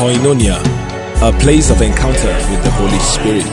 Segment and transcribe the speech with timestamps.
[0.00, 0.56] Koinonia,
[1.20, 3.44] a place of encounter with the Holy Spirit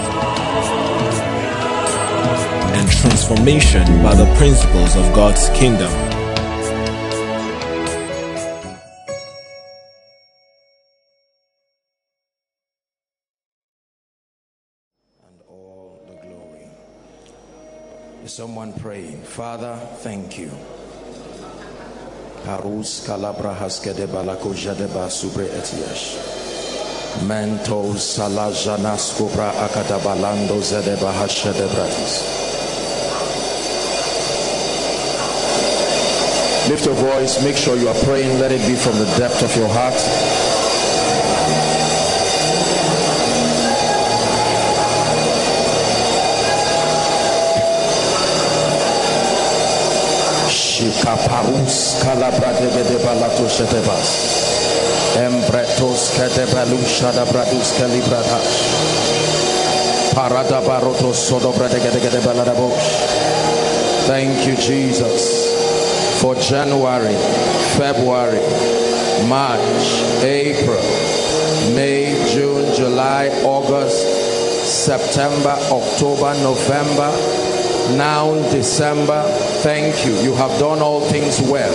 [2.74, 5.92] and transformation by the principles of God's kingdom.
[15.28, 16.70] and all the glory.
[18.24, 19.22] Is someone praying?
[19.24, 20.50] Father, thank you.
[22.46, 26.18] Parus kalabra haskede balako jadeba subre etiash.
[27.26, 32.46] Mentos salajanas kubra akadabalando zedeba hashedebratis.
[36.70, 39.56] Lift your voice, make sure you are praying, let it be from the depth of
[39.56, 39.96] your heart.
[55.16, 56.12] Embretos
[56.84, 58.60] shadabradus kalibradash.
[60.14, 60.60] Parada.
[64.08, 67.16] Thank you, Jesus, for January,
[67.78, 68.42] February,
[69.28, 69.60] March,
[70.24, 70.82] April,
[71.76, 74.04] May, June, July, August,
[74.66, 77.12] September, October, November,
[77.98, 79.24] now December.
[79.64, 80.14] Thank you.
[80.22, 81.74] You have done all things well.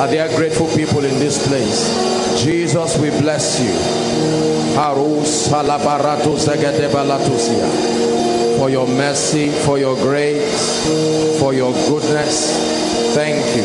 [0.00, 1.88] Are there grateful people in this place?
[2.42, 3.72] Jesus, we bless you.
[8.58, 12.56] For your mercy, for your grace, for your goodness.
[13.14, 13.64] Thank you.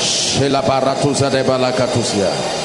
[0.00, 2.57] Shelabaratuza de balakatusia.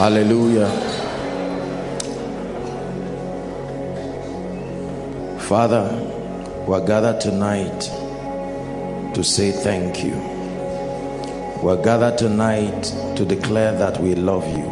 [0.00, 0.70] Hallelujah.
[5.40, 5.90] Father,
[6.66, 7.80] we're gathered tonight
[9.12, 10.16] to say thank you.
[11.62, 12.84] We're gathered tonight
[13.16, 14.64] to declare that we love you.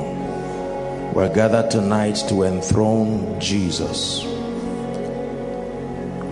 [1.12, 4.22] We're gathered tonight to enthrone Jesus.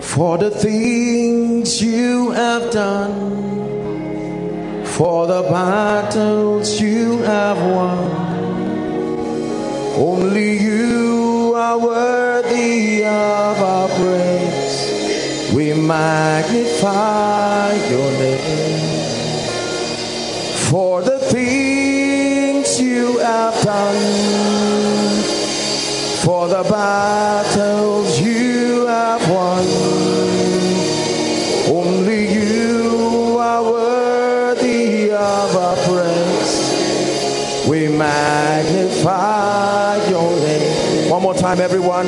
[0.01, 3.45] For the things you have done,
[4.85, 8.26] for the battles you have won.
[9.97, 15.51] Only you are worthy of our praise.
[15.55, 19.09] We magnify your name
[20.69, 25.23] for the things you have done,
[26.23, 29.65] for the battles you have won.
[31.75, 37.67] Only you are worthy of our praise.
[37.67, 39.56] We magnify
[41.37, 42.07] more time, everyone.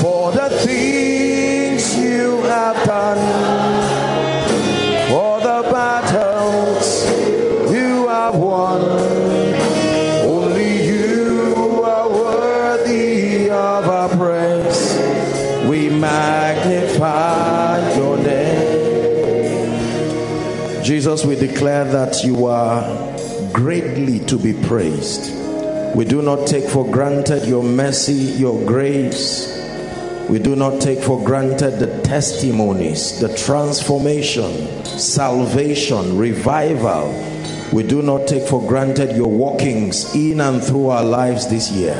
[0.00, 3.18] For the things you have done,
[5.10, 7.04] for the battles
[7.72, 8.80] you have won.
[10.26, 14.98] Only you are worthy of our praise.
[15.68, 18.60] We magnify your name.
[20.82, 22.82] Jesus, we declare that you are
[23.52, 25.39] greatly to be praised.
[25.94, 29.58] We do not take for granted your mercy, your grace.
[30.28, 37.10] We do not take for granted the testimonies, the transformation, salvation, revival.
[37.72, 41.96] We do not take for granted your walkings in and through our lives this year.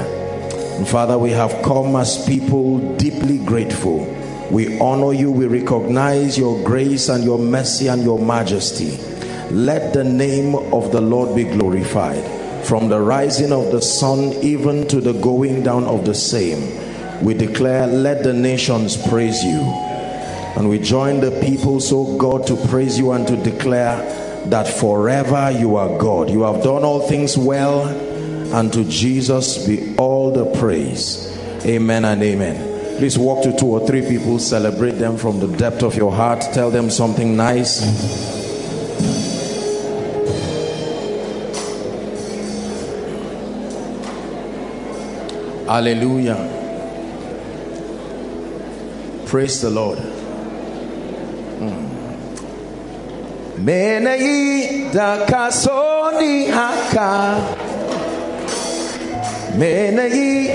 [0.77, 4.05] And Father, we have come as people deeply grateful.
[4.53, 8.99] We honor you, we recognize your grace and your mercy and your majesty.
[9.51, 14.87] Let the name of the Lord be glorified from the rising of the sun even
[14.89, 17.25] to the going down of the same.
[17.25, 19.61] We declare, let the nations praise you.
[20.57, 23.99] And we join the people, so God, to praise you and to declare
[24.47, 26.31] that forever you are God.
[26.31, 27.87] You have done all things well,
[28.55, 31.39] and to Jesus be all the praise.
[31.65, 32.99] Amen and amen.
[32.99, 36.43] Please walk to two or three people, celebrate them from the depth of your heart,
[36.53, 38.40] tell them something nice.
[45.71, 46.35] Hallelujah.
[49.27, 49.99] Praise the Lord.
[51.61, 51.87] Hmm.
[53.65, 57.39] Menei dakasoni haka.
[59.55, 60.51] Menei.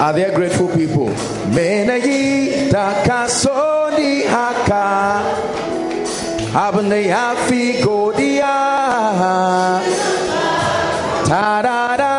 [0.00, 1.10] Are there grateful people?
[1.52, 5.20] Menei dakasoni haka.
[6.56, 10.11] Abne afi godia.
[11.24, 12.11] Ta da da.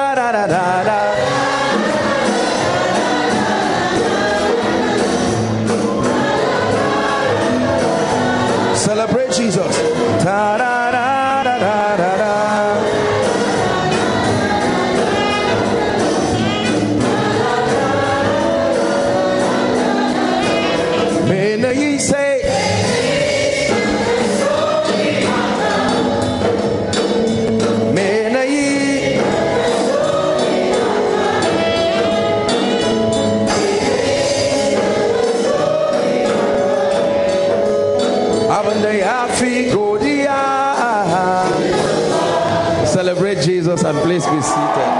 [43.81, 44.93] And please be seated.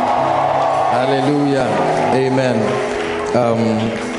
[0.89, 1.67] Hallelujah.
[2.15, 2.57] Amen.
[3.37, 4.13] Um,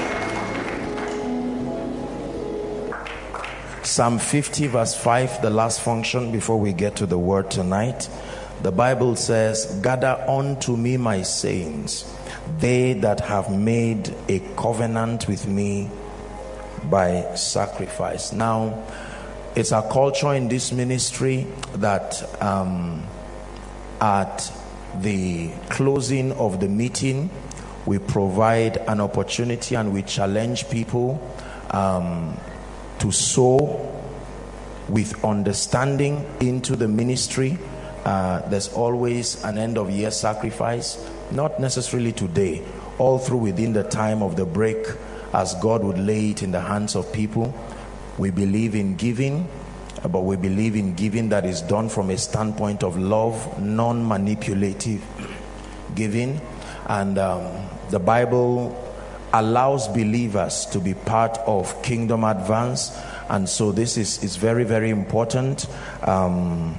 [3.83, 8.09] Psalm 50, verse 5, the last function before we get to the word tonight.
[8.62, 12.09] The Bible says, Gather unto me my saints,
[12.59, 15.91] they that have made a covenant with me
[16.85, 18.33] by sacrifice.
[18.33, 18.85] Now,
[19.56, 23.05] it's a culture in this ministry that um,
[24.05, 24.53] at
[25.01, 27.31] the closing of the meeting,
[27.87, 31.19] we provide an opportunity and we challenge people
[31.71, 32.39] um,
[32.99, 33.91] to sow
[34.91, 37.59] with understanding into the ministry.
[38.05, 42.62] Uh, there's always an end of year sacrifice, not necessarily today,
[42.99, 44.87] all through within the time of the break,
[45.33, 47.55] as God would lay it in the hands of people.
[48.19, 49.49] We believe in giving,
[50.11, 55.03] but we believe in giving that is done from a standpoint of love, non manipulative
[55.95, 56.41] giving.
[56.87, 58.81] And um, the Bible
[59.33, 62.97] allows believers to be part of kingdom advance.
[63.29, 65.67] And so this is, is very, very important.
[66.03, 66.77] Um,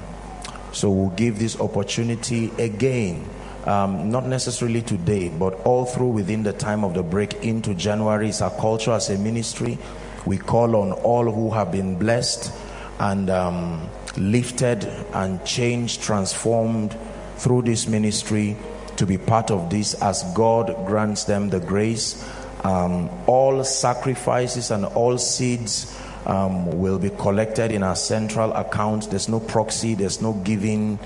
[0.72, 3.27] so we'll give this opportunity again.
[3.66, 8.30] Um, not necessarily today, but all through within the time of the break into January.
[8.30, 9.80] It's our culture as a ministry.
[10.27, 12.54] We call on all who have been blessed
[13.00, 16.97] and um, lifted and changed, transformed
[17.38, 18.56] through this ministry
[18.97, 22.27] to be part of this as God grants them the grace.
[22.63, 29.09] Um, all sacrifices and all seeds um, will be collected in our central account.
[29.09, 30.98] There's no proxy, there's no giving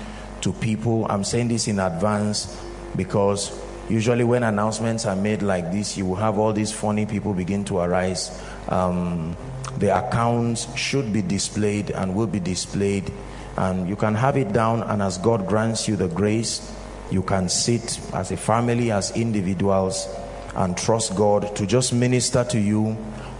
[0.42, 1.06] to people.
[1.10, 2.56] I'm saying this in advance
[2.96, 3.52] because
[3.90, 7.64] usually when announcements are made like this, you will have all these funny people begin
[7.66, 8.40] to arise.
[8.68, 9.36] Um,
[9.80, 13.10] the accounts should be displayed and will be displayed.
[13.56, 16.74] And you can have it down and as god grants you the grace
[17.10, 20.08] you can sit as a family as individuals
[20.54, 22.92] and trust god to just minister to you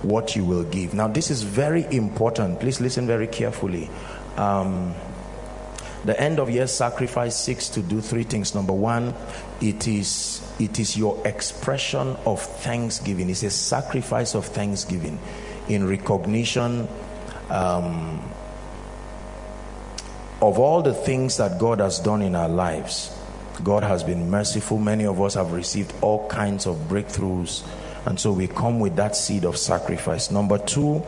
[0.02, 0.94] what you will give.
[0.94, 2.58] Now this is very important.
[2.58, 3.88] Please listen very carefully.
[4.36, 4.94] Um,
[6.04, 8.54] the end of year sacrifice seeks to do three things.
[8.54, 9.14] Number one
[9.60, 13.28] it is it is your expression of thanksgiving.
[13.28, 15.18] It's a sacrifice of thanksgiving
[15.70, 16.88] in recognition
[17.48, 18.22] um,
[20.42, 23.16] of all the things that God has done in our lives.
[23.62, 24.78] God has been merciful.
[24.78, 27.66] Many of us have received all kinds of breakthroughs.
[28.06, 30.30] And so we come with that seed of sacrifice.
[30.30, 31.02] Number two,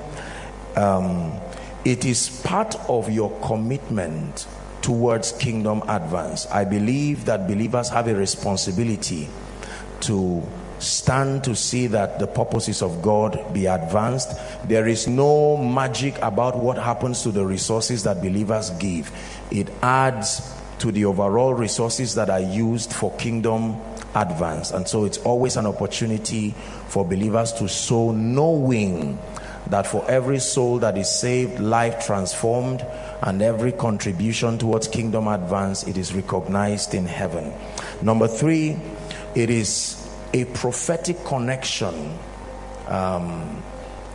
[0.77, 1.41] um,
[1.85, 4.47] it is part of your commitment
[4.83, 6.47] towards kingdom advance.
[6.47, 9.29] I believe that believers have a responsibility
[10.01, 10.43] to
[10.83, 14.31] stand to see that the purposes of God be advanced.
[14.69, 19.11] There is no magic about what happens to the resources that believers give,
[19.51, 23.77] it adds to the overall resources that are used for kingdom
[24.17, 24.73] advance.
[24.73, 26.51] And so it's always an opportunity
[26.89, 29.19] for believers to sow, knowing
[29.69, 32.85] that for every soul that is saved, life transformed,
[33.23, 37.53] and every contribution towards kingdom advance, it is recognized in heaven.
[38.03, 38.77] Number three,
[39.37, 40.02] it is
[40.33, 42.19] a prophetic connection
[42.87, 43.63] um,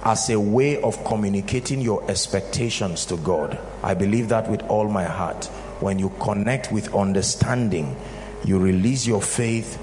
[0.03, 3.59] as a way of communicating your expectations to God.
[3.83, 5.45] I believe that with all my heart.
[5.79, 7.95] When you connect with understanding,
[8.43, 9.79] you release your faith,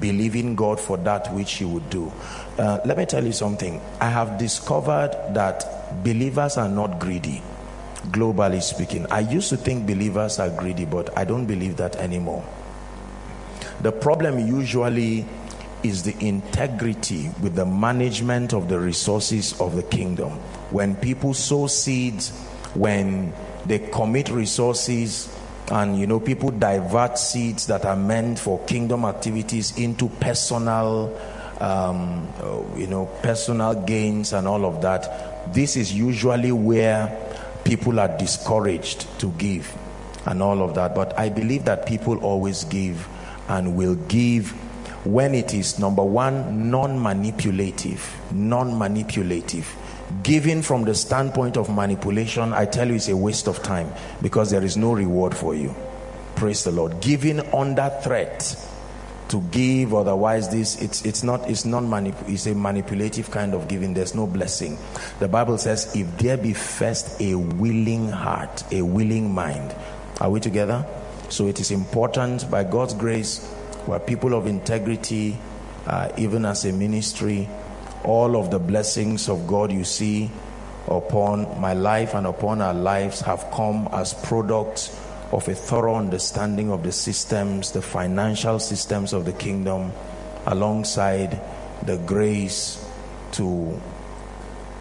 [0.00, 2.12] believing God for that which He would do.
[2.58, 3.80] Uh, let me tell you something.
[4.00, 7.42] I have discovered that believers are not greedy,
[8.04, 9.06] globally speaking.
[9.10, 12.44] I used to think believers are greedy, but I don't believe that anymore.
[13.80, 15.26] The problem usually
[15.82, 20.30] is the integrity with the management of the resources of the kingdom.
[20.70, 22.30] When people sow seeds,
[22.74, 23.32] when
[23.66, 25.28] they commit resources,
[25.70, 31.18] and you know, people divert seeds that are meant for kingdom activities into personal,
[31.60, 32.28] um,
[32.76, 35.52] you know, personal gains and all of that.
[35.54, 37.16] This is usually where
[37.64, 39.72] people are discouraged to give
[40.26, 40.94] and all of that.
[40.94, 43.08] But I believe that people always give
[43.48, 44.54] and will give
[45.04, 48.04] when it is number one, non manipulative.
[48.32, 49.74] Non manipulative.
[50.22, 53.90] Giving from the standpoint of manipulation, I tell you, it's a waste of time
[54.20, 55.74] because there is no reward for you.
[56.36, 57.00] Praise the Lord.
[57.00, 58.56] Giving under threat
[59.28, 63.66] to give otherwise this it's it's not it's not manip- it's a manipulative kind of
[63.66, 64.76] giving there's no blessing
[65.20, 69.74] the bible says if there be first a willing heart a willing mind
[70.20, 70.84] are we together
[71.30, 73.50] so it is important by god's grace
[73.86, 75.36] we're people of integrity
[75.86, 77.48] uh, even as a ministry
[78.04, 80.30] all of the blessings of god you see
[80.88, 84.98] upon my life and upon our lives have come as products
[85.32, 89.92] of a thorough understanding of the systems, the financial systems of the kingdom,
[90.46, 91.40] alongside
[91.84, 92.86] the grace
[93.32, 93.80] to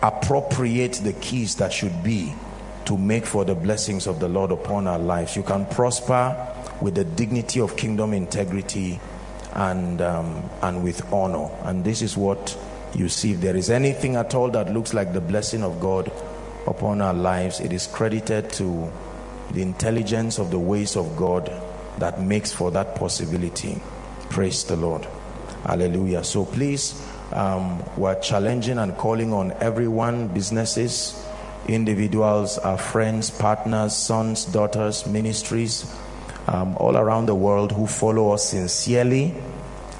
[0.02, 2.34] appropriate the keys that should be
[2.86, 5.36] to make for the blessings of the Lord upon our lives.
[5.36, 6.51] You can prosper
[6.82, 9.00] with the dignity of kingdom integrity
[9.54, 11.50] and um, and with honor.
[11.64, 12.58] And this is what
[12.94, 13.34] you see.
[13.34, 16.12] If there is anything at all that looks like the blessing of God
[16.68, 18.92] upon our lives, it is credited to
[19.52, 21.52] the intelligence of the ways of God
[22.00, 23.82] that makes for that possibility.
[24.30, 25.06] Praise the Lord.
[25.66, 26.24] Hallelujah.
[26.24, 31.24] So please, um, we're challenging and calling on everyone, businesses,
[31.68, 35.84] individuals, our friends, partners, sons, daughters, ministries,
[36.48, 39.34] um, all around the world who follow us sincerely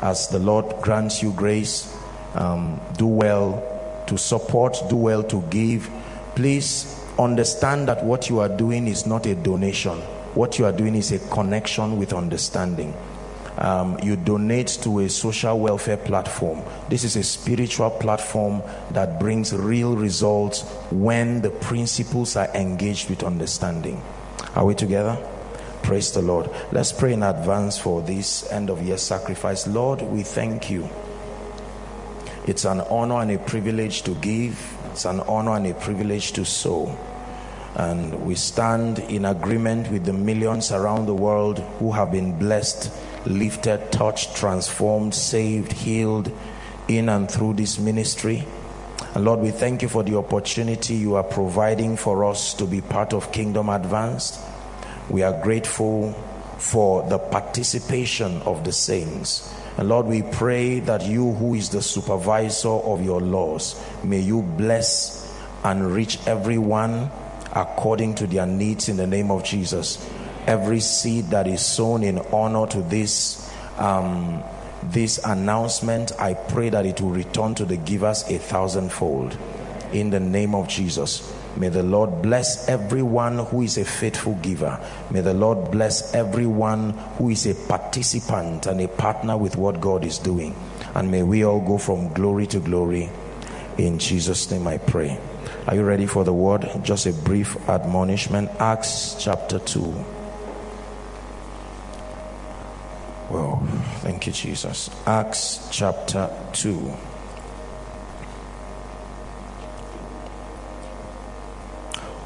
[0.02, 1.96] as the Lord grants you grace.
[2.34, 5.90] Um, do well to support, do well to give.
[6.36, 9.98] Please understand that what you are doing is not a donation.
[10.34, 12.94] What you are doing is a connection with understanding.
[13.58, 16.64] Um, you donate to a social welfare platform.
[16.90, 23.24] This is a spiritual platform that brings real results when the principles are engaged with
[23.24, 24.02] understanding.
[24.56, 25.18] Are we together?
[25.84, 26.50] Praise the Lord.
[26.72, 29.68] Let's pray in advance for this end of year sacrifice.
[29.68, 30.90] Lord, we thank you.
[32.48, 36.44] It's an honor and a privilege to give it's an honor and a privilege to
[36.44, 36.98] sow.
[37.76, 42.92] And we stand in agreement with the millions around the world who have been blessed,
[43.26, 46.30] lifted, touched, transformed, saved, healed
[46.90, 48.46] in and through this ministry.
[49.16, 52.82] And Lord, we thank you for the opportunity you are providing for us to be
[52.82, 54.42] part of Kingdom Advanced.
[55.12, 56.14] We are grateful
[56.58, 59.54] for the participation of the saints.
[59.78, 63.76] And Lord, we pray that you, who is the supervisor of your laws,
[64.06, 67.12] may you bless and reach everyone
[67.54, 70.10] according to their needs in the name of Jesus.
[70.48, 74.44] Every seed that is sown in honor to this um,
[74.84, 79.38] this announcement, I pray that it will return to the givers a thousandfold
[79.92, 81.22] in the name of Jesus.
[81.58, 84.80] May the Lord bless everyone who is a faithful giver.
[85.12, 90.06] May the Lord bless everyone who is a participant and a partner with what God
[90.06, 90.56] is doing.
[90.96, 93.10] And may we all go from glory to glory.
[93.78, 95.20] In Jesus' name I pray.
[95.68, 96.70] Are you ready for the word?
[96.84, 98.50] Just a brief admonishment.
[98.60, 99.82] Acts chapter 2.
[103.30, 103.62] Well,
[104.00, 104.90] thank you, Jesus.
[105.06, 107.11] Acts chapter 2.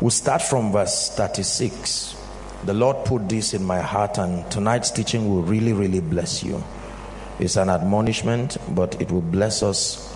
[0.01, 2.17] We'll start from verse 36.
[2.65, 6.61] The Lord put this in my heart, and tonight's teaching will really, really bless you.
[7.39, 10.13] It's an admonishment, but it will bless us.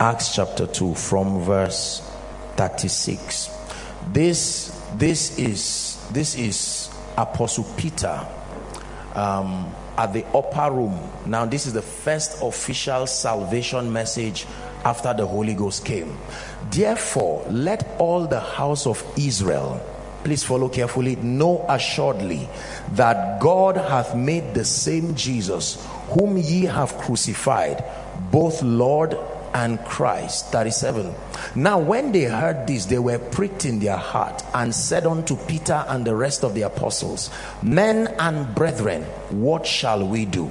[0.00, 2.00] Acts chapter 2, from verse
[2.56, 3.50] 36.
[4.12, 8.26] This, this is this is Apostle Peter
[9.14, 11.10] um, at the upper room.
[11.26, 14.46] Now, this is the first official salvation message
[14.84, 16.18] after the Holy Ghost came.
[16.72, 19.78] Therefore, let all the house of Israel,
[20.24, 22.48] please follow carefully, know assuredly
[22.92, 25.86] that God hath made the same Jesus
[26.18, 27.84] whom ye have crucified,
[28.30, 29.18] both Lord
[29.52, 30.50] and Christ.
[30.50, 31.14] 37.
[31.54, 35.84] Now, when they heard this, they were pricked in their heart and said unto Peter
[35.88, 37.28] and the rest of the apostles,
[37.62, 40.50] Men and brethren, what shall we do?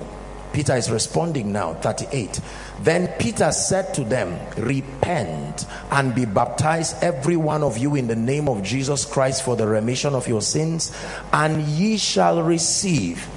[0.54, 2.42] Peter is responding now, 38.
[2.82, 8.16] Then Peter said to them, Repent and be baptized, every one of you, in the
[8.16, 10.96] name of Jesus Christ for the remission of your sins,
[11.32, 13.28] and ye shall receive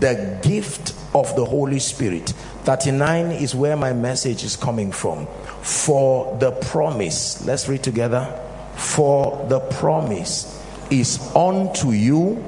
[0.00, 2.30] the gift of the Holy Spirit.
[2.64, 5.26] 39 is where my message is coming from.
[5.62, 8.40] For the promise, let's read together.
[8.76, 12.42] For the promise is unto you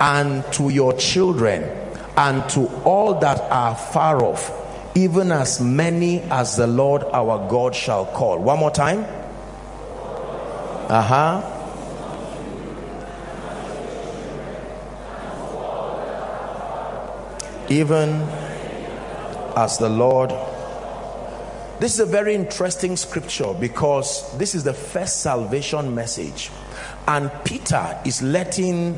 [0.00, 1.85] and to your children
[2.16, 4.50] and to all that are far off
[4.96, 8.38] even as many as the Lord our God shall call.
[8.38, 9.04] One more time.
[10.88, 11.52] Uh huh.
[17.68, 18.22] Even
[19.54, 20.32] as the Lord
[21.78, 26.50] this is a very interesting scripture because this is the first salvation message,
[27.06, 28.96] and Peter is letting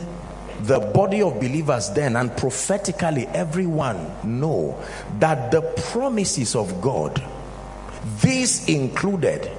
[0.63, 4.83] the body of believers then and prophetically everyone know
[5.19, 7.23] that the promises of God,
[8.23, 9.51] these included,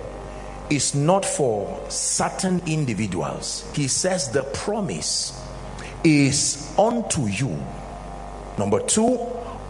[0.70, 3.70] is not for certain individuals.
[3.74, 5.42] He says the promise
[6.04, 7.58] is unto you.
[8.58, 9.20] Number two,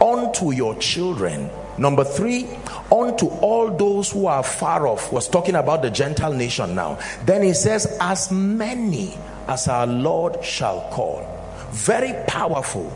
[0.01, 1.50] unto your children.
[1.77, 2.50] Number three,
[2.91, 5.13] unto all those who are far off.
[5.13, 7.00] Was talking about the Gentile nation now.
[7.25, 9.17] Then he says, as many
[9.50, 11.25] as our Lord shall call.
[11.72, 12.96] Very powerful,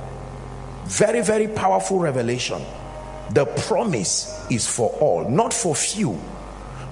[0.86, 2.62] very, very powerful revelation.
[3.32, 6.20] The promise is for all, not for few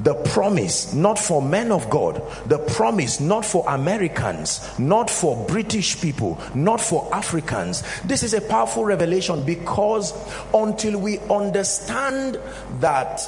[0.03, 6.01] the promise not for men of God, the promise not for Americans, not for British
[6.01, 7.83] people, not for Africans.
[8.01, 10.13] This is a powerful revelation because
[10.55, 12.39] until we understand
[12.79, 13.21] that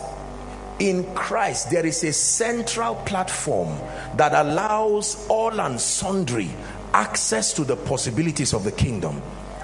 [0.83, 3.79] in Christ there is a central platform
[4.17, 6.49] that allows all and sundry
[6.93, 9.21] access to the possibilities of the kingdom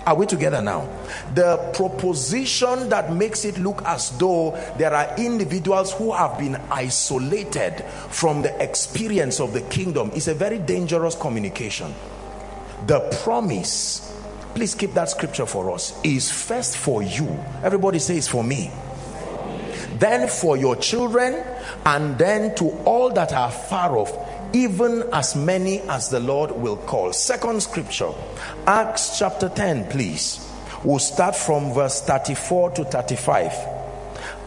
[0.10, 0.90] are we together now?
[1.36, 7.84] The proposition that makes it look as though there are individuals who have been isolated
[8.10, 11.94] from the experience of the kingdom is a very dangerous communication.
[12.88, 14.20] The promise,
[14.56, 17.28] please keep that scripture for us, is first for you.
[17.62, 18.72] Everybody says for me.
[20.00, 21.44] Then for your children,
[21.86, 24.12] and then to all that are far off
[24.54, 27.14] even as many as the Lord will call.
[27.14, 28.12] Second scripture,
[28.66, 30.46] Acts chapter 10, please.
[30.84, 33.54] We'll start from verse 34 to 35.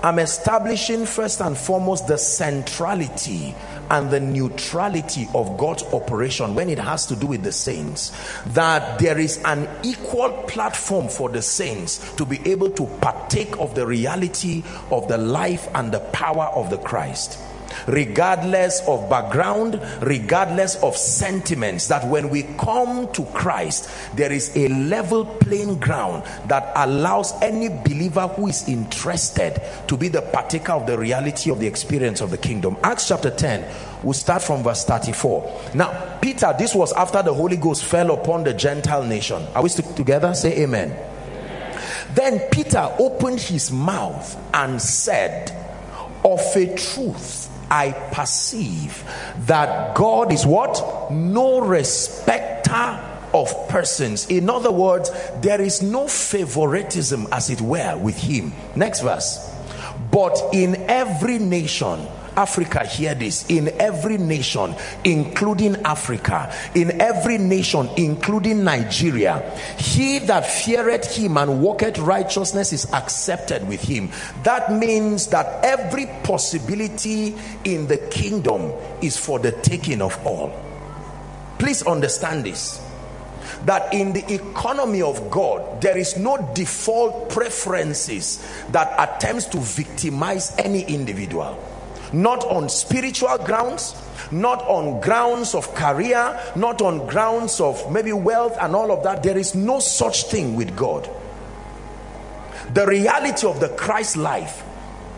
[0.02, 3.54] I'm establishing first and foremost the centrality
[3.92, 8.10] and the neutrality of God's operation when it has to do with the saints.
[8.46, 13.74] That there is an equal platform for the saints to be able to partake of
[13.74, 17.38] the reality of the life and the power of the Christ
[17.86, 24.68] regardless of background, regardless of sentiments, that when we come to Christ, there is a
[24.68, 30.86] level playing ground that allows any believer who is interested to be the partaker of
[30.86, 32.76] the reality of the experience of the kingdom.
[32.82, 33.64] Acts chapter 10,
[34.02, 35.60] we'll start from verse 34.
[35.74, 39.44] Now, Peter, this was after the Holy Ghost fell upon the Gentile nation.
[39.54, 40.34] Are we still together?
[40.34, 40.96] Say amen.
[42.14, 45.50] Then Peter opened his mouth and said,
[46.24, 49.02] Of a truth, I perceive
[49.46, 51.10] that God is what?
[51.10, 53.00] No respecter
[53.32, 54.26] of persons.
[54.26, 58.52] In other words, there is no favoritism, as it were, with Him.
[58.76, 59.50] Next verse.
[60.10, 63.48] But in every nation, Africa, hear this.
[63.48, 69.40] In every nation, including Africa, in every nation, including Nigeria,
[69.78, 74.10] he that feareth him and walketh righteousness is accepted with him.
[74.42, 80.52] That means that every possibility in the kingdom is for the taking of all.
[81.58, 82.80] Please understand this
[83.64, 90.52] that in the economy of God, there is no default preferences that attempts to victimize
[90.58, 91.56] any individual
[92.12, 93.94] not on spiritual grounds
[94.30, 99.22] not on grounds of career not on grounds of maybe wealth and all of that.
[99.22, 101.08] There is no such thing with god.
[102.74, 104.62] The reality of the christ life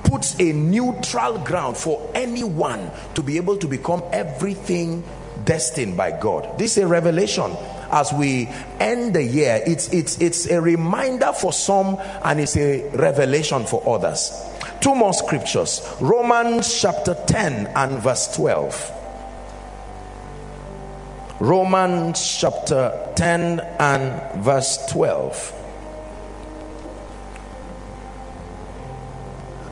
[0.05, 5.05] puts a neutral ground for anyone to be able to become everything
[5.45, 6.59] destined by god.
[6.59, 7.57] This is a revelation.
[7.91, 8.49] As we
[8.81, 13.87] end the year it's it's it's a reminder for some and it's a revelation for
[13.87, 14.33] others
[14.85, 18.93] Two more scriptures Romans chapter 10 and verse 12.
[21.41, 25.55] Romans chapter 10 and verse 12.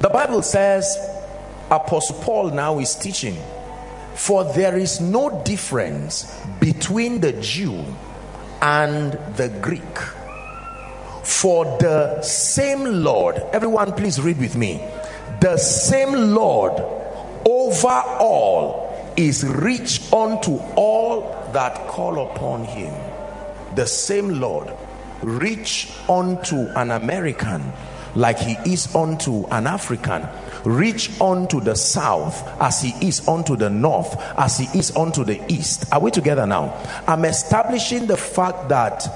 [0.00, 0.96] The Bible says,
[1.70, 3.36] Apostle Paul now is teaching,
[4.14, 7.84] for there is no difference between the Jew
[8.62, 9.98] and the Greek.
[11.22, 14.82] For the same Lord, everyone please read with me
[15.42, 16.72] the same Lord
[17.44, 22.94] over all is rich unto all that call upon him.
[23.74, 24.72] The same Lord
[25.20, 27.72] rich unto an American
[28.14, 30.28] like he is unto an African
[30.64, 35.42] rich unto the south as he is unto the north as he is unto the
[35.52, 36.72] east are we together now
[37.08, 39.08] i'm establishing the fact that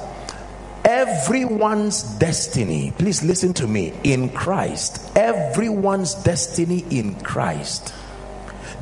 [0.87, 7.93] everyone's destiny please listen to me in christ everyone's destiny in christ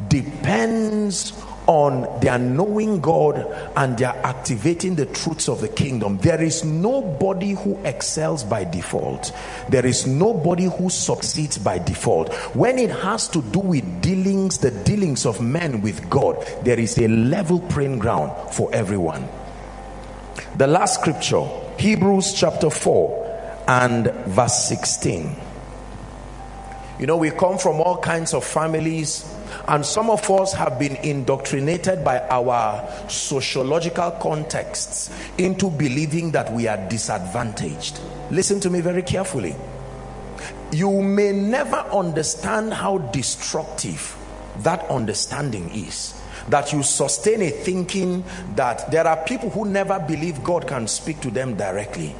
[0.08, 1.32] depends
[1.66, 3.36] on their knowing God
[3.76, 6.18] and their activating the truths of the kingdom.
[6.18, 9.32] There is nobody who excels by default.
[9.70, 12.34] There is nobody who succeeds by default.
[12.54, 16.98] When it has to do with dealings, the dealings of men with God, there is
[16.98, 19.26] a level playing ground for everyone.
[20.56, 25.36] The last scripture, Hebrews chapter 4 and verse 16.
[26.98, 29.30] You know, we come from all kinds of families
[29.66, 36.68] and some of us have been indoctrinated by our sociological contexts into believing that we
[36.68, 38.00] are disadvantaged.
[38.30, 39.56] Listen to me very carefully.
[40.72, 44.16] You may never understand how destructive
[44.58, 46.13] that understanding is
[46.48, 51.20] that you sustain a thinking that there are people who never believe God can speak
[51.20, 52.14] to them directly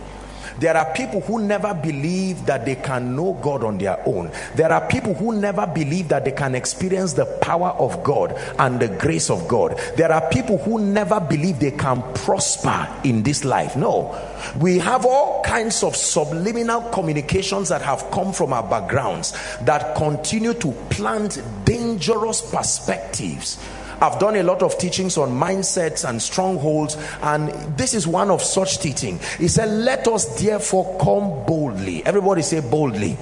[0.58, 4.30] there are people who never believe that they can know God on their own.
[4.54, 8.78] There are people who never believe that they can experience the power of God and
[8.78, 9.78] the grace of God.
[9.96, 13.76] There are people who never believe they can prosper in this life.
[13.76, 14.16] No.
[14.60, 19.32] We have all kinds of subliminal communications that have come from our backgrounds
[19.62, 23.58] that continue to plant dangerous perspectives
[24.00, 28.42] I've done a lot of teachings on mindsets and strongholds, and this is one of
[28.42, 29.20] such teaching.
[29.38, 32.04] He said, Let us therefore come boldly.
[32.04, 33.16] Everybody say boldly.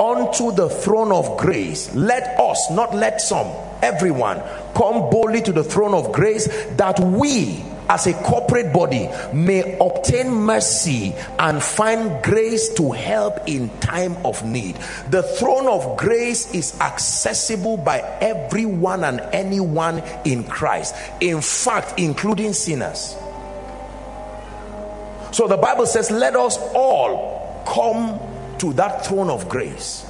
[0.00, 1.94] Unto the throne of grace.
[1.94, 3.46] Let us, not let some,
[3.82, 4.42] everyone,
[4.74, 10.30] come boldly to the throne of grace that we as a corporate body may obtain
[10.30, 14.76] mercy and find grace to help in time of need.
[15.10, 22.52] The throne of grace is accessible by everyone and anyone in Christ, in fact, including
[22.52, 23.16] sinners.
[25.32, 28.20] So the Bible says, Let us all come
[28.58, 30.01] to that throne of grace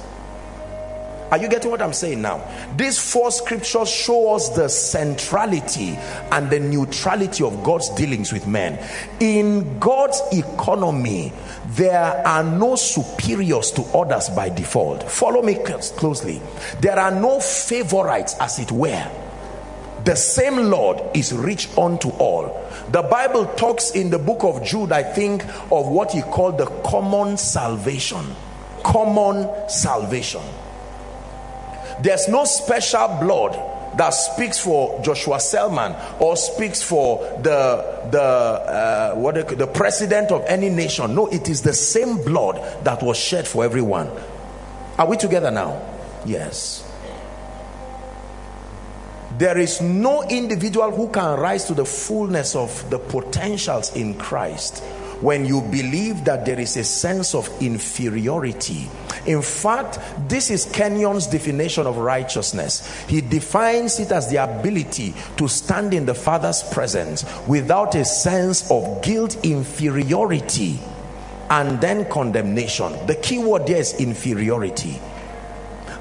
[1.33, 2.47] are you getting what I'm saying now?
[2.77, 5.97] These four scriptures show us the centrality
[6.31, 8.77] and the neutrality of God's dealings with men.
[9.19, 11.33] In God's economy,
[11.69, 15.09] there are no superiors to others by default.
[15.09, 16.39] Follow me closely.
[16.81, 19.11] There are no favorites, as it were.
[20.05, 22.63] The same Lord is rich unto all.
[22.91, 26.67] The Bible talks in the book of Jude, I think, of what he called the
[26.85, 28.35] common salvation.
[28.83, 30.43] Common salvation
[32.01, 33.53] there's no special blood
[33.97, 40.43] that speaks for Joshua Selman or speaks for the the uh, what the president of
[40.47, 41.13] any nation.
[41.13, 44.09] No, it is the same blood that was shed for everyone.
[44.97, 45.81] Are we together now?
[46.25, 46.89] Yes.
[49.37, 54.83] There is no individual who can rise to the fullness of the potentials in Christ
[55.21, 58.89] when you believe that there is a sense of inferiority.
[59.25, 63.05] In fact, this is Kenyon's definition of righteousness.
[63.05, 68.69] He defines it as the ability to stand in the Father's presence without a sense
[68.69, 70.79] of guilt, inferiority,
[71.49, 72.93] and then condemnation.
[73.05, 74.99] The key word there is inferiority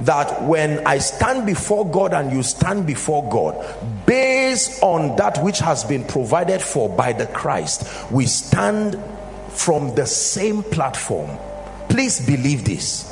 [0.00, 5.58] that when I stand before God and you stand before God, based on that which
[5.60, 8.98] has been provided for by the Christ, we stand
[9.50, 11.38] from the same platform.
[11.88, 13.08] Please believe this.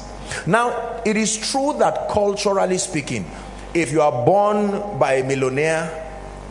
[0.47, 3.31] Now, it is true that culturally speaking,
[3.75, 6.07] if you are born by a millionaire,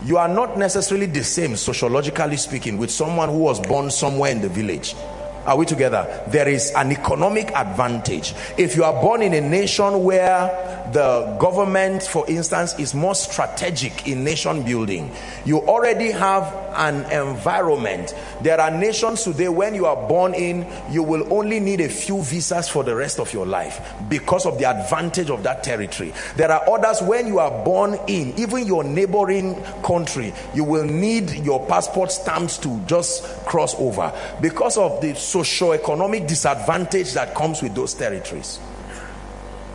[0.06, 4.42] you are not necessarily the same sociologically speaking with someone who was born somewhere in
[4.42, 4.96] the village
[5.45, 6.23] are we together?
[6.28, 8.34] There is an economic advantage.
[8.58, 14.08] If you are born in a nation where the government, for instance, is more strategic
[14.08, 15.12] in nation building,
[15.45, 16.43] you already have
[16.75, 18.15] an environment.
[18.41, 22.21] There are nations today when you are born in, you will only need a few
[22.21, 26.13] visas for the rest of your life because of the advantage of that territory.
[26.36, 31.32] There are others when you are born in, even your neighboring country, you will need
[31.32, 37.75] your passport stamps to just cross over because of the socio-economic disadvantage that comes with
[37.75, 38.60] those territories.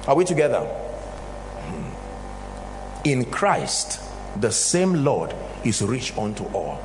[0.06, 0.83] Are we together?
[3.04, 4.00] In Christ,
[4.40, 6.80] the same Lord is rich unto all.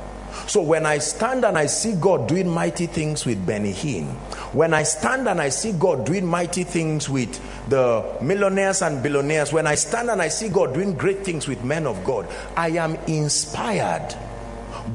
[0.46, 4.06] So when I stand and I see God doing mighty things with Benny Hinn,
[4.52, 9.52] when I stand and I see God doing mighty things with the millionaires and billionaires,
[9.52, 12.70] when I stand and I see God doing great things with men of God, I
[12.70, 14.14] am inspired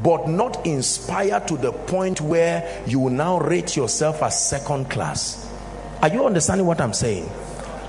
[0.03, 5.49] but not inspired to the point where you now rate yourself as second class.
[6.01, 7.29] Are you understanding what I'm saying?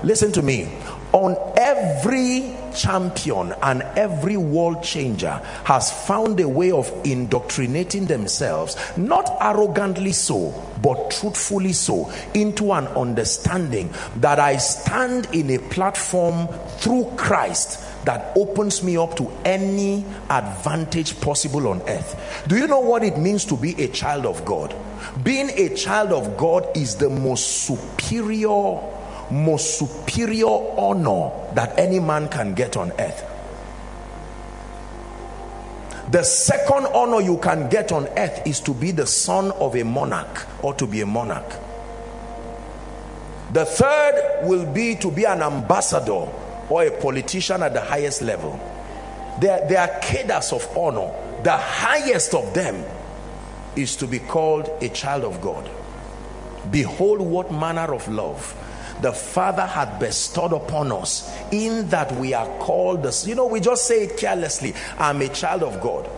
[0.03, 0.71] Listen to me.
[1.11, 9.35] On every champion and every world changer has found a way of indoctrinating themselves, not
[9.41, 17.11] arrogantly so, but truthfully so, into an understanding that I stand in a platform through
[17.17, 22.45] Christ that opens me up to any advantage possible on earth.
[22.47, 24.73] Do you know what it means to be a child of God?
[25.23, 28.79] Being a child of God is the most superior,
[29.31, 33.23] most superior honor that any man can get on earth.
[36.09, 39.83] The second honor you can get on earth is to be the son of a
[39.83, 41.49] monarch or to be a monarch.
[43.51, 46.27] The third will be to be an ambassador
[46.69, 48.57] or a politician at the highest level.
[49.41, 51.11] There, there are cadres of honor.
[51.43, 52.85] The highest of them
[53.75, 55.69] is to be called a child of God.
[56.71, 58.55] Behold, what manner of love
[59.01, 63.05] the Father had bestowed upon us, in that we are called.
[63.25, 66.09] You know, we just say it carelessly I'm a child of God.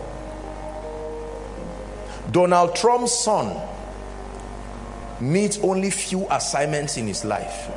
[2.32, 3.60] Donald Trump's son
[5.20, 7.70] needs only few assignments in his life.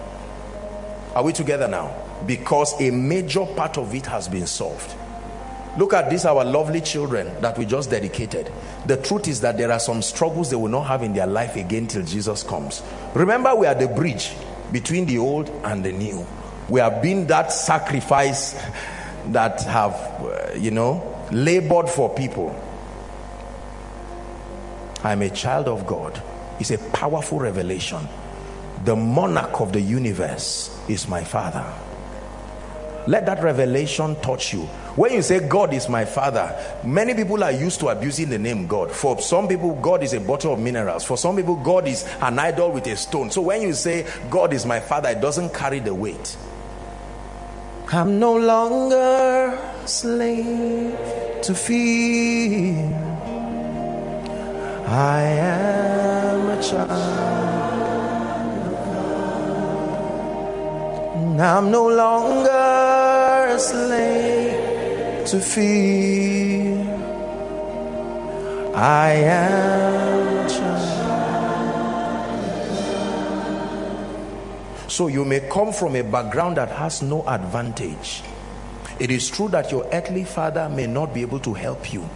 [1.15, 1.95] Are we together now?
[2.25, 4.95] Because a major part of it has been solved.
[5.77, 8.51] Look at these, our lovely children that we just dedicated.
[8.85, 11.55] The truth is that there are some struggles they will not have in their life
[11.55, 12.83] again till Jesus comes.
[13.15, 14.33] Remember, we are the bridge
[14.71, 16.25] between the old and the new.
[16.69, 18.53] We have been that sacrifice
[19.27, 22.55] that have, uh, you know, labored for people.
[25.03, 26.21] I'm a child of God.
[26.59, 28.07] It's a powerful revelation.
[28.85, 31.65] The monarch of the universe is my father.
[33.07, 37.51] Let that revelation touch you when you say God is my father, many people are
[37.51, 38.91] used to abusing the name God.
[38.91, 41.03] For some people, God is a bottle of minerals.
[41.03, 43.31] For some people, God is an idol with a stone.
[43.31, 46.37] So when you say God is my father, it doesn't carry the weight.
[47.91, 50.95] I'm no longer slave
[51.41, 52.93] to fear.
[54.87, 57.72] I am a child.
[61.39, 66.85] I'm no longer a slave to fear.
[68.75, 70.91] I am child.
[74.87, 78.21] So you may come from a background that has no advantage.
[78.99, 82.07] It is true that your earthly father may not be able to help you.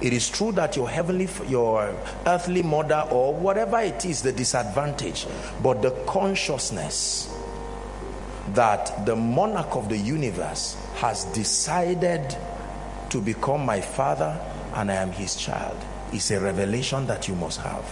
[0.00, 1.94] It is true that your heavenly, your
[2.26, 5.26] earthly mother, or whatever it is, the disadvantage,
[5.62, 7.33] but the consciousness
[8.52, 12.36] that the monarch of the universe has decided
[13.10, 14.38] to become my father
[14.74, 15.76] and I am his child
[16.12, 17.84] is a revelation that you must have.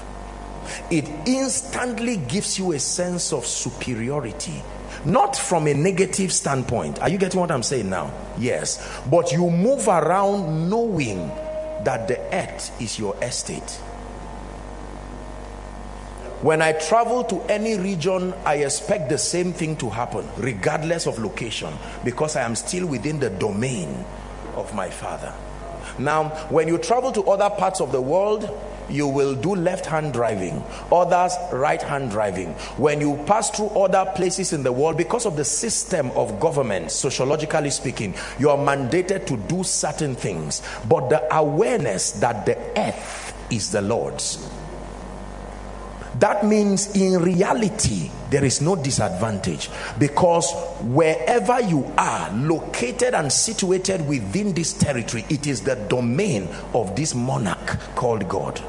[0.91, 4.63] It instantly gives you a sense of superiority,
[5.05, 7.01] not from a negative standpoint.
[7.01, 8.13] Are you getting what I'm saying now?
[8.39, 9.01] Yes.
[9.11, 11.29] But you move around knowing
[11.85, 13.81] that the earth is your estate
[16.43, 21.21] when I travel to any region, I expect the same thing to happen, regardless of
[21.21, 21.73] location,
[22.05, 24.05] because I am still within the domain
[24.57, 25.33] of my Father.
[26.01, 28.51] Now, when you travel to other parts of the world,
[28.91, 32.55] you will do left hand driving, others right hand driving.
[32.77, 36.91] When you pass through other places in the world, because of the system of government,
[36.91, 40.61] sociologically speaking, you are mandated to do certain things.
[40.89, 44.45] But the awareness that the earth is the Lord's
[46.23, 50.49] that means in reality there is no disadvantage because
[50.83, 57.13] wherever you are located and situated within this territory it is the domain of this
[57.13, 58.63] monarch called God.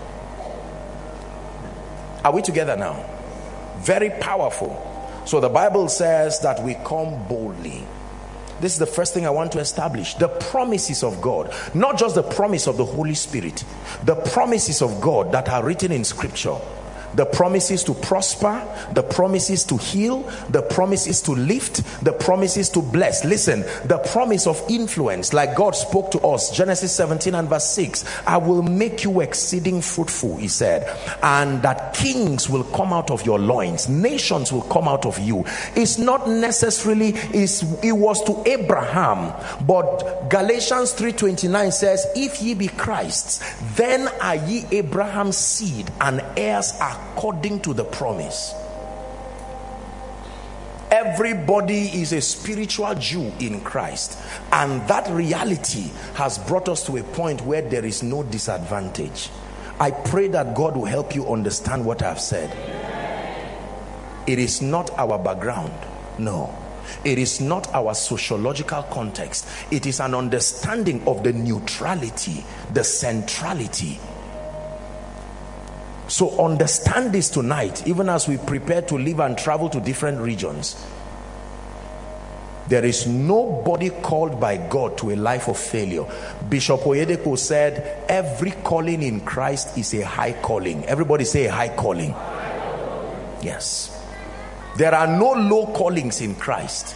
[2.24, 3.06] Are we together now?
[3.82, 4.74] Very powerful.
[5.28, 7.86] So the Bible says that we come boldly.
[8.62, 10.16] This is the first thing I want to establish.
[10.16, 13.64] The promises of God, not just the promise of the Holy Spirit,
[14.06, 16.58] the promises of God that are written in scripture
[17.16, 18.62] the promises to prosper,
[18.94, 23.24] the promises to heal, the promises to lift, the promises to bless.
[23.26, 28.06] Listen, the promise of influence, like God spoke to us, Genesis 17 and verse 6
[28.28, 30.88] I will make you exceeding fruitful, he said,
[31.22, 35.46] and that kings will come out of your loins, nations will come out of you.
[35.76, 39.34] It's not necessarily, it's, it was to Abraham,
[39.66, 43.42] but Galatians 3:29 says, If ye be Christ's,
[43.76, 48.54] then are ye Abraham's seed and heirs are according to the promise.
[50.92, 54.20] Everybody is a spiritual Jew in Christ,
[54.52, 59.30] and that reality has brought us to a point where there is no disadvantage.
[59.80, 62.52] I pray that God will help you understand what I've said.
[64.28, 65.74] It is not our background,
[66.20, 66.56] no,
[67.04, 69.48] It is not our sociological context.
[69.72, 74.00] It is an understanding of the neutrality, the centrality.
[76.14, 80.76] So understand this tonight, even as we prepare to live and travel to different regions.
[82.68, 86.06] There is nobody called by God to a life of failure.
[86.48, 90.86] Bishop Oyedepo said, Every calling in Christ is a high calling.
[90.86, 92.12] Everybody say a high calling.
[93.42, 94.00] Yes.
[94.78, 96.96] There are no low callings in Christ.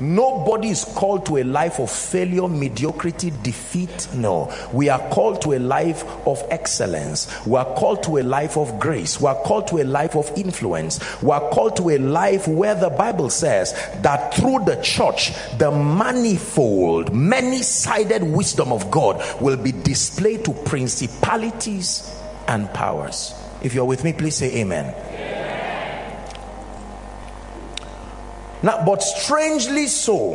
[0.00, 4.08] Nobody is called to a life of failure, mediocrity, defeat.
[4.14, 4.52] No.
[4.72, 7.28] We are called to a life of excellence.
[7.46, 9.20] We are called to a life of grace.
[9.20, 11.00] We are called to a life of influence.
[11.22, 15.70] We are called to a life where the Bible says that through the church, the
[15.70, 22.14] manifold, many sided wisdom of God will be displayed to principalities
[22.46, 23.34] and powers.
[23.62, 24.94] If you're with me, please say amen.
[28.62, 30.34] Now, but strangely so,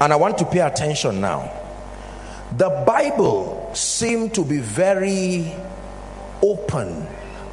[0.00, 1.52] and I want to pay attention now,
[2.56, 5.52] the Bible seemed to be very
[6.42, 7.06] open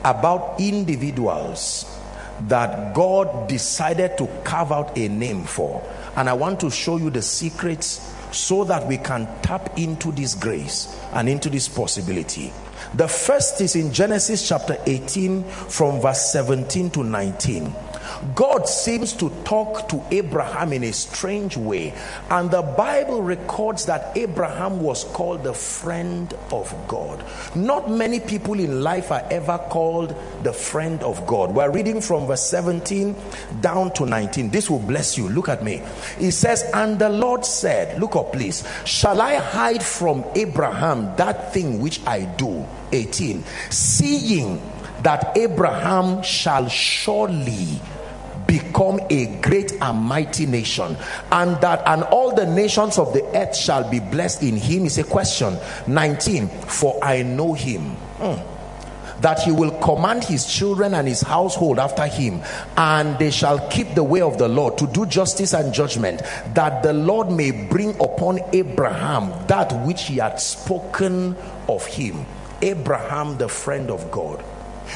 [0.04, 1.94] about individuals
[2.42, 5.84] that God decided to carve out a name for.
[6.16, 10.36] And I want to show you the secrets so that we can tap into this
[10.36, 12.54] grace and into this possibility.
[12.94, 17.74] The first is in Genesis chapter 18, from verse 17 to 19.
[18.36, 21.94] God seems to talk to Abraham in a strange way.
[22.30, 27.24] And the Bible records that Abraham was called the friend of God.
[27.56, 31.54] Not many people in life are ever called the friend of God.
[31.54, 33.16] We're reading from verse 17
[33.62, 34.50] down to 19.
[34.50, 35.30] This will bless you.
[35.30, 35.82] Look at me.
[36.20, 38.68] It says, And the Lord said, Look up, please.
[38.86, 42.66] Shall I hide from Abraham that thing which I do?
[42.92, 43.44] 18.
[43.70, 44.62] Seeing
[45.04, 47.80] that Abraham shall surely
[48.48, 50.96] become a great and mighty nation
[51.32, 54.98] and that and all the nations of the earth shall be blessed in him is
[54.98, 55.58] a question
[55.88, 58.58] 19 for i know him mm
[59.22, 62.42] that he will command his children and his household after him,
[62.78, 66.22] and they shall keep the way of the Lord to do justice and judgment,
[66.54, 71.36] that the Lord may bring upon Abraham that which he had spoken
[71.68, 72.26] of him.
[72.62, 74.44] Abraham, the friend of God.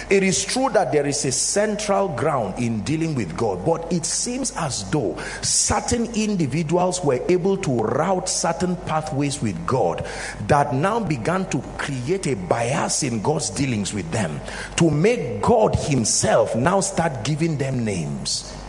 [0.10, 4.06] It is true that there is a central ground in dealing with God, but it
[4.06, 10.06] seems as though certain individuals were able to route certain pathways with God
[10.48, 14.40] that now began to create a bias in God's dealings with them
[14.78, 18.61] to make God Himself now start giving them names.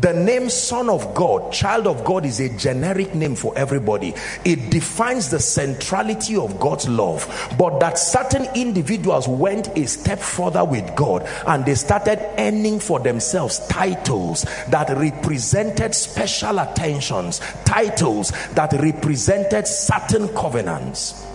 [0.00, 4.14] The name Son of God, Child of God is a generic name for everybody.
[4.44, 7.26] It defines the centrality of God's love.
[7.58, 13.00] But that certain individuals went a step further with God and they started earning for
[13.00, 21.26] themselves titles that represented special attentions, titles that represented certain covenants.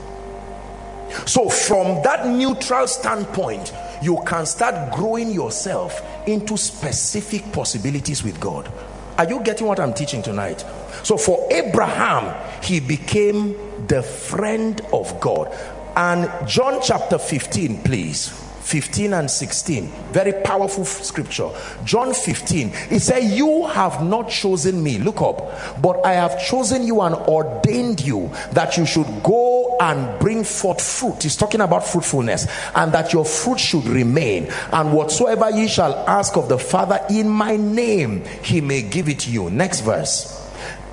[1.26, 3.72] So, from that neutral standpoint,
[4.04, 8.72] you can start growing yourself into specific possibilities with God.
[9.18, 10.66] Are you getting what I'm teaching tonight?
[11.04, 13.56] So for Abraham, he became
[13.88, 15.56] the friend of God.
[15.96, 18.40] And John chapter 15, please.
[18.64, 21.50] 15 and 16 very powerful scripture
[21.84, 26.82] john 15 he said you have not chosen me look up but i have chosen
[26.82, 31.86] you and ordained you that you should go and bring forth fruit he's talking about
[31.86, 37.00] fruitfulness and that your fruit should remain and whatsoever ye shall ask of the father
[37.10, 40.40] in my name he may give it to you next verse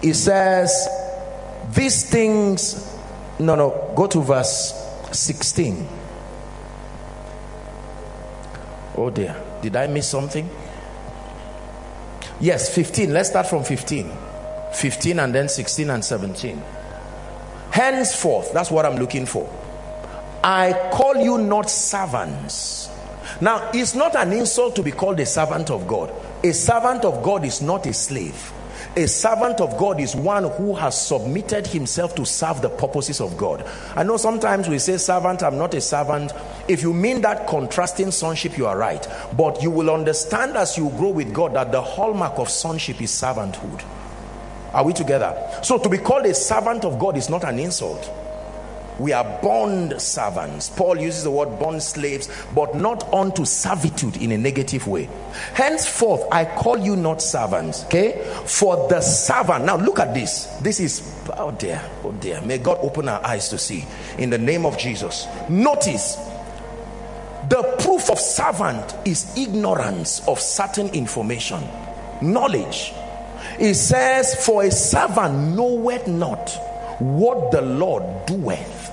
[0.02, 0.88] it says
[1.74, 2.96] these things
[3.38, 4.74] no no go to verse
[5.12, 6.00] 16
[9.00, 10.46] Oh dear, did I miss something?
[12.38, 13.12] Yes, 15.
[13.14, 14.12] Let's start from 15.
[14.74, 16.62] 15 and then 16 and 17.
[17.70, 19.48] Henceforth, that's what I'm looking for.
[20.42, 22.88] I call you not servants.
[23.40, 26.12] Now, it's not an insult to be called a servant of God.
[26.42, 28.52] A servant of God is not a slave.
[28.96, 33.36] A servant of God is one who has submitted himself to serve the purposes of
[33.36, 33.64] God.
[33.94, 36.32] I know sometimes we say, Servant, I'm not a servant.
[36.66, 39.06] If you mean that contrasting sonship, you are right.
[39.36, 43.10] But you will understand as you grow with God that the hallmark of sonship is
[43.10, 43.84] servanthood.
[44.72, 45.36] Are we together?
[45.62, 48.10] So to be called a servant of God is not an insult.
[49.00, 50.68] We are bond servants.
[50.68, 55.08] Paul uses the word bond slaves but not unto servitude in a negative way.
[55.54, 58.22] Henceforth i call you not servants okay?
[58.44, 60.44] For the servant now look at this.
[60.60, 62.42] This is oh dear oh dear.
[62.42, 63.86] May god open our eyes to see.
[64.18, 65.26] In the name of jesus.
[65.48, 66.16] Notice
[67.48, 71.66] the proof of servant is ignorance of certain information.
[72.20, 72.92] Knowledge
[73.60, 76.50] It says, For a servant knoweth not
[76.98, 78.90] what the Lord doeth.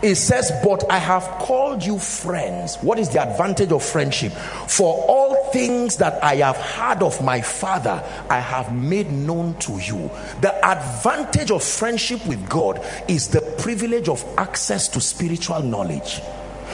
[0.00, 2.76] It says, But I have called you friends.
[2.76, 4.32] What is the advantage of friendship?
[4.68, 9.72] For all things that I have heard of my Father, I have made known to
[9.78, 10.08] you.
[10.42, 16.22] The advantage of friendship with God is the privilege of access to spiritual knowledge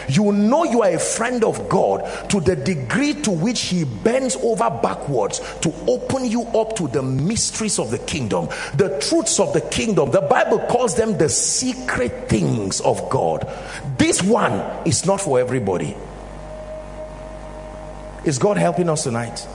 [0.08, 4.36] you know you are a friend of God to the degree to which He bends
[4.36, 9.52] over backwards to open you up to the mysteries of the kingdom, the truths of
[9.52, 10.10] the kingdom.
[10.10, 13.48] The Bible calls them the secret things of God.
[13.98, 14.52] This one
[14.86, 15.96] is not for everybody.
[18.24, 19.46] Is God helping us tonight?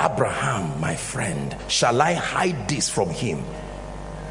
[0.00, 3.42] Abraham, my friend, shall I hide this from him?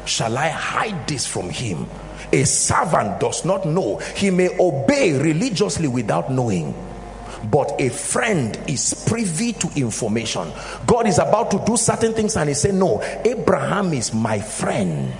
[0.08, 1.86] Shall I hide this from him?
[2.32, 3.98] A servant does not know.
[4.16, 6.74] He may obey religiously without knowing.
[7.50, 10.52] But a friend is privy to information.
[10.86, 15.14] God is about to do certain things and he said, No, Abraham is my friend.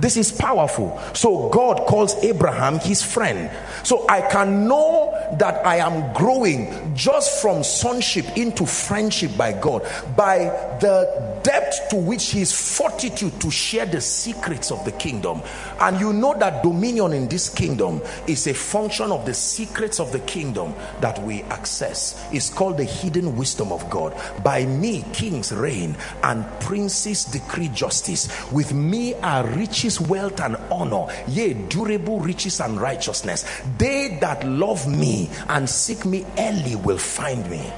[0.00, 0.98] This is powerful.
[1.14, 3.50] So God calls Abraham his friend.
[3.82, 9.82] So I can know that I am growing just from sonship into friendship by God
[10.16, 10.38] by
[10.80, 15.42] the depth to which his fortitude to share the secrets of the kingdom.
[15.80, 20.12] And you know that dominion in this kingdom is a function of the secrets of
[20.12, 22.22] the kingdom that we access.
[22.32, 24.14] It's called the hidden wisdom of God.
[24.42, 28.28] By me, kings reign and princes decree justice.
[28.52, 33.44] With me are riches riches, wealth, and honor, yea, durable riches and righteousness.
[33.78, 37.72] They that love me and seek me early will find me.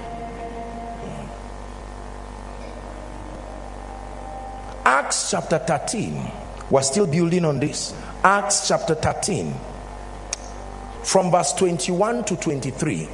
[4.85, 6.31] Acts chapter 13.
[6.71, 7.95] We're still building on this.
[8.25, 9.53] Acts chapter 13,
[11.03, 13.09] from verse 21 to 23.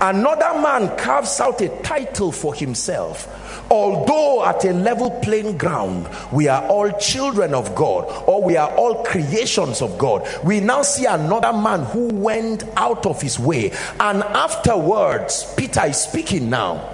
[0.00, 3.26] Another man carves out a title for himself
[3.72, 8.70] although at a level playing ground we are all children of God or we are
[8.76, 13.72] all creations of God we now see another man who went out of his way.
[13.98, 16.90] And afterwards Peter is speaking now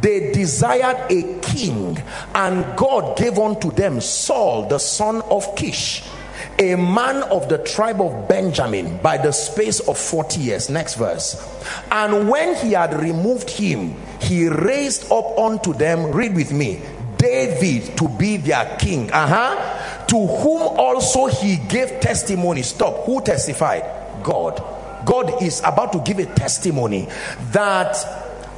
[0.00, 2.00] they desired a king
[2.34, 6.04] and God gave unto them Saul the son of Kish
[6.58, 10.70] a man of the tribe of Benjamin by the space of 40 years.
[10.70, 11.36] Next verse.
[11.90, 16.80] And when he had removed him, he raised up unto them, read with me,
[17.16, 19.10] David to be their king.
[19.10, 20.06] Uh huh.
[20.06, 22.62] To whom also he gave testimony.
[22.62, 23.04] Stop.
[23.04, 24.22] Who testified?
[24.22, 24.62] God.
[25.06, 27.08] God is about to give a testimony
[27.52, 27.96] that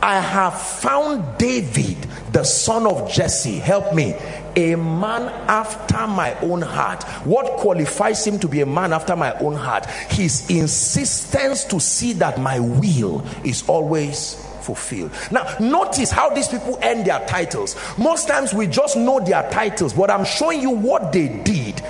[0.03, 1.97] I have found David,
[2.33, 3.59] the son of Jesse.
[3.59, 4.15] Help me.
[4.57, 7.03] A man after my own heart.
[7.25, 9.87] What qualifies him to be a man after my own heart?
[10.11, 15.13] His insistence to see that my will is always fulfilled.
[15.31, 17.77] Now, notice how these people end their titles.
[17.97, 21.83] Most times we just know their titles, but I'm showing you what they did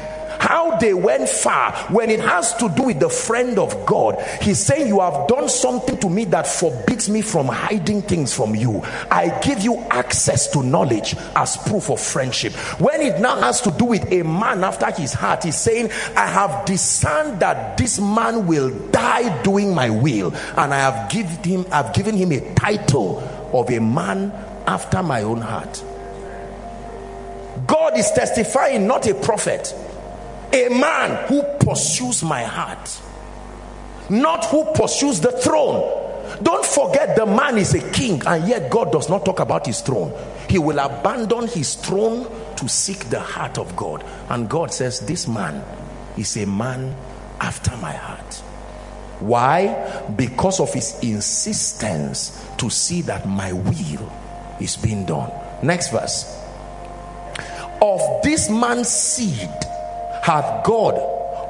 [0.47, 4.22] how they went far when it has to do with the friend of God.
[4.40, 8.55] He's saying, You have done something to me that forbids me from hiding things from
[8.55, 8.82] you.
[9.11, 12.53] I give you access to knowledge as proof of friendship.
[12.78, 16.26] When it now has to do with a man after his heart, he's saying, I
[16.26, 21.66] have discerned that this man will die doing my will, and I have given him,
[21.72, 23.18] I've given him a title
[23.53, 24.30] of a man
[24.66, 25.82] after my own heart.
[27.66, 29.74] God is testifying, not a prophet
[30.53, 33.01] a man who pursues my heart,
[34.09, 36.05] not who pursues the throne.
[36.42, 39.80] Don't forget the man is a king, and yet God does not talk about his
[39.80, 40.12] throne.
[40.49, 42.26] He will abandon his throne
[42.57, 44.05] to seek the heart of God.
[44.28, 45.64] And God says, This man
[46.16, 46.97] is a man
[47.40, 48.34] after my heart.
[49.20, 50.05] Why?
[50.16, 54.12] Because of his insistence to see that my will
[54.61, 55.30] is being done.
[55.62, 56.42] Next verse.
[57.80, 59.51] Of this man's seed
[60.27, 60.95] hath God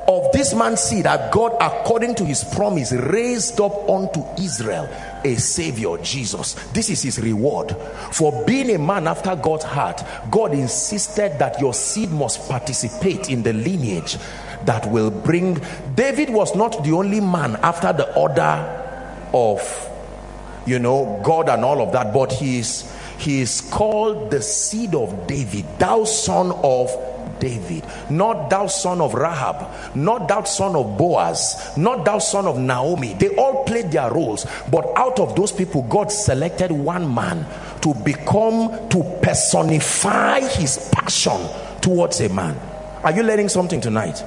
[0.07, 4.87] of this man's seed hath God according to his promise raised up unto Israel
[5.25, 6.53] a savior Jesus.
[6.75, 7.75] This is his reward.
[8.13, 13.43] For being a man after God's heart God insisted that your seed must participate in
[13.43, 14.19] the lineage
[14.67, 15.59] that will bring
[15.95, 19.91] David was not the only man after the order of
[20.67, 24.95] you know God and all of that but he is he is called the seed
[24.95, 26.91] of David thou son of
[27.41, 32.59] David, not thou son of Rahab, not thou son of Boaz, not thou son of
[32.59, 33.15] Naomi.
[33.15, 37.47] They all played their roles, but out of those people, God selected one man
[37.83, 41.41] to become, to personify his passion
[41.81, 42.59] towards a man.
[43.03, 44.23] Are you learning something tonight?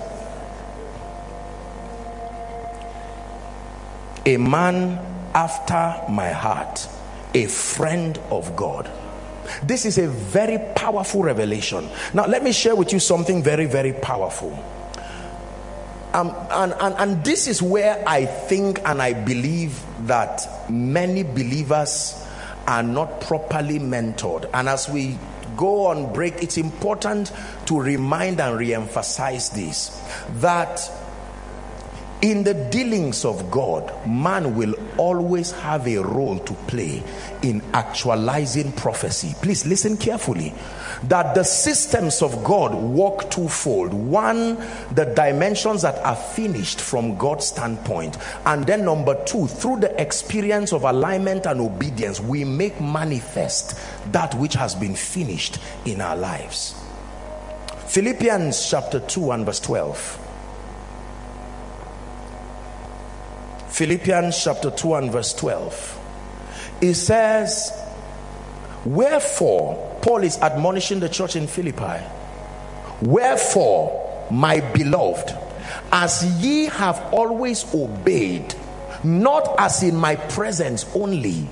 [4.26, 4.98] A man
[5.34, 6.88] after my heart,
[7.34, 8.90] a friend of God.
[9.64, 11.90] This is a very powerful revelation.
[12.14, 14.52] Now, let me share with you something very, very powerful.
[16.14, 22.26] Um, and, and, and this is where I think and I believe that many believers
[22.68, 24.50] are not properly mentored.
[24.54, 25.18] And as we
[25.56, 27.32] go on break, it's important
[27.68, 30.02] to remind and re emphasize this
[30.38, 30.80] that
[32.22, 37.02] in the dealings of God, man will always have a role to play
[37.44, 39.34] in actualizing prophecy.
[39.42, 40.54] Please listen carefully.
[41.04, 43.94] That the systems of God work twofold.
[43.94, 44.56] One,
[44.96, 48.18] the dimensions that are finished from God's standpoint.
[48.46, 53.80] And then, number two, through the experience of alignment and obedience, we make manifest
[54.12, 56.76] that which has been finished in our lives.
[57.88, 60.29] Philippians chapter 2 and verse 12.
[63.80, 66.80] Philippians chapter 2 and verse 12.
[66.82, 67.72] It says,
[68.84, 72.04] Wherefore, Paul is admonishing the church in Philippi,
[73.02, 75.34] Wherefore, my beloved,
[75.94, 78.54] as ye have always obeyed,
[79.06, 81.48] not as in my presence only,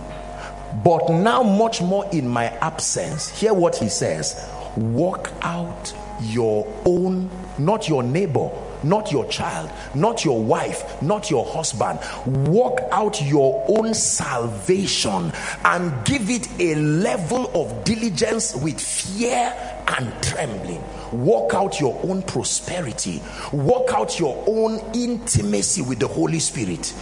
[0.84, 3.30] but now much more in my absence.
[3.30, 8.52] Hear what he says walk out your own, not your neighbor
[8.84, 12.00] not your child, not your wife, not your husband.
[12.48, 15.32] Work out your own salvation
[15.66, 19.54] and give it a level of diligence with fear
[19.88, 20.84] and trembling.
[21.12, 23.22] Work out your own prosperity,
[23.54, 26.94] work out your own intimacy with the Holy Spirit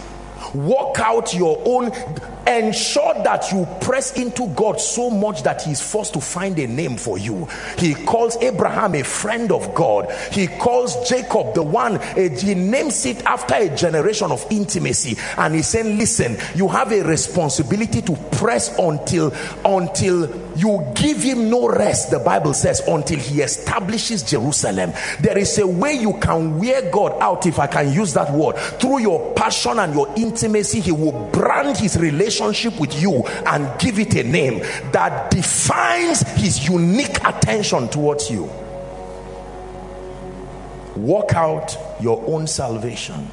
[0.56, 1.92] work out your own
[2.46, 6.96] ensure that you press into god so much that he's forced to find a name
[6.96, 7.46] for you.
[7.76, 10.10] He calls abraham a friend of god.
[10.30, 15.16] He calls jacob the one he names it after a generation of intimacy.
[15.36, 19.34] And he's saying listen you have a responsibility to press until
[19.64, 24.92] until you give him no rest the bible says until he establishes jerusalem.
[25.20, 28.56] There is a way you can wear god out if i can use that word
[28.80, 33.78] through your passion and your intimacy see he will brand his relationship with you and
[33.78, 34.60] give it a name
[34.92, 38.44] that defines his unique attention towards you.
[40.96, 43.28] Work out your own salvation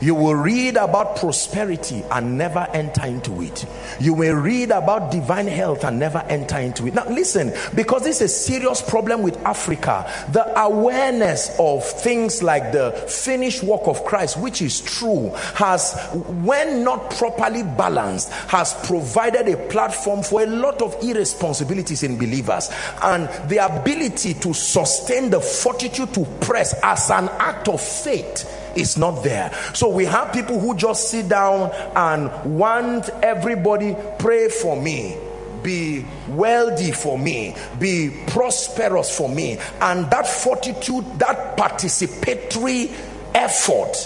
[0.00, 3.66] you will read about prosperity and never enter into it.
[4.00, 6.94] You will read about divine health and never enter into it.
[6.94, 12.72] Now, listen, because this is a serious problem with Africa, the awareness of things like
[12.72, 15.94] the finished work of Christ, which is true, has,
[16.42, 22.70] when not properly balanced, has provided a platform for a lot of irresponsibilities in believers
[23.02, 28.96] and the ability to sustain the fortitude to press as an act of faith is
[28.96, 29.52] not there.
[29.74, 35.16] So we have people who just sit down and want everybody pray for me
[35.62, 39.58] be wealthy for me, be prosperous for me.
[39.80, 42.92] And that fortitude, that participatory
[43.34, 43.96] effort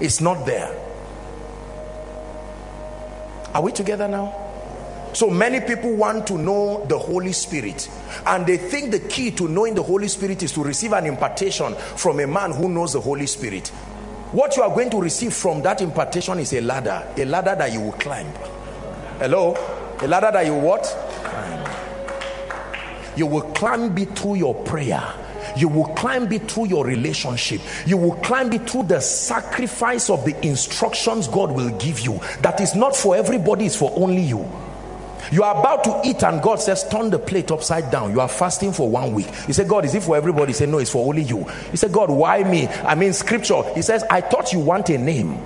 [0.00, 0.76] is not there.
[3.54, 4.45] Are we together now?
[5.16, 7.88] So many people want to know the Holy Spirit,
[8.26, 11.74] and they think the key to knowing the Holy Spirit is to receive an impartation
[11.74, 13.68] from a man who knows the Holy Spirit.
[14.32, 17.72] What you are going to receive from that impartation is a ladder, a ladder that
[17.72, 18.26] you will climb.
[19.18, 19.54] Hello?
[20.02, 20.82] A ladder that you what?
[21.24, 23.16] Climb.
[23.16, 25.02] You will climb it through your prayer
[25.56, 30.22] you will climb it through your relationship you will climb it through the sacrifice of
[30.24, 34.44] the instructions god will give you that is not for everybody it's for only you
[35.32, 38.12] you are about to eat, and God says, Turn the plate upside down.
[38.12, 39.26] You are fasting for one week.
[39.46, 40.48] He said, God, is it for everybody?
[40.48, 41.44] He said, No, it's for only you.
[41.70, 42.68] He said, God, why me?
[42.68, 43.62] I mean, scripture.
[43.74, 45.38] He says, I thought you want a name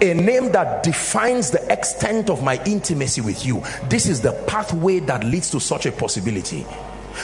[0.00, 3.62] a name that defines the extent of my intimacy with you.
[3.88, 6.64] This is the pathway that leads to such a possibility.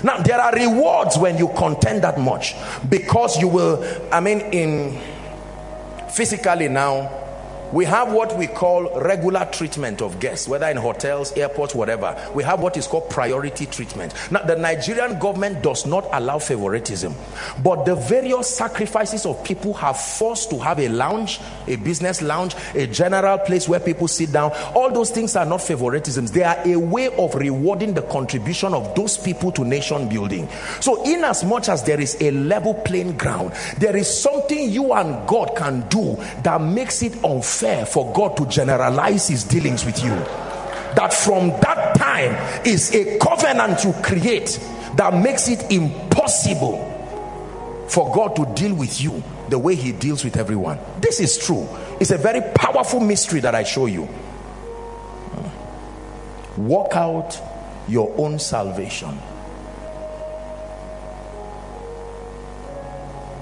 [0.02, 2.56] Now, there are rewards when you contend that much
[2.88, 4.98] because you will, I mean, in
[6.10, 7.23] physically now,
[7.74, 12.16] we have what we call regular treatment of guests whether in hotels airports whatever.
[12.32, 14.14] We have what is called priority treatment.
[14.30, 17.12] Now the nigerian government does not allow favoritism
[17.64, 22.54] but the various sacrifices of people have forced to have a lounge a business lounge
[22.76, 24.52] a general place where people sit down.
[24.76, 26.32] All those things are not favoritisms.
[26.32, 30.48] They are a way of rewarding the contribution of those people to nation building.
[30.80, 34.92] So in as much as there is a level playing ground there is something you
[34.92, 36.14] and god can do
[36.44, 40.10] that makes it unfair for God to generalize his dealings with you.
[40.10, 44.60] That from that time is a covenant you create
[44.96, 46.90] that makes it impossible
[47.88, 50.78] for God to deal with you the way he deals with everyone.
[51.00, 51.68] This is true.
[52.00, 54.08] It's a very powerful mystery that I show you.
[56.56, 57.40] Work out
[57.88, 59.18] your own salvation.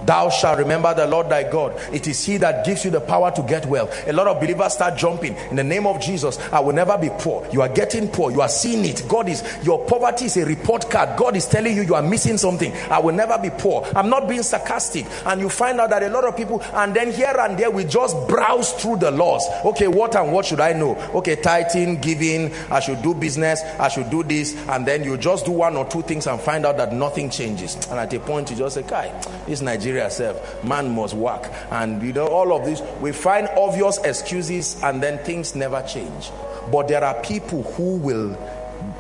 [0.07, 1.79] Thou shalt remember the Lord thy God.
[1.93, 3.91] It is he that gives you the power to get well.
[4.07, 6.39] A lot of believers start jumping in the name of Jesus.
[6.53, 7.47] I will never be poor.
[7.53, 8.31] You are getting poor.
[8.31, 9.05] You are seeing it.
[9.09, 11.19] God is your poverty is a report card.
[11.19, 12.73] God is telling you you are missing something.
[12.91, 13.87] I will never be poor.
[13.95, 15.07] I'm not being sarcastic.
[15.27, 17.85] And you find out that a lot of people, and then here and there, we
[17.85, 19.45] just browse through the laws.
[19.65, 20.97] Okay, what and what should I know?
[21.15, 25.45] Okay, tithing, giving, I should do business, I should do this, and then you just
[25.45, 27.75] do one or two things and find out that nothing changes.
[27.87, 29.09] And at a point, you just say, Kai,
[29.47, 31.51] this Nigeria Nigeria man must work.
[31.71, 36.31] And you know, all of this, we find obvious excuses and then things never change.
[36.71, 38.37] But there are people who will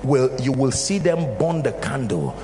[0.05, 2.37] will you will see them burn the candle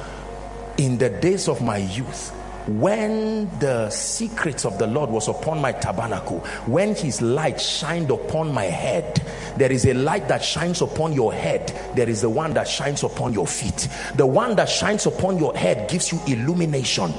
[0.76, 2.34] in the days of my youth
[2.68, 8.52] when the secrets of the Lord was upon my tabernacle, when his light shined upon
[8.52, 9.22] my head,
[9.56, 13.02] there is a light that shines upon your head, there is the one that shines
[13.02, 13.88] upon your feet.
[14.16, 17.10] The one that shines upon your head gives you illumination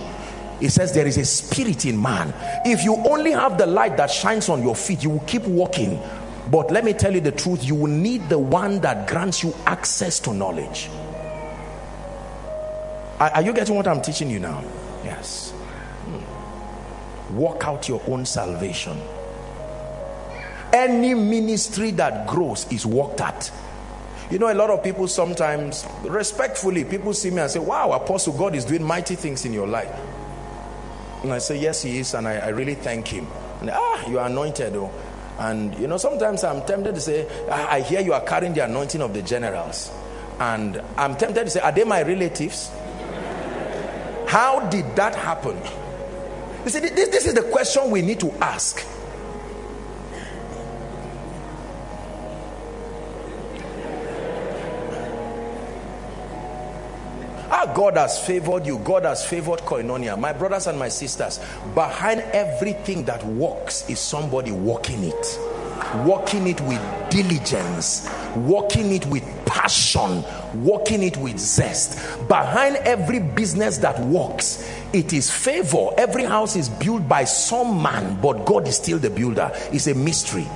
[0.62, 2.34] it says there is a spirit in man.
[2.66, 6.00] If you only have the light that shines on your feet you will keep walking.
[6.52, 9.54] But let me tell you the truth you will need the one that grants you
[9.66, 10.90] access to knowledge.
[13.20, 14.64] Are, are you getting what i'm teaching you now?
[15.04, 15.52] Yes.
[15.52, 17.38] Hmm.
[17.38, 19.00] work out your own salvation.
[20.72, 23.52] Any ministry that grows is worked at.
[24.30, 28.34] You know, a lot of people sometimes, respectfully, people see me and say, Wow, Apostle,
[28.38, 29.90] God is doing mighty things in your life.
[31.24, 33.28] And I say, Yes, he is, and I, I really thank him.
[33.62, 34.92] And, ah, you are anointed, though.
[35.40, 38.66] And you know, sometimes I'm tempted to say, I, I hear you are carrying the
[38.66, 39.92] anointing of the generals.
[40.40, 42.70] And I'm tempted to say, Are they my relatives?
[44.28, 45.58] How did that happen?
[46.64, 48.86] You see, this, this is the question we need to ask.
[57.52, 58.78] Ah, God has favored you.
[58.80, 60.18] God has favored koinonia.
[60.20, 61.40] My brothers and my sisters,
[61.74, 65.40] behind everything that works is somebody walking it.
[66.06, 66.80] Walking it with
[67.10, 70.24] diligence, walking it with passion,
[70.64, 72.28] walking it with zest.
[72.28, 75.90] Behind every business that works, it is favor.
[75.98, 79.52] Every house is built by some man, but God is still the builder.
[79.72, 80.48] It's a mystery.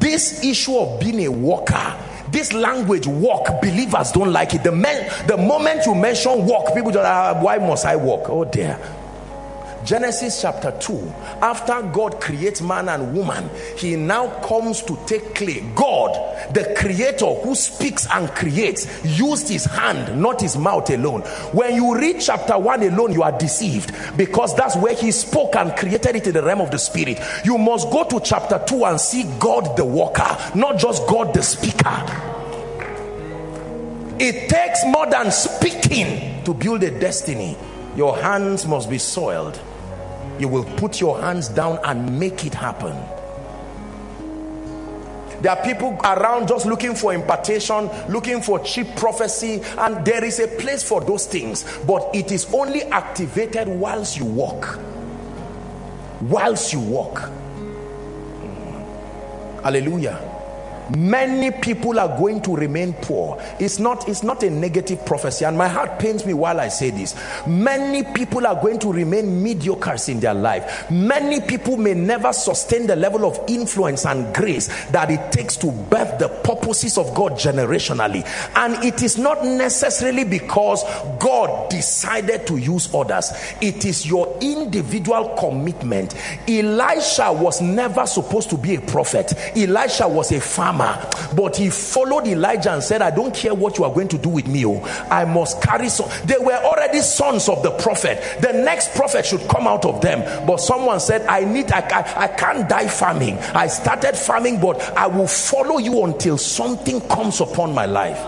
[0.00, 1.96] This issue of being a worker
[2.32, 3.60] this language walk.
[3.60, 4.64] Believers don't like it.
[4.64, 8.28] The men the moment you mention walk people just ah, why must i walk?
[8.28, 8.78] Oh dear
[9.84, 11.12] Genesis chapter 2
[11.42, 15.60] after God creates man and woman he now comes to take clay.
[15.74, 16.12] God
[16.54, 21.22] the creator who speaks and creates used his hand not his mouth alone.
[21.52, 25.76] When you read chapter 1 alone you are deceived because that's where he spoke and
[25.76, 27.18] created it in the realm of the spirit.
[27.44, 31.42] You must go to chapter 2 and see God the walker not just God the
[31.42, 31.90] speaker.
[34.20, 37.56] It takes more than speaking to build a destiny.
[37.96, 39.60] Your hands must be soiled
[40.38, 42.96] you will put your hands down and make it happen.
[45.42, 50.38] There are people around just looking for impartation looking for cheap prophecy and there is
[50.38, 54.78] a place for those things but it is only activated whilst you walk.
[56.20, 57.28] Whilst you walk.
[59.64, 60.31] Hallelujah
[60.96, 63.40] many people are going to remain poor.
[63.58, 65.44] It's not it's not a negative prophecy.
[65.44, 67.14] And my heart pains me while i say this.
[67.46, 70.90] Many people are going to remain mediocres in their life.
[70.90, 75.70] Many people may never sustain the level of influence and grace that it takes to
[75.70, 78.24] birth the purposes of god generationally.
[78.56, 80.82] And it is not necessarily because
[81.18, 83.32] god decided to use others.
[83.60, 86.14] It is your individual commitment.
[86.48, 89.32] Elisha was never supposed to be a prophet.
[89.56, 93.78] Elisha was a farmer farmer but he followed elijah and said i don't care what
[93.78, 94.80] you are going to do with me oh
[95.10, 98.22] i must carry some they were already sons of the prophet.
[98.40, 100.20] The next prophet should come out of them.
[100.46, 103.38] But someone said i need i, I, I can't die farming.
[103.38, 108.20] I started farming but i will follow you until something comes upon my life.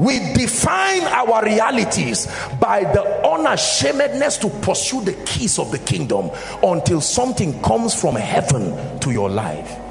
[0.00, 2.26] We define our realities
[2.58, 6.30] by the unashamedness to pursue the keys of the kingdom
[6.62, 9.81] until something comes from heaven to your life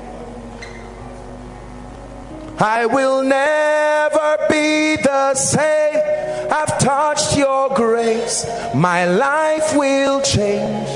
[2.63, 5.99] I will never be the same.
[6.51, 8.45] I've touched your grace.
[8.75, 10.87] My life will change.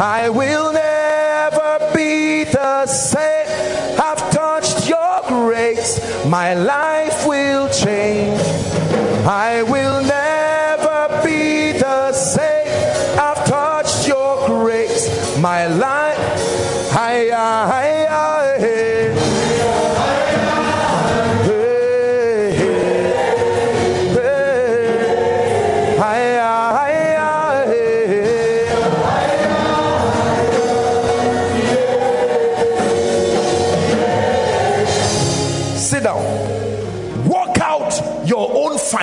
[0.00, 4.00] I will never be the same.
[4.00, 6.00] I've touched your grace.
[6.26, 8.40] My life will change.
[9.24, 13.20] I will never be the same.
[13.20, 15.38] I've touched your grace.
[15.38, 16.18] My life.
[16.98, 17.95] I, I,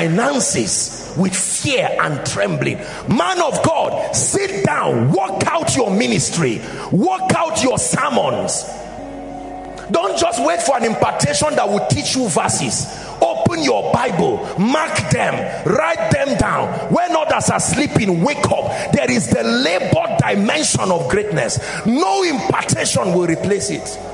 [0.04, 2.78] finances with fear and trembling.
[3.08, 8.66] Man of God, sit down, work out your ministry, work out your sermons.
[9.92, 12.88] Don't just wait for an impartation that will teach you verses.
[13.22, 15.36] Open your Bible, mark them,
[15.66, 16.68] write them down.
[16.92, 18.92] When others are sleeping, wake up.
[18.92, 21.86] There is the labor dimension of greatness.
[21.86, 24.13] No impartation will replace it.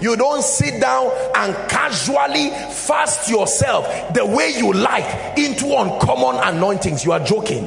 [0.00, 7.04] You don't sit down and casually fast yourself the way you like into uncommon anointings.
[7.04, 7.66] You are joking.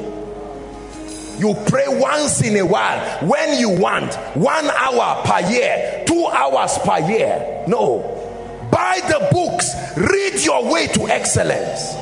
[1.38, 6.76] You pray once in a while when you want, one hour per year, two hours
[6.78, 7.64] per year.
[7.68, 8.10] No.
[8.70, 11.94] Buy the books, read your way to excellence.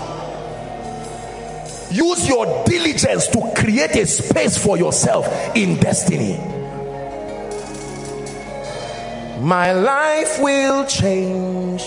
[1.91, 6.41] Use your diligence to create a space for yourself in destiny
[9.43, 11.82] my life will change.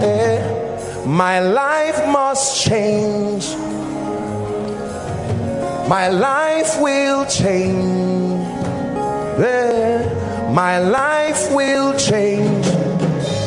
[0.00, 3.46] Eh, my life must change.
[5.88, 8.46] My life will change.
[9.38, 12.66] Eh, my life will change.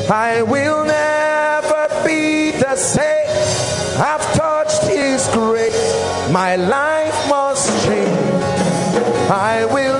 [0.08, 3.28] I will never be the same.
[3.98, 6.30] I've touched His grace.
[6.32, 8.44] My life must change.
[9.32, 10.00] I will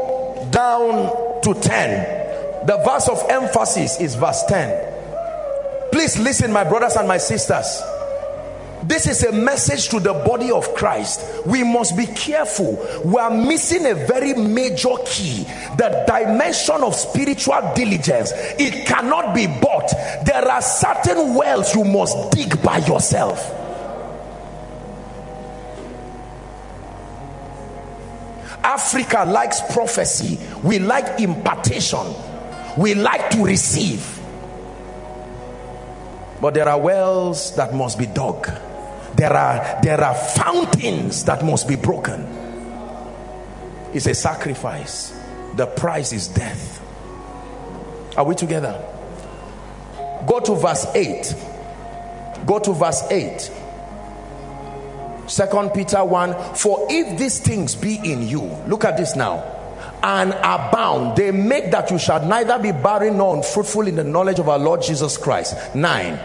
[0.51, 2.65] down to 10.
[2.67, 5.89] The verse of emphasis is verse 10.
[5.91, 7.81] Please listen, my brothers and my sisters.
[8.83, 11.45] This is a message to the body of Christ.
[11.45, 12.83] We must be careful.
[13.05, 15.43] We are missing a very major key
[15.77, 18.31] the dimension of spiritual diligence.
[18.57, 19.91] It cannot be bought.
[20.25, 23.60] There are certain wells you must dig by yourself.
[28.63, 32.13] Africa likes prophecy, we like impartation,
[32.77, 34.19] we like to receive.
[36.39, 38.49] But there are wells that must be dug.
[39.15, 42.21] There are there are fountains that must be broken.
[43.93, 45.13] It's a sacrifice.
[45.55, 46.79] The price is death.
[48.17, 48.83] Are we together?
[50.27, 51.35] Go to verse 8.
[52.45, 53.51] Go to verse 8.
[55.27, 59.43] Second Peter 1 For if these things be in you, look at this now,
[60.03, 64.39] and abound, they make that you shall neither be barren nor unfruitful in the knowledge
[64.39, 65.75] of our Lord Jesus Christ.
[65.75, 66.19] 9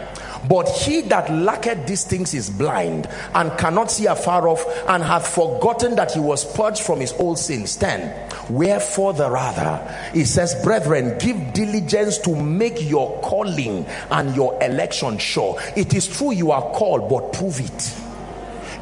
[0.49, 5.27] but he that lacketh these things is blind and cannot see afar off and hath
[5.27, 7.75] forgotten that he was purged from his old sins.
[7.75, 8.29] 10.
[8.49, 15.17] Wherefore the rather, he says, Brethren, give diligence to make your calling and your election
[15.17, 15.59] sure.
[15.75, 18.06] It is true you are called, but prove it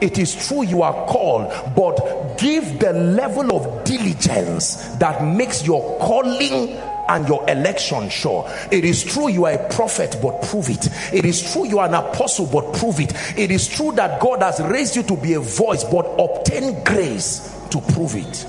[0.01, 5.97] it is true you are called, but give the level of diligence that makes your
[5.99, 6.77] calling
[7.07, 8.49] and your election sure.
[8.71, 10.87] It is true you are a prophet, but prove it.
[11.13, 13.13] It is true you are an apostle, but prove it.
[13.37, 17.55] It is true that God has raised you to be a voice, but obtain grace
[17.71, 18.45] to prove it.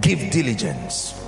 [0.00, 1.20] Give diligence,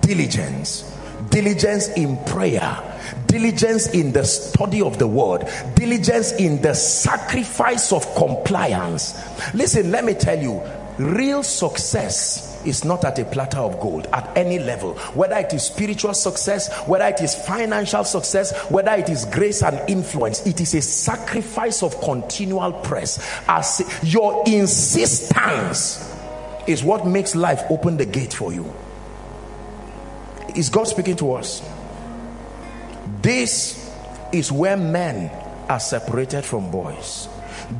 [0.00, 0.96] diligence,
[1.30, 2.91] diligence in prayer
[3.32, 9.18] diligence in the study of the word, diligence in the sacrifice of compliance.
[9.54, 10.60] Listen, let me tell you,
[10.98, 14.92] real success is not at a platter of gold at any level.
[15.14, 19.80] Whether it is spiritual success whether it is financial success whether it is grace and
[19.90, 23.18] influence it is a sacrifice of continual press.
[23.48, 26.14] As your insistence
[26.68, 28.72] is what makes life open the gate for you.
[30.54, 31.62] Is god speaking to us
[33.20, 33.90] this
[34.32, 35.30] is where men
[35.68, 37.28] are separated from boys.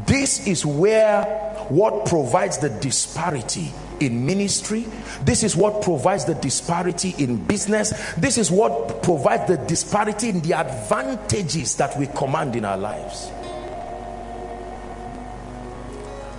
[0.06, 1.24] This is where
[1.68, 4.86] what provides the disparity in ministry.
[5.22, 7.92] This is what provides the disparity in business.
[8.14, 13.30] This is what provides the disparity in the advantages that we command in our lives.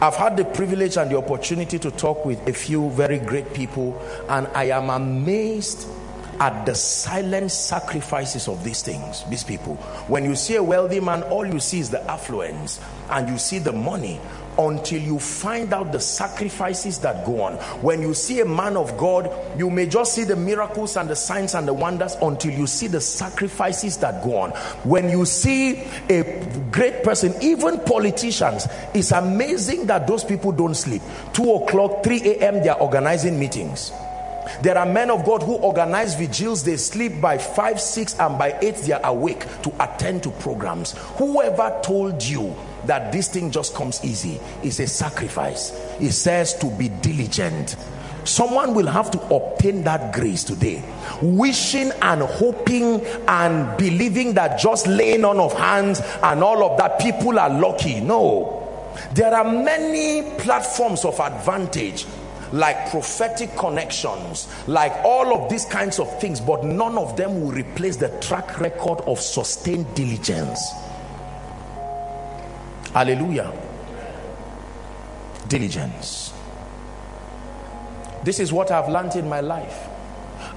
[0.02, 3.98] I've had the privilege and the opportunity to talk with a few very great people,
[4.28, 5.88] and I am amazed
[6.40, 9.76] at the silent sacrifices of these things, these people.
[10.08, 12.80] When you see a wealthy man, all you see is the affluence
[13.10, 14.20] and you see the money.
[14.58, 17.56] until you find out the sacrifices that go on.
[17.82, 21.16] When you see a man of God, you may just see the miracles and the
[21.16, 24.52] signs and the wonders until you see the sacrifices that go on.
[24.84, 31.02] When you see a great person, even politicians, it's amazing that those people don't sleep.
[31.34, 33.92] Two o'clock, 3 a.m., they are organizing meetings.
[34.62, 38.58] There are men of God who organize vigils, they sleep by 5, 6, and by
[38.62, 40.94] 8 they are awake to attend to programs.
[41.18, 45.72] Whoever told you that this thing just comes easy is a sacrifice.
[46.00, 47.76] It says to be diligent.
[48.26, 50.84] Someone will have to obtain that grace today,
[51.22, 57.00] wishing and hoping and believing that just laying on of hands and all of that
[57.00, 58.00] people are lucky.
[58.00, 58.64] No,
[59.14, 62.06] there are many platforms of advantage
[62.54, 67.52] like prophetic connections, like all of these kinds of things, but none of them will
[67.52, 70.72] replace the track record of sustained diligence.
[72.94, 73.52] Hallelujah.
[75.48, 76.32] Diligence.
[78.24, 79.88] This is what I've learned in my life.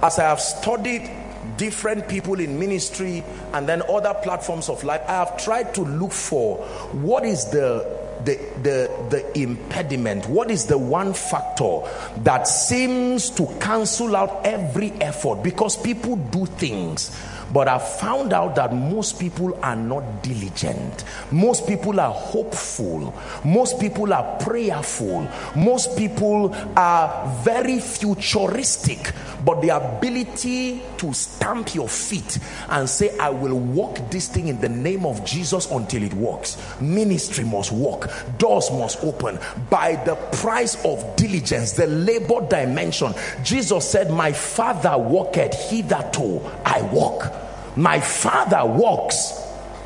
[0.03, 1.11] As I have studied
[1.57, 3.25] different people in ministry
[3.55, 6.59] and then other platforms of life, I have tried to look for
[6.93, 10.29] what is the the, the, the impediment?
[10.29, 11.81] What is the one factor
[12.19, 15.43] that seems to cancel out every effort?
[15.43, 17.11] Because people do things
[17.53, 21.05] but I found out that most people are not diligent.
[21.31, 23.15] Most people are hopeful.
[23.45, 25.29] Most people are prayerful.
[25.55, 29.13] Most people are very futuristic.
[29.47, 32.39] But the ability to stamp your feet
[32.69, 36.59] and say, I will walk this thing in the name of Jesus until it works.
[36.81, 38.11] Ministry must work.
[38.37, 39.39] Doors must open
[39.71, 43.15] by the price of diligence, the labor dimension.
[43.43, 47.33] Jesus said, My Father walketh hitherto, I walk
[47.77, 49.33] my father walks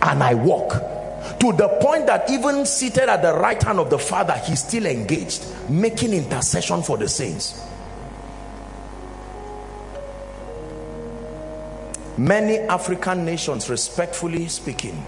[0.00, 0.70] and I walk
[1.40, 4.86] to the point that even seated at the right hand of the father he's still
[4.86, 7.66] engaged making intercession for the saints
[12.20, 15.06] many african nations respectfully speaking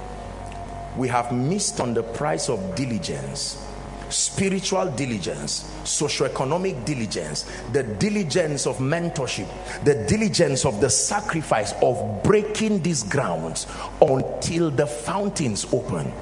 [0.96, 3.68] we have missed on the price of diligence
[4.12, 9.48] spiritual diligence, socioeconomic diligence, the diligence of mentorship,
[9.84, 13.66] the diligence of the sacrifice of breaking these grounds
[14.00, 16.12] until the fountains open.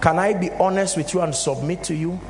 [0.00, 2.20] Can I be honest with you and submit to you?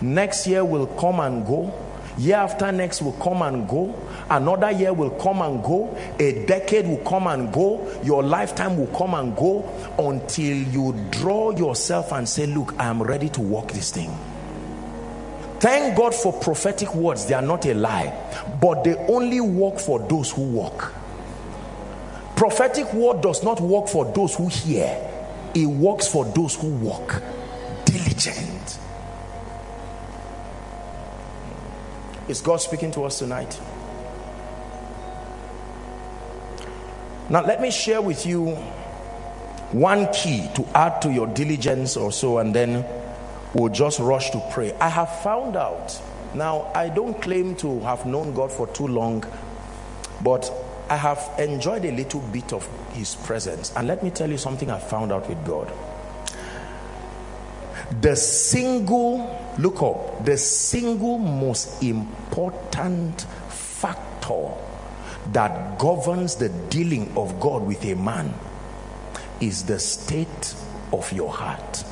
[0.00, 1.72] Next year will come and go
[2.18, 3.94] year after next will come and go.
[4.28, 5.96] Another year will come and go.
[6.18, 7.86] A decade will come and go.
[8.02, 9.62] Your lifetime will come and go
[9.98, 14.10] until you draw yourself and say look i am ready to walk this thing.
[15.60, 17.26] Thank god for prophetic words.
[17.26, 18.12] They are not a lie.
[18.60, 20.92] But they only work for those who walk.
[22.36, 24.98] Prophetic word does not work for those who hear.
[25.54, 27.22] It works for those who walk
[27.84, 28.51] diligent
[32.28, 33.60] Is God speaking to us tonight?
[37.28, 38.54] Now, let me share with you
[39.72, 42.84] one key to add to your diligence or so, and then
[43.54, 44.72] we'll just rush to pray.
[44.74, 46.00] I have found out,
[46.34, 49.24] now, I don't claim to have known God for too long,
[50.22, 50.50] but
[50.88, 53.72] I have enjoyed a little bit of His presence.
[53.74, 55.72] And let me tell you something I found out with God.
[58.00, 60.24] The single look up.
[60.24, 64.48] The single most important factor
[65.32, 68.34] that governs the dealing of God with a man
[69.40, 70.54] is the state
[70.92, 71.84] of your heart.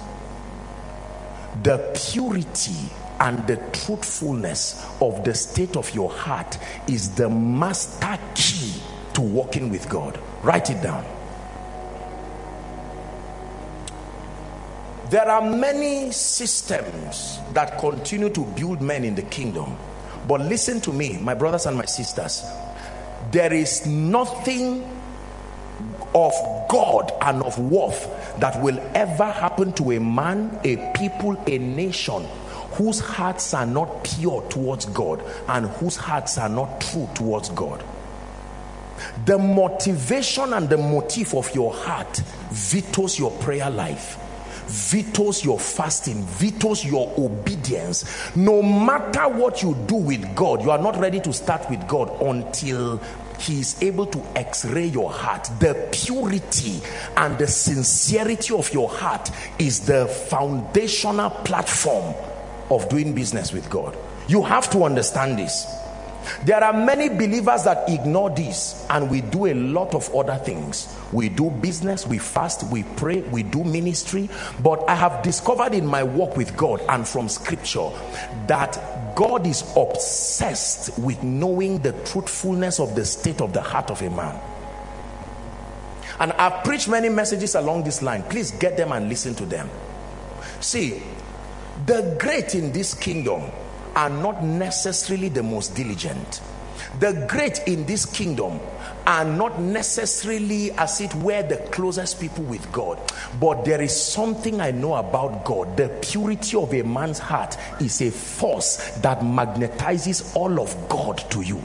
[1.63, 1.79] The
[2.13, 6.59] purity and the truthfulness of the state of your heart
[6.89, 8.81] is the master key
[9.15, 10.19] to walking with God.
[10.43, 11.05] Write it down
[15.11, 19.77] There are many systems that continue to build men in the kingdom.
[20.29, 22.45] But listen to me, my brothers and my sisters.
[23.33, 24.89] There is nothing
[26.15, 26.33] of
[26.69, 32.25] God and of worth that will ever happen to a man, a people, a nation
[32.75, 37.83] whose hearts are not pure towards God and whose hearts are not true towards God.
[39.27, 42.17] The motivation and the motive of your heart
[42.53, 44.20] vetoes your prayer life
[44.71, 48.05] vetoes your fasting, vetoes your obedience.
[48.37, 52.11] No matter what you do with God, you are not ready to start with God
[52.23, 53.01] until
[53.41, 55.49] he is able to x-ray your heart.
[55.61, 56.81] The purity
[57.17, 62.15] and the sincerity of your heart is the foundational platform
[62.71, 63.97] of doing business with god.
[64.29, 65.67] You have to understand this
[66.45, 70.97] There are many believers that ignore this and we do a lot of other things.
[71.13, 74.29] We do business, we fast, we pray, we do ministry.
[74.63, 77.91] But I have discovered in my work with God and from scripture
[78.47, 84.01] that God is obsessed with knowing the truthfulness of the state of the heart of
[84.03, 84.41] a man.
[86.21, 88.23] And I've preached many messages along this line.
[88.25, 89.71] Please get them and listen to them.
[90.61, 91.03] See,
[91.87, 93.51] the great in this kingdom
[93.97, 96.41] are not necessarily the most diligent.
[96.99, 98.59] The great in this kingdom
[99.07, 102.99] are not necessarily as it were the closest people with God.
[103.41, 105.77] But there is something I know about God.
[105.77, 111.43] The purity of a man's heart is a force that magnetizes all of God to
[111.43, 111.63] you.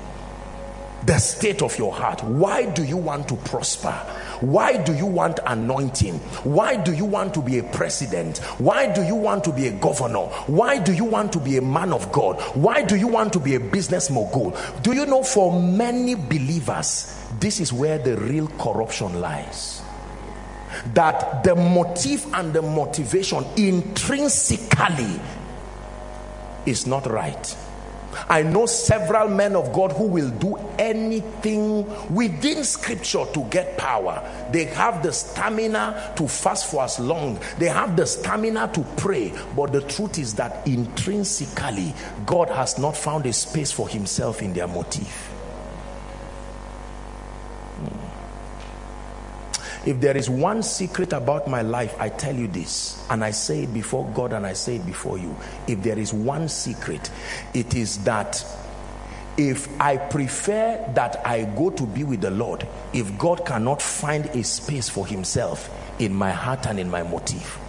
[1.06, 2.24] The state of your heart.
[2.24, 3.96] Why do you want to prosper?
[4.42, 6.16] Why do you want anointing?
[6.44, 8.40] Why do you want to be a president?
[8.60, 10.26] Why do you want to be a governor?
[10.48, 12.42] Why do you want to be a man of God?
[12.56, 14.56] Why do you want to be a business mogul?
[14.82, 19.82] Do you know for many believers, this is where the real corruption lies?
[20.94, 25.20] That the motive and the motivation intrinsically
[26.66, 27.56] is not right
[28.30, 34.22] I know several men of God who will do anything within scripture to get power.
[34.52, 39.34] They have the stamina to fast for as long, they have the stamina to pray.
[39.56, 41.94] But the truth is that intrinsically,
[42.26, 45.35] God has not found a space for himself in their motive.
[49.86, 53.64] If there is one secret about my life, I tell you this, and I say
[53.64, 55.36] it before God and I say it before you.
[55.68, 57.12] If there is one secret,
[57.54, 58.44] it is that
[59.38, 64.26] if I prefer that I go to be with the Lord, if God cannot find
[64.28, 65.70] a space for himself
[66.00, 67.60] in my heart and in my motive,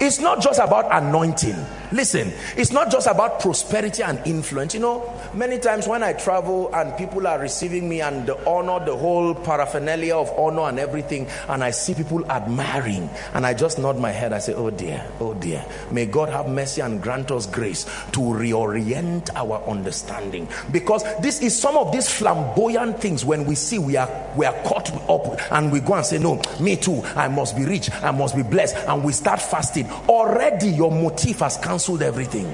[0.00, 1.56] it's not just about anointing.
[1.92, 4.74] Listen, it's not just about prosperity and influence.
[4.74, 8.84] You know, many times when I travel and people are receiving me and the honor,
[8.84, 13.78] the whole paraphernalia of honor and everything, and I see people admiring, and I just
[13.78, 14.32] nod my head.
[14.32, 15.64] I say, Oh dear, oh dear.
[15.90, 20.48] May God have mercy and grant us grace to reorient our understanding.
[20.72, 24.54] Because this is some of these flamboyant things when we see we are we are
[24.64, 28.10] caught up and we go and say, No, me too, I must be rich, I
[28.10, 29.75] must be blessed, and we start fasting.
[29.84, 32.46] Already your motive has cancelled everything.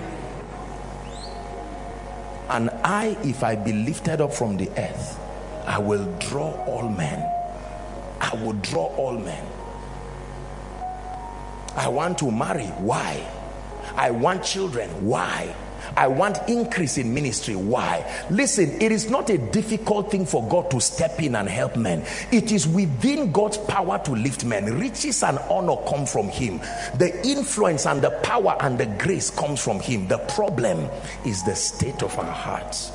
[2.49, 5.19] And I, if I be lifted up from the earth,
[5.67, 7.21] I will draw all men.
[8.21, 9.47] I will draw all men.
[11.77, 12.67] I want to marry.
[12.67, 13.27] Why?
[13.97, 14.89] I want children.
[15.07, 15.55] Why?
[15.97, 17.57] I want increase in ministry.
[17.57, 18.05] Why?
[18.31, 22.05] Listen, it is not a difficult thing for God to step in and help men.
[22.31, 24.79] It is within God's power to lift men.
[24.79, 26.59] Riches and honor come from Him.
[26.99, 30.09] The influence and the power and the grace comes from Him.
[30.09, 30.89] The problem
[31.25, 32.93] is the state of our hearts.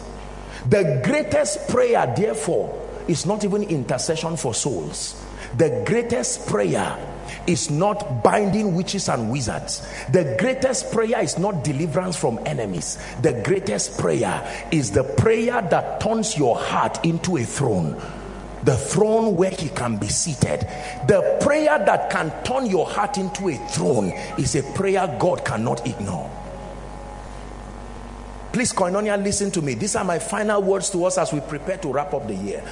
[0.69, 5.23] The greatest prayer, therefore, is not even intercession for souls.
[5.57, 6.97] The greatest prayer
[7.45, 9.87] is not binding witches and wizards.
[10.11, 12.97] The greatest prayer is not deliverance from enemies.
[13.21, 17.99] The greatest prayer is the prayer that turns your heart into a throne
[18.63, 20.67] the throne where he can be seated.
[21.07, 25.87] The prayer that can turn your heart into a throne is a prayer God cannot
[25.87, 26.29] ignore.
[28.51, 29.75] Please, Koinonia, listen to me.
[29.75, 32.63] These are my final words to us as we prepare to wrap up the year.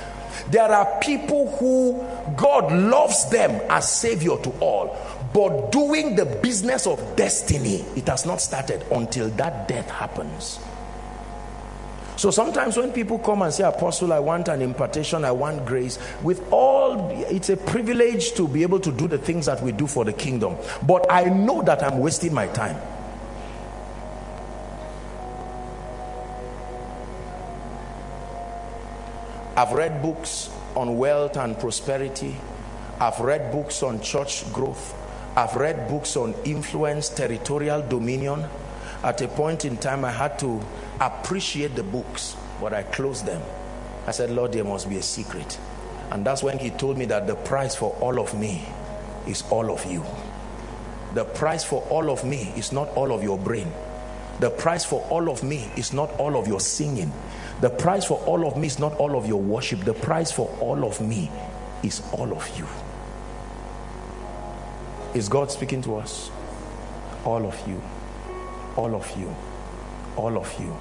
[0.49, 1.93] There are people who
[2.35, 4.97] God loves them as savior to all,
[5.33, 10.59] but doing the business of destiny, it has not started until that death happens.
[12.17, 15.99] So sometimes when people come and say, Apostle, I want an impartation, I want grace,
[16.23, 19.85] with all, it's a privilege to be able to do the things that we do
[19.85, 20.55] for the kingdom.
[20.83, 22.77] But I know that I'm wasting my time.
[29.57, 32.35] I've read books on wealth and prosperity.
[32.99, 34.93] I've read books on church growth.
[35.37, 38.45] I've read books on influence, territorial dominion.
[39.01, 40.61] At a point in time, I had to
[40.99, 43.41] appreciate the books, but I closed them.
[44.05, 45.57] I said, Lord, there must be a secret.
[46.11, 48.67] And that's when he told me that the price for all of me
[49.25, 50.03] is all of you.
[51.13, 53.71] The price for all of me is not all of your brain.
[54.41, 57.13] The price for all of me is not all of your singing.
[57.61, 59.79] The price for all of me is not all of your worship.
[59.81, 61.31] The price for all of me
[61.83, 62.67] is all of you.
[65.13, 66.29] Is God speaking to us?
[67.23, 67.81] All of you.
[68.75, 69.33] All of you.
[70.17, 70.75] All of you.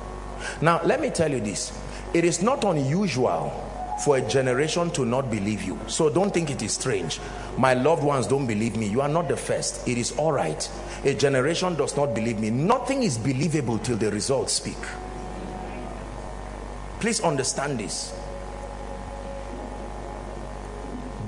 [0.60, 1.72] Now, let me tell you this.
[2.12, 3.52] It is not unusual
[4.04, 5.78] for a generation to not believe you.
[5.86, 7.20] So don't think it is strange.
[7.56, 8.88] My loved ones don't believe me.
[8.88, 9.86] You are not the first.
[9.86, 10.68] It is all right.
[11.04, 12.50] A generation does not believe me.
[12.50, 14.76] Nothing is believable till the results speak.
[17.00, 18.14] Please understand this.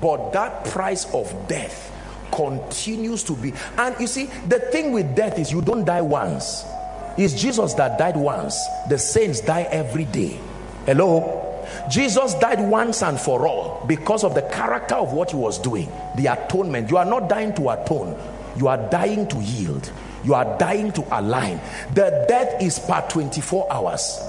[0.01, 1.91] But that price of death
[2.31, 3.53] continues to be.
[3.77, 6.65] And you see, the thing with death is you don't die once.
[7.17, 8.63] It's Jesus that died once.
[8.89, 10.39] The saints die every day.
[10.85, 11.43] Hello?
[11.89, 15.91] Jesus died once and for all because of the character of what he was doing,
[16.15, 16.89] the atonement.
[16.89, 18.17] You are not dying to atone,
[18.55, 19.91] you are dying to yield,
[20.23, 21.59] you are dying to align.
[21.93, 24.19] The death is per 24 hours.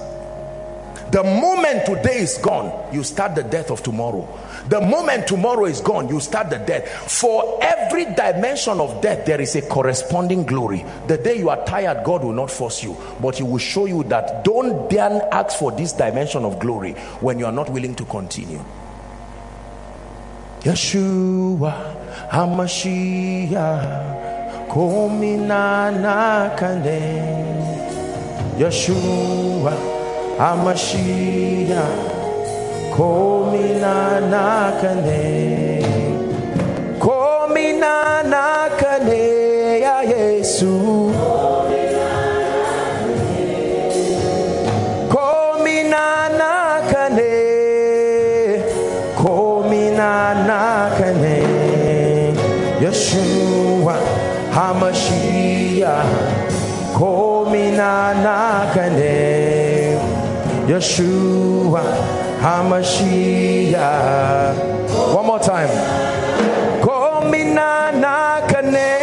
[1.10, 4.28] The moment today is gone, you start the death of tomorrow.
[4.68, 6.86] The moment tomorrow is gone, you start the death.
[7.10, 10.84] For every dimension of death, there is a corresponding glory.
[11.06, 14.02] The day you are tired, God will not force you, but He will show you
[14.04, 18.04] that don't then ask for this dimension of glory when you are not willing to
[18.04, 18.62] continue.
[20.60, 21.96] Yeshua
[22.28, 23.48] Hamashiach
[24.68, 26.98] Komina Nakane
[28.58, 29.97] Yeshua
[30.38, 31.98] Hamashiach
[32.94, 35.82] Komina nakane.
[37.00, 39.24] Komina nakane
[40.10, 41.10] Yesu.
[45.10, 46.06] Komina
[46.38, 47.34] nakane
[49.16, 50.10] Komina
[50.46, 51.38] nakane.
[52.80, 53.96] Yeshua
[54.54, 56.06] Hamashiach
[56.94, 59.37] Komina nakane
[60.68, 61.82] Yeshua
[62.42, 63.76] HaMashiach.
[65.14, 65.70] One more time.
[66.82, 68.98] Komina nakane.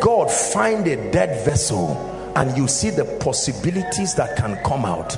[0.00, 1.96] God find a dead vessel
[2.36, 5.16] and you see the possibilities that can come out.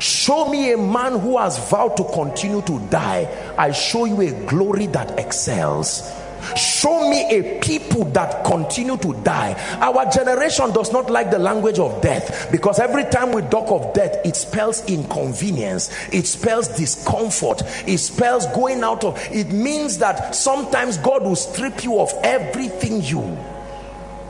[0.00, 3.28] Show me a man who has vowed to continue to die.
[3.56, 6.10] I show you a glory that excels.
[6.56, 9.54] Show me a people that continue to die.
[9.80, 13.94] Our generation does not like the language of death because every time we talk of
[13.94, 15.90] death it spells inconvenience.
[16.12, 17.62] It spells discomfort.
[17.86, 23.02] It spells going out of it means that sometimes god will strip you of everything
[23.02, 23.38] you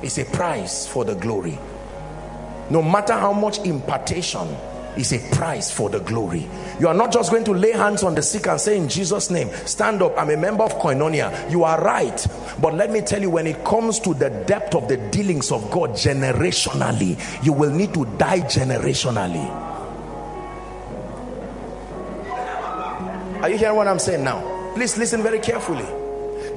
[0.03, 1.59] is a price for the glory.
[2.70, 4.48] No matter how much impartation
[4.96, 6.46] is a price for the glory.
[6.80, 9.30] You are not just going to lay hands on the sick and say in jesus
[9.30, 10.14] name stand up.
[10.18, 11.50] I'm a member of koinonia.
[11.50, 12.26] You are right.
[12.61, 15.70] But let me tell you when it comes to the depth of the dealings of
[15.70, 19.48] god generationally you will need to die generationally.
[23.42, 24.72] Are you hearing what i'm saying now?
[24.74, 26.01] Please listen very carefully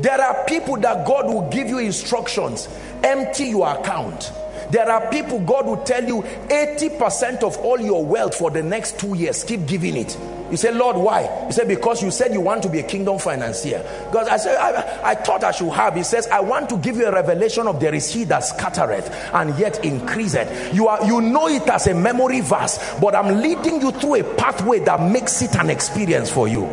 [0.02, 2.68] there are people that god will give you instructions
[3.04, 4.32] empty your account.
[4.72, 8.64] There are people god will tell you 80 percent of all your wealth for the
[8.64, 9.44] next two years.
[9.44, 10.18] Keep giving it.
[10.50, 11.46] You say lord why?
[11.46, 13.80] He said because you said you want to be a kingdom financier.
[14.06, 15.96] Because i said I, I, thought i should have.
[15.96, 19.10] He says i want to give you a revelation of there is he that scattereth
[19.34, 20.74] and yet increaseth.
[20.74, 24.36] You are you know it as a memory verse but i'm leading you through a
[24.36, 26.66] pathway that makes it an experience for you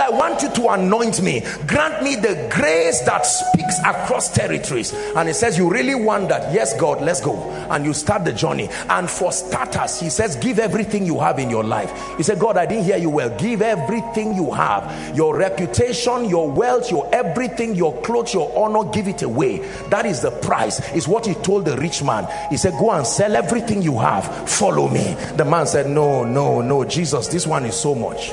[0.00, 1.40] Lord, I want you to anoint me.
[1.66, 4.92] Grant me the grace that speaks across territories.
[4.92, 6.52] And he says, You really want that?
[6.52, 7.50] Yes, God, let's go.
[7.70, 8.68] And you start the journey.
[8.88, 11.92] And for starters, he says, Give everything you have in your life.
[12.16, 13.36] He said, God, I didn't hear you well.
[13.38, 19.08] Give everything you have your reputation, your wealth, your everything, your clothes, your honor, give
[19.08, 19.58] it away.
[19.88, 22.26] That is the price, is what he told the rich man.
[22.50, 25.14] He said, Go and sell everything you have, follow me.
[25.36, 28.32] The man said, No, no, no, Jesus, this one is so much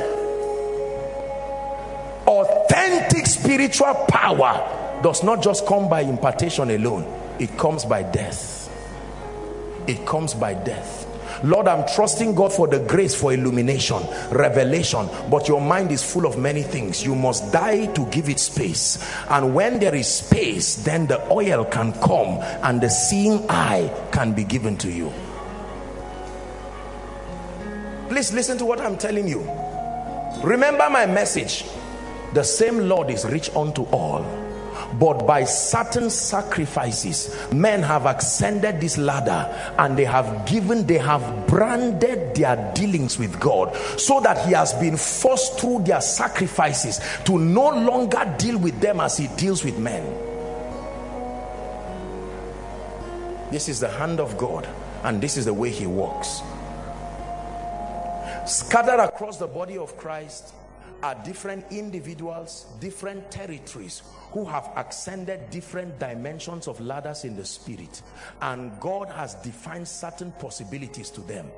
[2.78, 7.04] authentic spiritual power does not just come by impartation alone
[7.40, 8.70] it comes by death
[9.88, 11.06] it comes by death
[11.44, 14.02] Lord, I'm trusting God for the grace for illumination,
[14.32, 17.06] revelation, but your mind is full of many things.
[17.06, 18.98] You must die to give it space.
[19.30, 24.34] And when there is space, then the oil can come and the seeing eye can
[24.34, 25.14] be given to you.
[28.10, 29.48] Please listen to what I'm telling you.
[30.44, 31.66] Remember my message
[32.38, 34.24] the same Lord is rich unto all
[35.00, 41.48] but by certain sacrifices men have ascended this ladder and they have given they have
[41.48, 47.40] branded their dealings with God so that he has been forced through their sacrifices to
[47.40, 50.04] no longer deal with them as he deals with men.
[53.50, 54.68] This is the hand of God
[55.04, 56.44] and this is the way he works
[58.46, 60.54] scattered across the body of Christ
[61.04, 68.02] are different individuals, different territories who have ascended different dimensions of ladders in the spirit
[68.42, 71.50] and God has defined certain possibilities to them.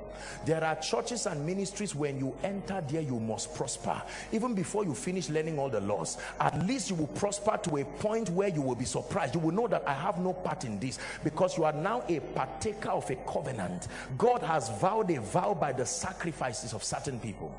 [0.46, 4.02] There are churches and ministries when you enter there you must prosper.
[4.32, 7.86] Even before you finish learning all the laws, at least you will prosper to a
[7.86, 9.34] point where you will be surprised.
[9.34, 12.20] You will know that I have no part in this because you are now a
[12.20, 13.88] partaker of a covenant.
[14.18, 17.54] God has vowed a vow by the sacrifices of certain people.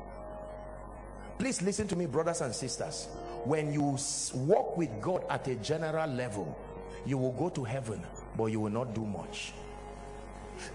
[1.41, 3.07] Please listen to me, brothers and sisters.
[3.45, 3.97] When you
[4.35, 6.55] walk with God at a general level,
[7.03, 7.99] you will go to heaven,
[8.37, 9.51] but you will not do much.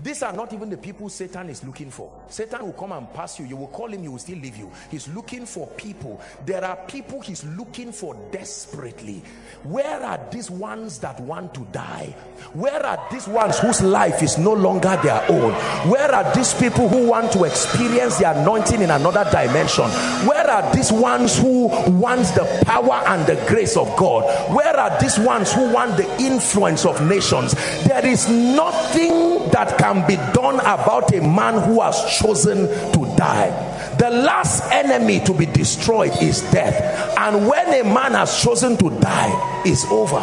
[0.03, 2.13] These are not even the people Satan is looking for.
[2.29, 3.47] Satan will come and pass you.
[3.47, 4.71] You will call him, he will still leave you.
[4.91, 6.21] He's looking for people.
[6.45, 9.23] There are people he's looking for desperately.
[9.63, 12.15] Where are these ones that want to die?
[12.53, 15.53] Where are these ones whose life is no longer their own?
[15.91, 19.85] Where are these people who want to experience the anointing in another dimension?
[20.27, 24.25] Where are these ones who want the power and the grace of God?
[24.55, 27.55] Where are these ones who want the influence of nations?
[27.85, 33.51] There is nothing that can be done about a man who has chosen to die.
[33.99, 37.17] The last enemy to be destroyed is death.
[37.19, 40.21] And when a man has chosen to die it's over.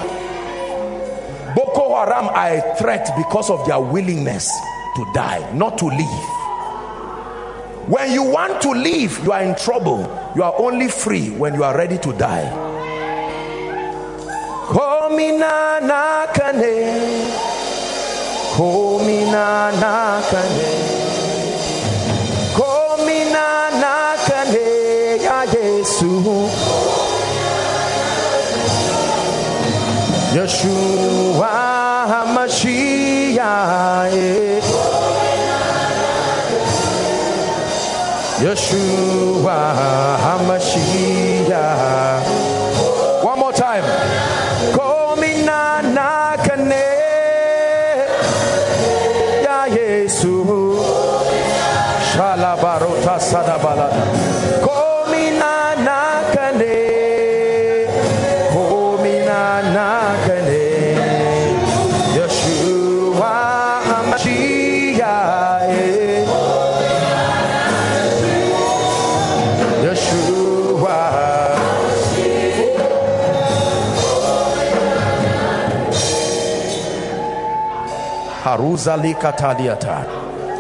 [1.55, 4.49] Boko haram are a threat because of their willingness
[4.95, 6.43] to die not to live
[7.88, 9.99] when you want to live you are in trouble.
[10.35, 12.49] You are only free when you are ready to die.
[14.67, 16.73] Komina nakane
[18.55, 19.23] Komina nakane ya Yesu
[30.34, 31.51] Yeshua
[32.11, 33.38] HaMashiach.
[38.43, 39.57] Yeshua
[40.23, 41.53] HaMashiach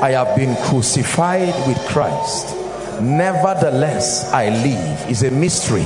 [0.01, 2.55] I have been crucified with Christ.
[3.01, 5.85] Nevertheless, I live is a mystery.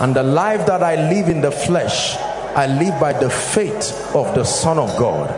[0.00, 2.16] And the life that I live in the flesh,
[2.56, 5.28] I live by the faith of the Son of God.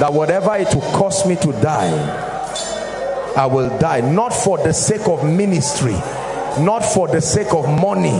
[0.00, 1.90] That whatever it will cost me to die,
[3.36, 4.00] I will die.
[4.00, 5.94] Not for the sake of ministry,
[6.60, 8.18] not for the sake of money,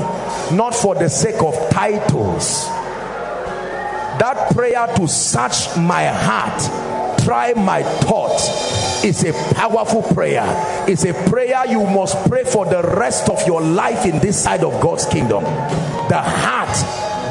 [0.55, 2.66] not for the sake of titles.
[4.24, 10.44] That prayer to search my heart try my thoughts is a powerful prayer.
[10.88, 14.64] It's a prayer you must pray for the rest of your life in this side
[14.64, 15.44] of God's kingdom.
[15.44, 16.74] The heart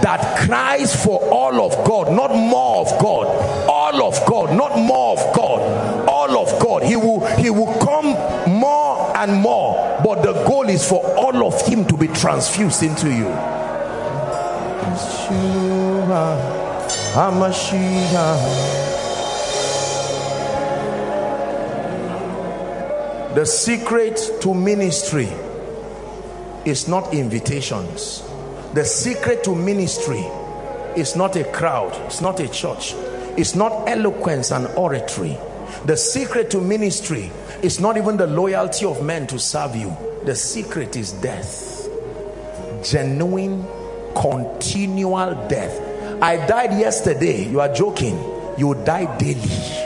[0.04, 3.26] that cries for all of God not more of God
[3.68, 6.84] all of God not more of God all of God.
[6.84, 8.12] He will he will come
[8.56, 13.12] more and more but the goal is for all of him to be transfused into
[13.12, 13.30] you
[17.14, 18.74] Yeshua,
[23.36, 25.30] The secret to ministry
[26.66, 28.24] is not invitations.
[28.74, 30.26] The secret to ministry
[30.96, 32.96] is not a crowd, it's not a church,
[33.38, 35.38] it's not eloquence and oratory.
[35.86, 37.30] The secret to ministry
[37.62, 39.96] is not even the loyalty of men to serve you.
[40.26, 41.88] The secret is death.
[42.84, 43.68] Genuine,
[44.16, 45.93] continual death.
[46.24, 47.50] I died yesterday.
[47.50, 48.18] You are joking.
[48.58, 49.84] You die daily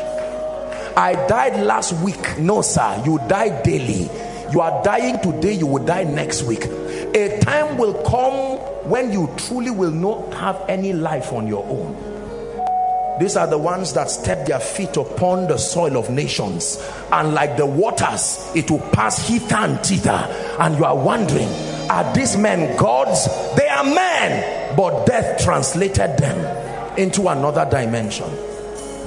[0.95, 2.37] I died last week.
[2.37, 4.09] No, sir, you die daily.
[4.51, 6.65] You are dying today, you will die next week.
[6.65, 8.57] A time will come
[8.89, 13.19] when you truly will not have any life on your own.
[13.19, 17.57] These are the ones that step their feet upon the soil of nations, and like
[17.57, 20.27] the waters, it will pass hither and thither.
[20.59, 21.49] And you are wondering,
[21.89, 23.27] are these men gods?
[23.55, 28.29] They are men, but death translated them into another dimension.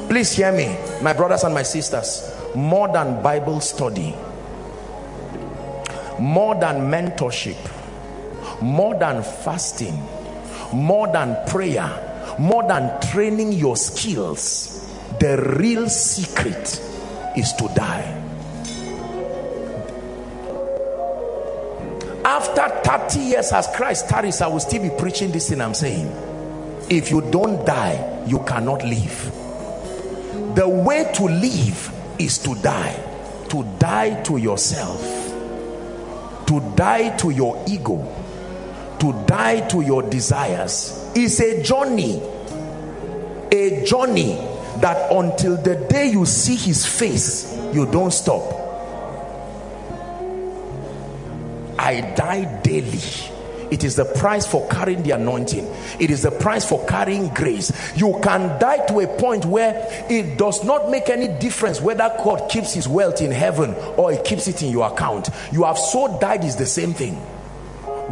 [0.08, 2.32] Please hear me, my brothers and my sisters.
[2.54, 4.14] More than Bible study,
[6.18, 7.58] more than mentorship,
[8.62, 10.00] more than fasting,
[10.72, 14.88] more than prayer, more than training your skills,
[15.18, 16.80] the real secret
[17.36, 18.19] is to die.
[22.40, 26.10] After 30 years as Christ tarries I will still be preaching this thing I'm saying.
[26.88, 29.32] If you don't die you cannot live.
[30.54, 32.94] The way to live is to die.
[33.50, 35.00] To die to yourself.
[36.46, 37.98] To die to your ego.
[39.00, 41.12] To die to your desires.
[41.14, 42.22] Is a journey.
[43.52, 44.34] A journey
[44.80, 48.59] that until the day you see his face you don't stop
[51.80, 53.00] I die daily.
[53.70, 55.66] It is the price for carrying the anointing.
[55.98, 57.72] It is the price for carrying grace.
[57.96, 62.50] You can die to a point where it does not make any difference whether God
[62.50, 65.30] keeps his wealth in heaven or he keeps it in your account.
[65.52, 67.14] You have so died is the same thing.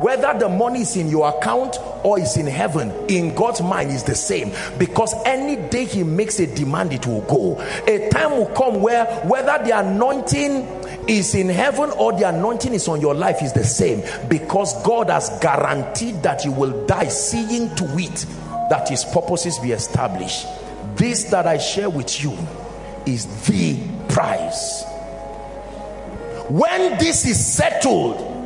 [0.01, 4.05] Whether the money is in your account or is in heaven in God's mind is
[4.05, 4.53] the same.
[4.79, 7.61] Because any day he makes a demand it will go.
[7.89, 12.87] A time will come where whether the anointing is in heaven or the anointing is
[12.87, 14.03] on your life is the same.
[14.29, 18.27] Because God has guaranteed that you will die seeing to it
[18.71, 20.47] that his purposes be established.
[20.97, 22.37] This that I share with you
[23.07, 23.79] is the
[24.09, 24.85] price.
[26.49, 28.37] When this is settled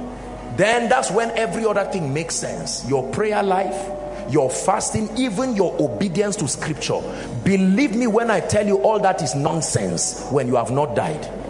[0.57, 2.89] then that's when every other thing makes sense.
[2.89, 3.91] Your prayer life
[4.31, 7.01] your fasting even your obedience to scripture.
[7.43, 11.42] Believe me when i tell you all that is nonsense when you have not died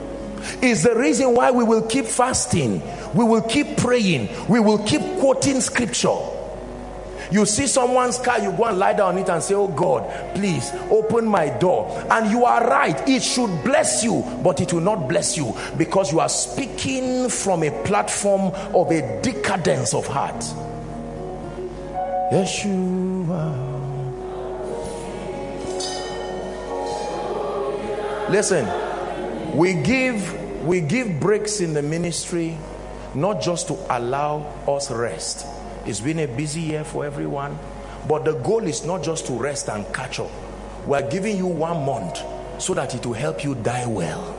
[0.62, 2.82] is the reason why we will keep fasting
[3.14, 6.16] we will keep praying we will keep quoting scripture.
[7.30, 10.34] You see someone's car you go and lie down on it and say oh god
[10.34, 11.88] please open my door.
[12.10, 16.12] And you are right it should bless you but it will not bless you because
[16.12, 20.40] you are speaking from a platform of a decadence of heart.
[22.32, 23.70] Yeshua.
[28.30, 28.81] Listen
[29.54, 32.56] we give we give breaks in the ministry
[33.14, 35.46] not just to allow us rest
[35.84, 37.58] it's been a busy year for everyone.
[38.06, 40.30] But the goal is not just to rest and catch up.
[40.86, 42.18] We're giving you one month
[42.58, 44.38] so that it will help you die well.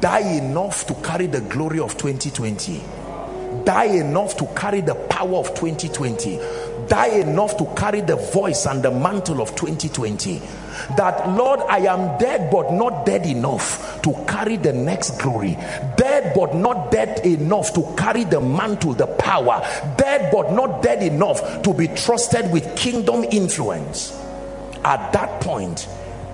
[0.00, 2.82] Die enough to carry the glory of 2020.
[3.64, 6.38] Die enough to carry the power of 2020.
[6.90, 10.42] Die enough to carry the voice and the mantle of 2020
[10.96, 15.56] that Lord I am dead but not dead enough to carry the next glory.
[15.96, 19.60] Dead but not dead enough to carry the mantle the power.
[19.96, 24.10] Dead but not dead enough to be trusted with kingdom influence.
[24.84, 25.88] At that point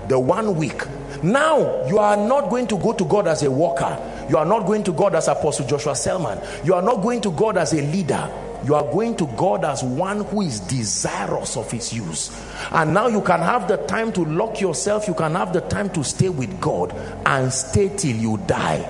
[0.09, 0.83] the one week
[1.23, 4.27] now you are not going to go to God as a worker.
[4.31, 6.41] You are not going to God as Apostle Joshua Selman.
[6.65, 8.33] You are not going to God as a leader
[8.67, 12.37] you are going to God as one who is desirous of his use.
[12.73, 15.07] And now you can have the time to lock yourself.
[15.07, 16.93] You can have the time to stay with God
[17.25, 18.83] and stay till you die.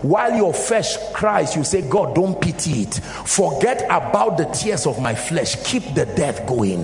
[0.00, 2.94] While your flesh cries you say God don't pity it.
[3.26, 5.62] Forget about the tears of my flesh.
[5.64, 6.82] Keep the death going.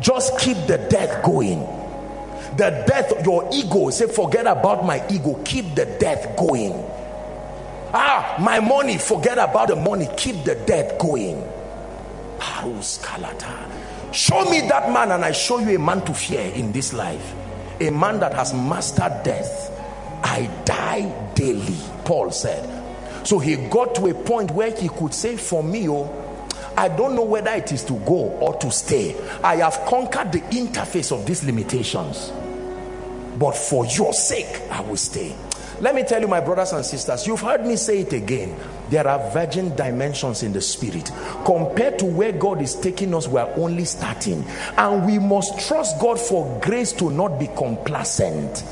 [0.00, 1.60] Just keep the death going.
[2.56, 5.38] The death your ego say forget about my ego.
[5.44, 6.72] Keep the death going.
[7.92, 10.08] Ah my money forget about the money.
[10.16, 11.57] Keep the death going
[14.12, 17.34] show me that man and i show you a man to fear in this life
[17.80, 19.70] a man that has mastered death
[20.24, 22.74] i die daily paul said
[23.26, 26.24] so he got to a point where he could say for me oh
[26.78, 29.16] I don't know whether it is to go or to stay.
[29.42, 32.30] I have conquered the interface of these limitations.
[33.36, 35.34] But for your sake, I will stay.
[35.80, 38.58] Let me tell you, my brothers and sisters, you've heard me say it again.
[38.90, 41.12] There are virgin dimensions in the spirit.
[41.44, 44.44] Compared to where God is taking us, we are only starting.
[44.76, 48.64] And we must trust God for grace to not be complacent.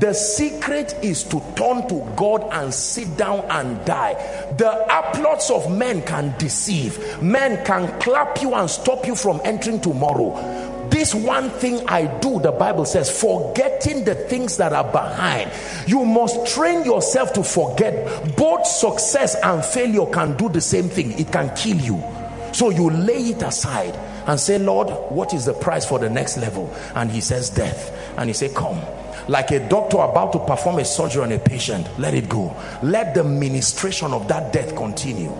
[0.00, 4.14] The secret is to turn to God and sit down and die.
[4.56, 7.22] The applause of men can deceive.
[7.22, 12.40] Men can clap you and stop you from entering tomorrow this one thing I do,
[12.40, 15.50] the Bible says, forgetting the things that are behind.
[15.86, 18.36] You must train yourself to forget.
[18.36, 22.02] Both success and failure can do the same thing, it can kill you.
[22.52, 23.94] So you lay it aside
[24.26, 26.74] and say, Lord, what is the price for the next level?
[26.94, 27.92] And he says, death.
[28.18, 28.80] And he say, Come
[29.28, 33.14] like a doctor about to perform a surgery on a patient let it go let
[33.14, 35.32] the ministration of that death continue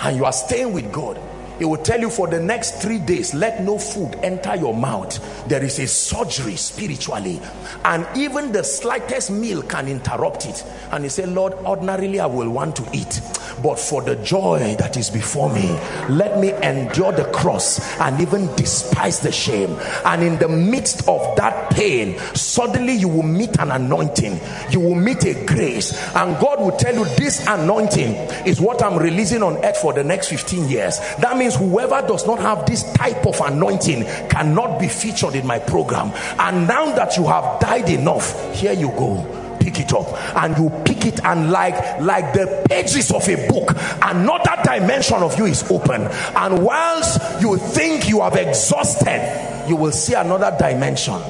[0.00, 1.18] and you are staying with God
[1.58, 5.48] it will tell you for the next three days let no food enter your mouth.
[5.48, 7.40] There is a surgery spiritually.
[7.84, 10.64] And even the slightest meal can interrupt it.
[10.92, 13.20] And he said lord ordinarily i will want to eat
[13.62, 15.78] but for the joy that is before me
[16.08, 19.76] let me endure the cross and even despise the shame.
[20.04, 24.38] And in the midst of that pain suddenly you will meet an anointing.
[24.70, 25.92] You will meet a grace.
[26.14, 28.14] And will tell you this anointing
[28.46, 30.98] is what i'm releasing on earth for the next 15 years.
[31.20, 35.58] That means whoever does not have this type of anointing cannot be featured in my
[35.58, 36.12] program.
[36.38, 39.56] And now that you have died enough here you go.
[39.60, 40.06] Pick it up.
[40.36, 43.70] And you pick it and like like the pages of a book
[44.02, 46.02] another dimension of you is open.
[46.02, 51.20] And whilst you think you have exhausted you will see another dimension.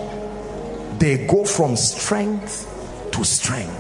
[0.99, 2.73] They go from strength
[3.13, 3.76] to strength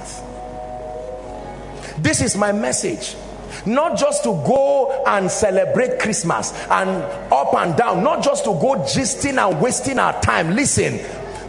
[2.07, 3.17] this is my message
[3.65, 6.91] not just to go and celebrate Christmas and
[7.33, 10.51] up and down, not just to go gisting and wasting our time.
[10.55, 10.99] Listen,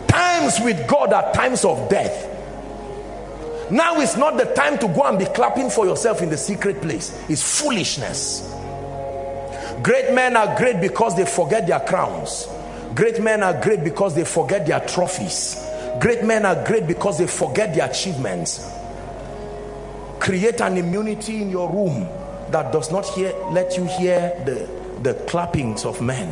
[0.07, 2.33] times with God are times of death.
[3.69, 6.81] Now is not the time to go and be clapping for yourself in the secret
[6.81, 7.11] place.
[7.29, 8.53] It's foolishness.
[9.83, 12.47] Great men are great because they forget their crowns.
[12.95, 15.63] Great men are great because they forget their trophies.
[15.99, 18.76] Great men are great because they forget their achievements.
[20.27, 22.05] Create an immunity in your room
[22.51, 24.69] that does not hear, let you hear the,
[25.01, 26.27] the clappings of men.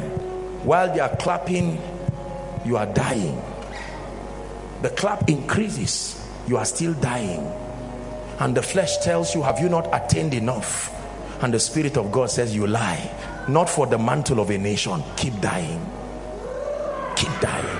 [0.66, 1.82] While they are clapping,
[2.66, 3.42] you are dying.
[4.82, 7.50] The clap increases you are still dying.
[8.40, 10.92] And the flesh tells you have you not attained enough?
[11.42, 13.10] And the spirit of God says you lie.
[13.48, 15.02] Not for the mantle of a nation.
[15.16, 15.80] Keep dying.
[17.16, 17.75] Keep dying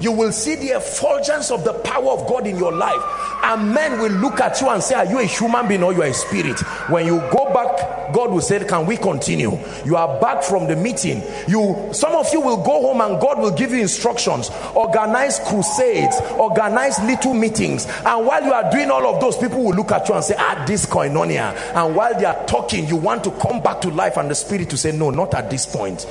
[0.00, 3.00] you will see the effulgence of the power of God in your life.
[3.42, 6.02] And men will look at you and say are you a human being or you
[6.02, 6.60] are a spirit?
[6.88, 9.58] When you go back God will say can we continue?
[9.84, 11.22] You are back from the meeting.
[11.48, 16.16] You some of you will go home and God will give you instructions organize crusades
[16.38, 17.86] organize little meetings.
[18.04, 20.34] And while you are doing all of those people will look at you and say
[20.38, 21.54] ah this koinonia.
[21.74, 24.70] And while they are talking you want to come back to life and the spirit
[24.70, 26.06] to say no not at this point.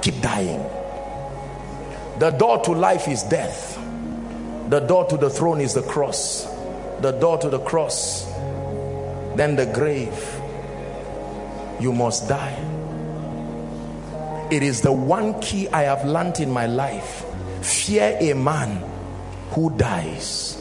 [0.00, 0.81] Keep dying
[2.18, 3.78] the door to life is death.
[4.68, 6.44] The door to the throne is the cross.
[7.00, 8.30] The door to the cross
[9.36, 10.40] then the grave.
[11.80, 12.56] You must die.
[14.50, 17.24] It is the one key i have learned in my life.
[17.62, 18.82] Fear a man
[19.50, 20.58] who dies.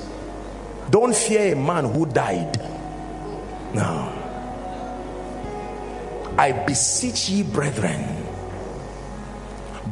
[0.90, 2.60] Don't fear a man who died.
[3.74, 4.18] No
[6.38, 8.21] i beseech ye brethren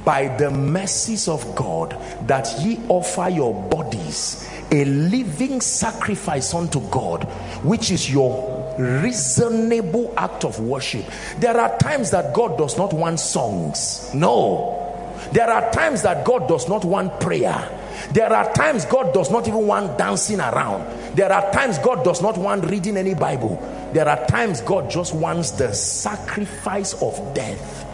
[0.10, 1.96] by the mercies of God
[2.26, 7.26] that ye offer your bodies a living sacrifice unto God
[7.62, 8.34] which is your
[8.80, 11.06] reasonable act of worship.
[11.38, 14.10] There are times that God does not want songs.
[14.16, 15.22] No.
[15.32, 17.70] There are times that God does not want prayer.
[18.12, 20.90] There are times God does not even want dancing around.
[21.16, 23.62] There are times God does not want reading any Bible.
[23.94, 27.86] There are times God just wants the sacrifice of death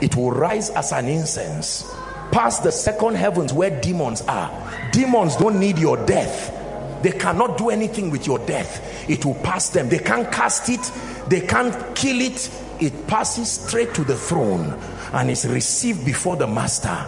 [0.00, 1.90] it will rise as an incense
[2.30, 4.50] past the second heavens where demons are.
[4.92, 6.56] Demons don't need your death.
[7.02, 9.08] They cannot do anything with your death.
[9.08, 9.88] It will pass them.
[9.88, 10.92] They can't cast it.
[11.28, 12.50] They can't kill it.
[12.80, 14.78] It passes straight to the throne
[15.12, 17.06] and is received before the master.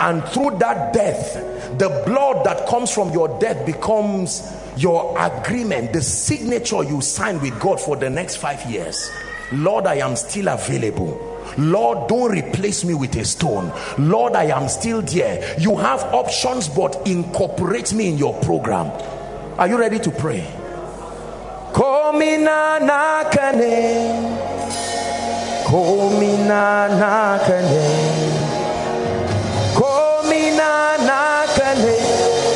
[0.00, 1.34] And through that death
[1.78, 4.42] the blood that comes from your death becomes
[4.76, 9.10] your agreement the signature you sign with God for the next five years.
[9.52, 11.27] Lord I am still available
[11.58, 13.72] Lord, don't replace me with a stone.
[13.98, 15.58] Lord, I am still there.
[15.58, 18.86] You have options, but incorporate me in your program.
[19.58, 20.46] Are you ready to pray?
[21.72, 24.38] Komina nakane.
[25.64, 27.88] Komina nakane.
[29.74, 31.98] Komina nakane.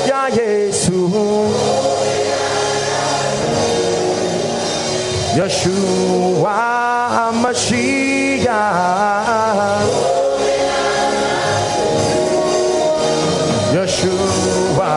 [0.06, 1.10] Ya Yesu.
[5.34, 6.91] Yeshua
[13.72, 14.92] Yeshua.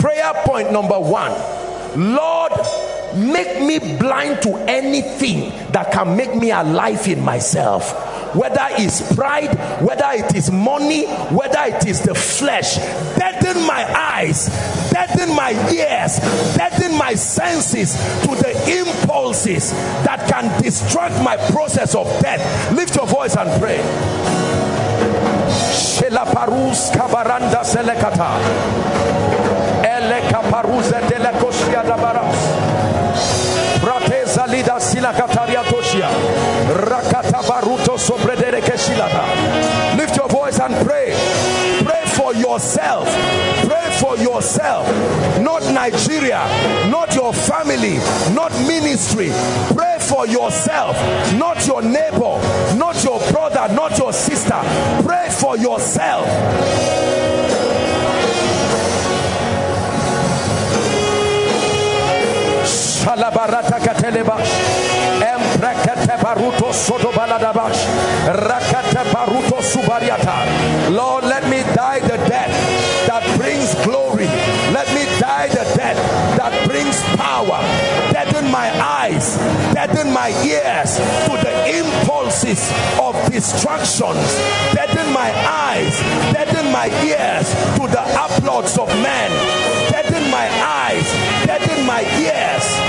[0.00, 1.32] Prayer point number one.
[1.96, 2.52] Lord
[3.14, 8.34] make me blind to anything that can make me alive in myself.
[8.34, 12.76] Whether it's pride, whether it is money, whether it is the flesh,
[13.16, 14.48] deaden my eyes,
[14.96, 16.18] deaden my ears,
[16.56, 17.92] deaden my senses
[18.22, 19.72] to the impulses
[20.06, 22.40] that can distract my process of death.
[22.72, 23.76] Lift your voice and pray.
[39.96, 41.12] Lift your voice and pray.
[41.84, 43.06] Pray for yourself.
[43.66, 44.86] Pray for yourself.
[45.42, 46.40] Not Nigeria,
[46.90, 47.96] not your family,
[48.34, 49.30] not ministry.
[49.74, 50.96] Pray for yourself,
[51.34, 52.38] not your neighbor,
[52.76, 54.60] not your brother, not your sister.
[55.04, 56.26] Pray for yourself.
[63.06, 63.78] Shalabarata
[65.66, 67.82] Emprekete baruto soto baladabash.
[68.30, 70.94] Rakate baruto subariata.
[70.94, 72.54] Lord, let me die the death
[73.08, 74.26] that brings glory.
[74.70, 75.98] Let me die the death
[76.38, 77.58] that brings power.
[78.12, 79.38] Deaden my eyes,
[79.74, 82.70] deaden my ears to the impulses
[83.02, 84.22] of distractions.
[84.70, 85.98] Deaden my eyes,
[86.32, 89.30] deaden my ears to the applauds of men.
[89.90, 91.10] Deaden my eyes,
[91.44, 92.85] deaden my ears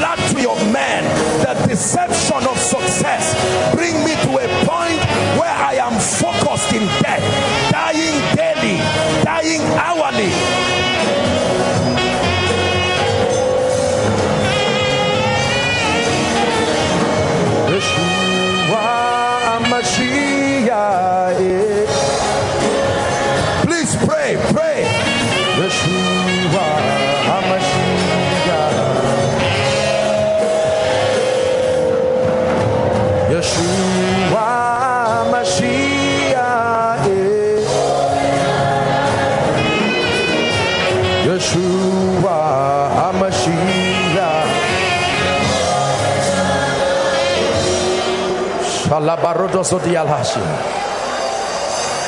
[0.00, 1.04] flattery of men,
[1.44, 3.36] the deception of success.
[3.74, 5.00] Bring me to a point
[5.38, 7.24] where I am focused in death,
[7.70, 8.78] dying daily,
[9.22, 10.32] dying hourly.
[17.68, 18.10] Please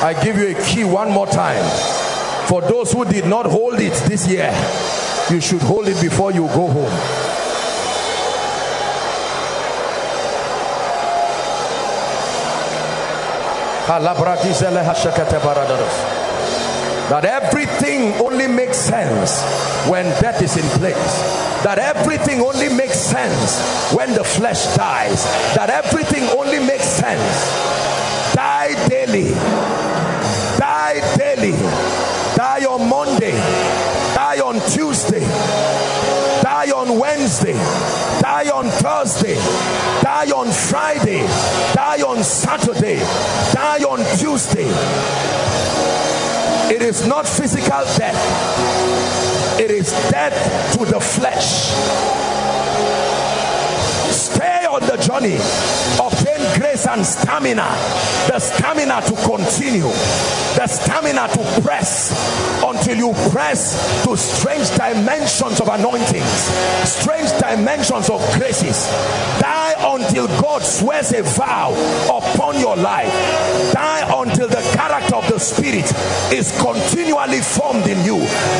[0.03, 1.63] I give you a key one more time.
[2.47, 4.51] For those who did not hold it this year,
[5.29, 7.33] you should hold it before you go home.
[17.13, 19.39] That everything only makes sense
[19.87, 21.13] when death is in place.
[21.61, 25.23] That everything only makes sense when the flesh dies.
[25.53, 28.33] That everything only makes sense.
[28.33, 29.29] Die daily.
[30.57, 31.51] Die daily.
[32.33, 33.37] Die on monday.
[34.15, 35.21] Die on tuesday.
[36.41, 37.53] Die on wednesday.
[38.23, 39.35] Die on thursday.
[40.01, 41.21] Die on friday.
[41.75, 42.97] Die on saturday.
[43.53, 45.13] Die on tuesday
[46.73, 49.59] it is not physical death.
[49.59, 50.33] It is death
[50.75, 51.69] to the flesh.
[54.11, 55.37] Stay on the journey
[56.01, 56.22] obtain
[56.57, 57.67] grace and stamina.
[58.27, 59.91] The stamina to continue.
[60.55, 62.13] The stamina to press
[62.63, 68.87] until you press to strange dimensions of anointings strange dimensions of graces.
[69.39, 71.71] Die until God swears a vow
[72.05, 73.11] upon your life.
[73.73, 75.85] Die until the character of the spirit
[76.31, 78.19] is continually formed in you.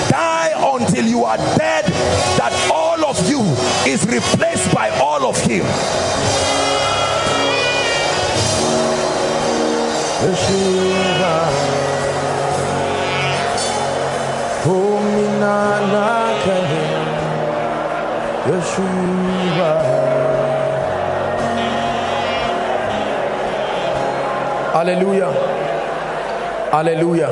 [0.09, 1.85] Die until you are dead
[2.37, 3.41] that all of you
[3.89, 5.63] is replaced by all of him
[24.71, 25.31] Hallelujah.
[26.71, 27.31] Hallelujah.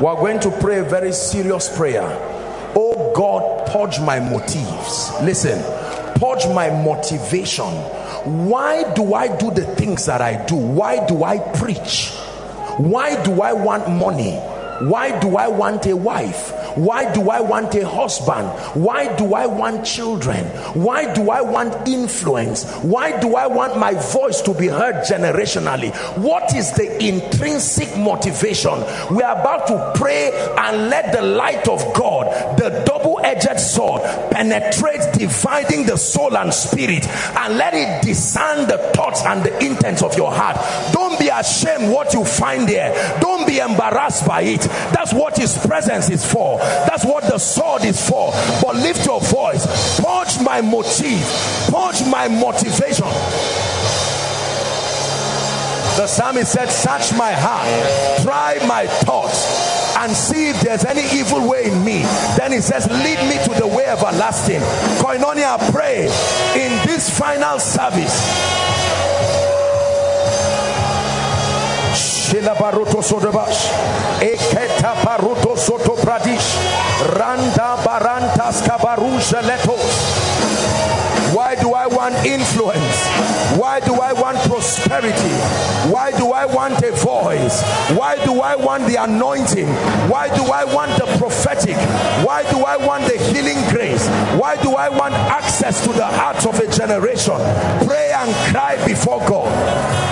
[0.00, 2.04] We're going to pray a very serious prayer.
[2.76, 5.10] Oh God, purge my motives.
[5.22, 5.58] Listen,
[6.20, 7.72] purge my motivation
[8.24, 10.56] why do I do the things that I do?
[10.56, 12.10] Why do I preach?
[12.76, 14.36] Why do I want money?
[14.88, 16.52] Why do I want a wife?
[16.74, 18.48] Why do I want a husband?
[18.74, 20.44] Why do I want children?
[20.74, 22.64] Why do I want influence?
[22.82, 25.94] Why do I want my voice to be heard generationally?
[26.18, 28.78] What is the intrinsic motivation?
[29.10, 34.02] We are about to pray and let the light of God, the double edged sword,
[34.30, 40.02] penetrate, dividing the soul and spirit, and let it discern the thoughts and the intents
[40.02, 40.56] of your heart.
[40.92, 44.60] Don't be ashamed what you find there, don't be embarrassed by it.
[44.92, 46.59] That's what His presence is for.
[46.86, 48.32] That's what the sword is for.
[48.62, 49.64] But lift your voice.
[50.00, 51.24] Purge my motive.
[51.70, 53.06] Purge my motivation.
[55.96, 59.44] The psalmist said, Search my heart, try my thoughts,
[59.98, 62.02] and see if there's any evil way in me.
[62.38, 64.60] Then he says, Lead me to the way everlasting.
[65.02, 66.04] Koinonia, pray
[66.54, 68.79] in this final service
[74.20, 74.94] Eketa
[75.56, 76.56] Soto Pradish,
[77.18, 80.30] Randa Barantas Kabarusha Letos.
[81.34, 83.06] Why do I want influence?
[83.58, 85.34] Why do I want prosperity?
[85.92, 87.62] Why do I want a voice?
[87.98, 89.66] Why do I want the anointing?
[90.08, 91.76] Why do I want the prophetic?
[92.26, 94.06] Why do I want the healing grace?
[94.38, 97.38] Why do I want access to the hearts of a generation?
[97.86, 100.09] Pray and cry before God.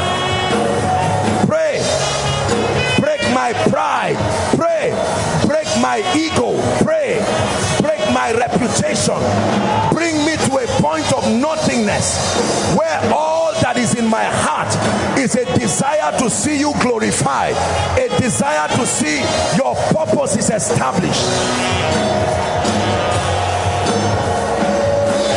[3.52, 4.16] My pride.
[4.56, 4.90] Pray.
[5.46, 6.60] Break my ego.
[6.84, 7.16] Pray.
[7.80, 9.16] Break my reputation.
[9.92, 14.68] Bring me to a point of nothingness where all that is in my heart
[15.18, 17.54] is a desire to see you glorified,
[17.98, 19.20] a desire to see
[19.56, 21.24] your purpose is established.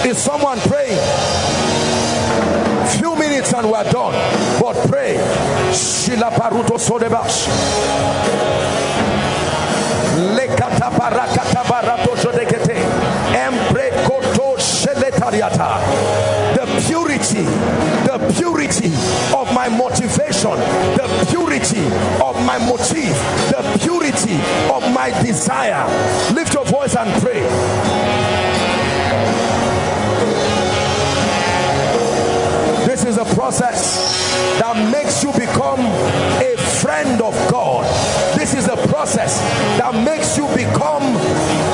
[0.06, 1.00] Is someone praying?
[2.98, 4.14] Few minutes and we're done.
[4.60, 5.16] But pray.
[6.18, 6.78] Paruto
[14.58, 15.80] sheletariata.
[16.56, 17.44] The purity,
[18.08, 18.92] the purity
[19.36, 20.58] of my motivation,
[20.98, 21.86] the purity
[22.22, 23.16] of my motive,
[23.50, 24.36] the purity
[24.70, 25.86] of my desire.
[26.34, 28.11] Lift your voice and pray.
[33.02, 33.98] This is a process
[34.60, 35.80] that makes you become
[36.38, 36.56] a
[36.86, 37.82] friend of God.
[38.38, 39.42] This is a process
[39.82, 41.02] that makes you become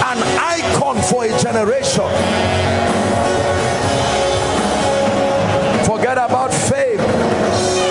[0.08, 2.08] an icon for a generation.
[5.84, 7.04] Forget about fame.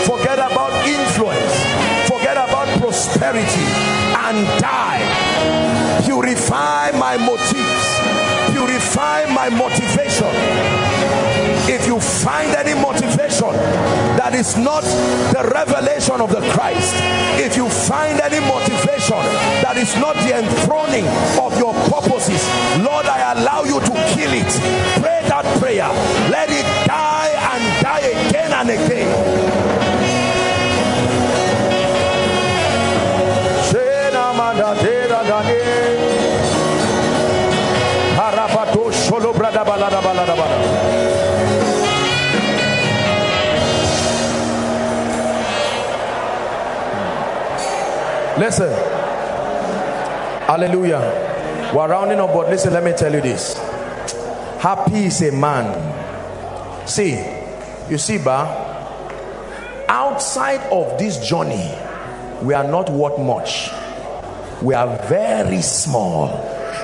[0.08, 1.54] Forget about influence.
[2.08, 3.68] Forget about prosperity
[4.16, 5.04] and die.
[6.06, 7.84] Purify my motives.
[8.56, 10.55] Purify my motivation
[11.68, 13.52] if you find any motivation
[14.16, 14.82] that is not
[15.34, 16.94] the revelation of the Christ,
[17.42, 19.18] if you find any motivation
[19.62, 21.06] that is not the enthroning
[21.42, 22.42] of your purposes,
[22.82, 24.50] Lord, I allow you to kill it.
[25.02, 25.88] Pray that prayer.
[26.30, 29.66] Let it die and die again and again.
[48.38, 48.70] Listen.
[50.46, 51.72] Hallelujah.
[51.74, 53.54] We're rounding up, but listen, let me tell you this.
[54.60, 56.86] Happy is a man.
[56.86, 57.12] See,
[57.88, 61.74] you see, Ba, outside of this journey,
[62.42, 63.70] we are not worth much.
[64.60, 66.28] We are very small.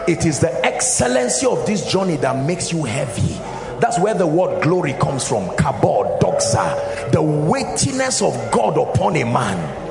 [0.09, 3.35] It is the excellency of this journey that makes you heavy.
[3.79, 5.49] That's where the word glory comes from.
[5.57, 7.13] Kabod, doxa.
[7.13, 9.82] The weightiness of God upon a man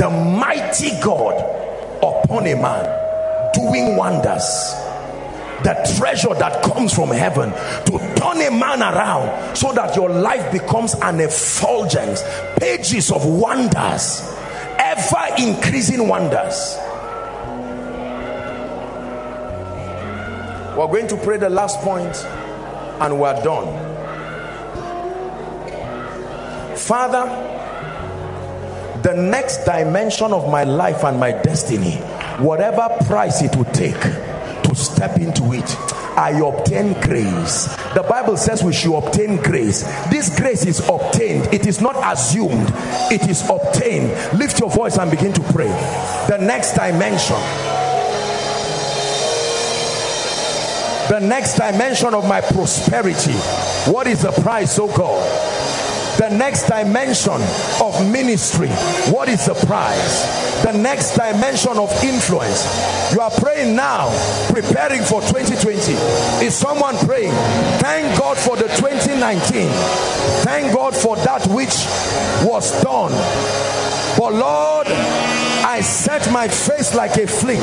[0.00, 1.38] the mighty God
[1.98, 4.72] upon a man doing wonders.
[5.62, 10.50] The treasure that comes from heaven to turn a man around so that your life
[10.50, 12.22] becomes an effulgence.
[12.58, 14.22] Pages of wonders.
[14.78, 16.78] Ever increasing wonders.
[20.78, 22.16] We're going to pray the last point
[23.02, 23.68] and we're done.
[26.74, 27.58] Father
[29.02, 31.96] the next dimension of my life and my destiny
[32.38, 34.00] whatever price it would take
[34.62, 35.76] to step into it
[36.16, 37.74] I obtain grace.
[37.94, 39.84] The Bible says we should obtain grace.
[40.10, 42.68] This grace is obtained, it is not assumed,
[43.10, 44.10] it is obtained.
[44.38, 45.68] Lift your voice and begin to pray.
[46.28, 47.36] The next dimension,
[51.08, 53.32] the next dimension of my prosperity.
[53.90, 55.79] What is the price, oh so called?
[56.20, 57.40] The next dimension
[57.80, 58.68] of ministry
[59.10, 60.62] what is the prize?
[60.62, 62.60] The next dimension of influence.
[63.14, 64.10] You are praying now
[64.52, 65.92] preparing for 2020
[66.44, 67.32] is someone praying?
[67.80, 69.70] Thank god for the 2019
[70.44, 71.74] thank god for that which
[72.46, 73.12] was done.
[74.18, 74.88] But lord
[75.64, 77.62] i set my face like a flint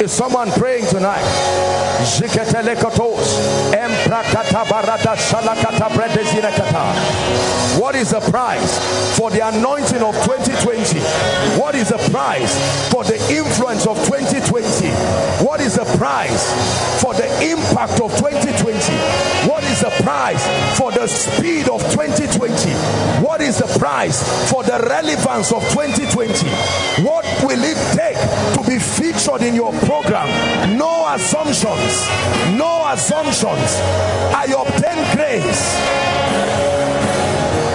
[0.00, 1.24] Is someone praying tonight?
[7.80, 8.78] What is the price
[9.18, 11.00] for the anointing of 2020?
[11.60, 12.54] What is the price
[12.92, 14.90] for the influence of 2020?
[15.44, 16.52] What is the price
[17.02, 19.50] for the impact of 2020?
[19.50, 20.44] What is the price
[20.78, 22.70] for the speed of 2020?
[23.24, 26.46] What is the price for the relevance of 2020?
[27.02, 28.18] What will it take
[28.54, 30.28] to be featured in your program?
[30.76, 32.08] No assumptions.
[32.56, 33.80] No assumptions.
[34.34, 35.64] I obtain grace.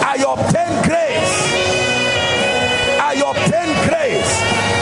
[0.05, 1.35] I obtain grace.
[3.01, 4.31] I obtain grace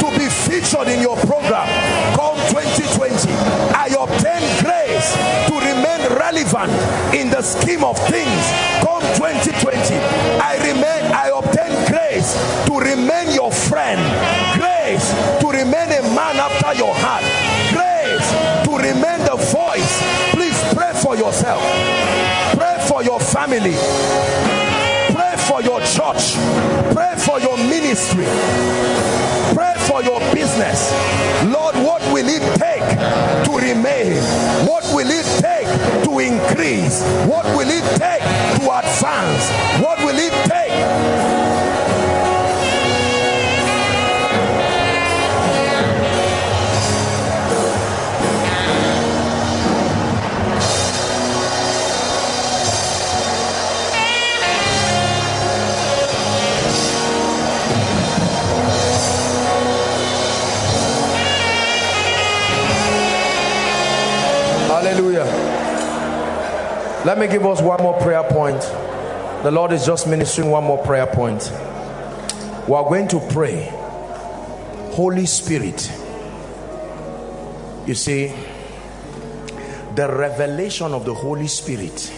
[0.02, 1.68] to be featured in your program
[2.16, 3.32] come 2020
[3.74, 5.08] i obtain grace
[5.48, 6.72] to remain relevant
[7.16, 8.44] in the scheme of things
[8.84, 9.96] come 2020
[10.42, 12.36] i remain i obtain grace
[12.66, 14.00] to remain your friend
[14.88, 15.12] grace
[15.42, 17.24] to remain a man after your heart.
[17.76, 18.28] Grace
[18.64, 19.92] to remain the voice.
[20.32, 21.62] Please pray for yourself.
[22.56, 23.76] Pray for your family.
[25.14, 26.36] Pray for your church.
[26.96, 28.28] Pray for your ministry.
[29.56, 30.92] Pray for your business.
[31.52, 32.88] Lord what will it take
[33.46, 34.16] to remain?
[34.68, 35.68] What will it take
[36.06, 37.04] to increase?
[37.28, 38.24] What will it take
[38.60, 39.84] to advance?
[39.84, 41.37] What will it take
[67.08, 68.60] Let me give us one more prayer point.
[69.42, 71.42] The Lord is just ministering one more prayer point.
[72.68, 73.70] We are going to pray.
[74.92, 75.90] Holy Spirit.
[77.86, 78.34] You see,
[79.96, 82.12] the revelation of the Holy Spirit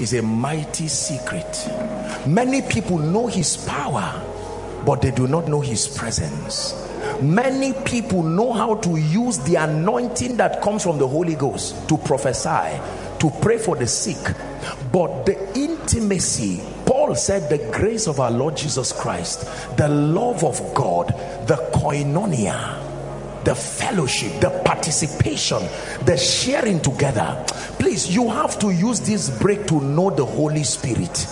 [0.00, 1.70] is a mighty secret.
[2.26, 4.20] Many people know his power,
[4.84, 6.74] but they do not know his presence
[7.20, 11.96] many people know how to use the anointing that comes from the Holy Ghost to
[11.98, 12.80] prophesy,
[13.20, 14.34] to pray for the sick.
[14.92, 20.74] But the intimacy, Paul said, the grace of our Lord Jesus Christ, the love of
[20.74, 21.08] God,
[21.46, 22.84] the koinonia,
[23.44, 25.62] the fellowship, the participation,
[26.04, 27.44] the sharing together.
[27.78, 31.26] Please, you have to use this break to know the Holy Spirit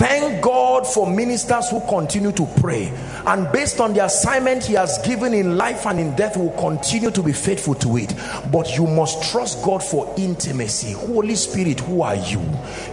[0.00, 2.90] Thank God for ministers who continue to pray
[3.26, 7.10] and based on the assignment he has given in life and in death will continue
[7.10, 8.14] to be faithful to it.
[8.50, 10.92] But you must trust God for intimacy.
[10.92, 12.40] Holy Spirit, who are you?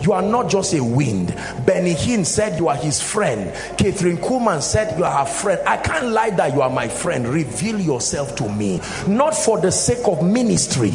[0.02, 1.28] You are not just a wind.
[1.66, 3.54] Benny Hinn said you are his friend.
[3.78, 5.62] Kathryn Kuhlman said you are her friend.
[5.66, 7.26] I can't lie that you are my friend.
[7.26, 8.82] Reveal yourself to me.
[9.08, 10.92] Not for the sake of ministry,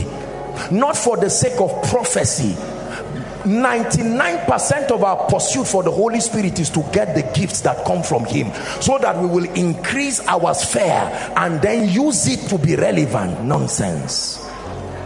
[0.70, 2.54] not for the sake of prophecy
[3.42, 8.02] 99% of our pursuit for the Holy Spirit is to get the gifts that come
[8.02, 12.76] from Him so that we will increase our sphere and then use it to be
[12.76, 13.42] relevant.
[13.44, 14.48] Nonsense.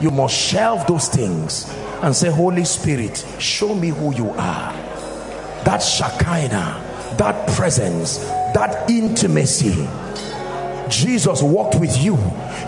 [0.00, 1.72] You must shelve those things
[2.02, 4.72] and say, Holy Spirit, show me who you are.
[5.64, 9.88] That Shekinah, that presence, that intimacy.
[10.88, 12.18] Jesus walked with you.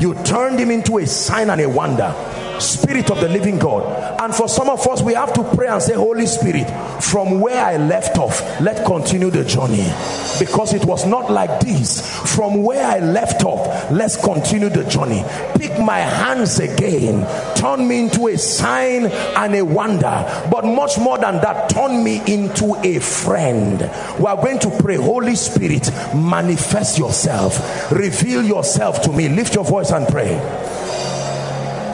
[0.00, 2.14] You turned him into a sign and a wonder
[2.60, 4.20] spirit of the living God.
[4.20, 6.68] And for some of us we have to pray and say Holy Spirit
[7.02, 9.90] from where I left off let continue the journey.
[10.38, 12.00] Because it was not like this.
[12.34, 15.24] From where I left off let's continue the journey.
[15.58, 17.26] Pick my hands again.
[17.56, 20.46] Turn me into a sign and a wonder.
[20.50, 23.80] But much more than that turn me into a friend.
[24.18, 27.90] We are going to pray Holy Spirit manifest yourself.
[27.92, 29.28] Reveal yourself to me.
[29.28, 30.38] Lift your voice and pray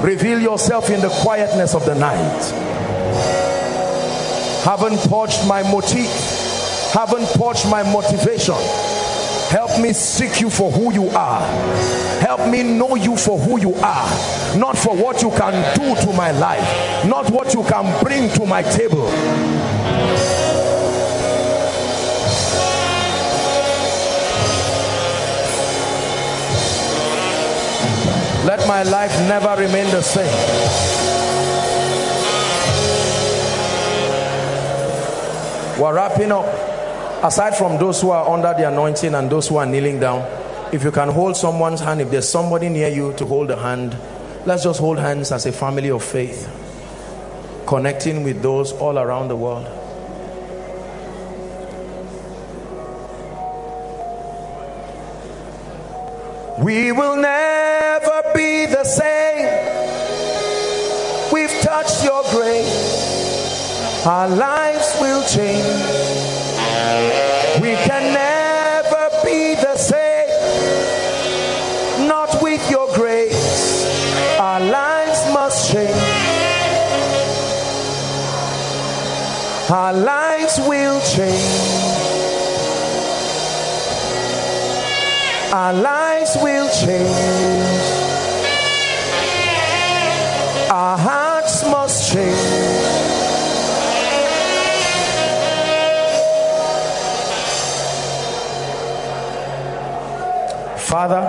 [0.04, 2.42] Reveal yourself in the quietness of the night.
[4.62, 6.12] Haven't purged my motive.
[6.92, 8.54] Haven't purged my motivation.
[9.48, 11.40] Help me seek you for who you are.
[12.20, 14.58] Help me know you for who you are.
[14.58, 17.06] Not for what you can do to my life.
[17.06, 19.08] Not what you can bring to my table.
[28.74, 30.26] My life never remain the same.
[35.80, 36.44] We're wrapping up.
[37.22, 40.26] Aside from those who are under the anointing and those who are kneeling down,
[40.72, 43.96] if you can hold someone's hand, if there's somebody near you to hold a hand,
[44.44, 46.42] let's just hold hands as a family of faith,
[47.68, 49.68] connecting with those all around the world.
[56.58, 57.83] We will never
[58.34, 59.46] be the same.
[61.32, 64.06] We've touched your grace.
[64.06, 65.64] Our lives will change.
[67.62, 70.28] We can never be the same.
[72.08, 73.86] Not with your grace.
[74.38, 75.94] Our lives must change.
[79.70, 81.84] Our lives will change.
[85.54, 87.93] our lives will change.
[90.94, 92.36] Our hearts must change.
[100.78, 101.24] Father,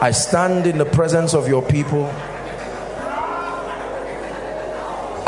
[0.00, 2.06] I stand in the presence of your people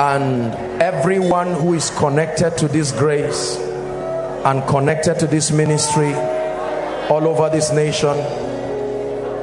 [0.00, 0.52] and
[0.82, 3.58] everyone who is connected to this grace
[4.44, 6.14] and connected to this ministry
[7.08, 8.18] all over this nation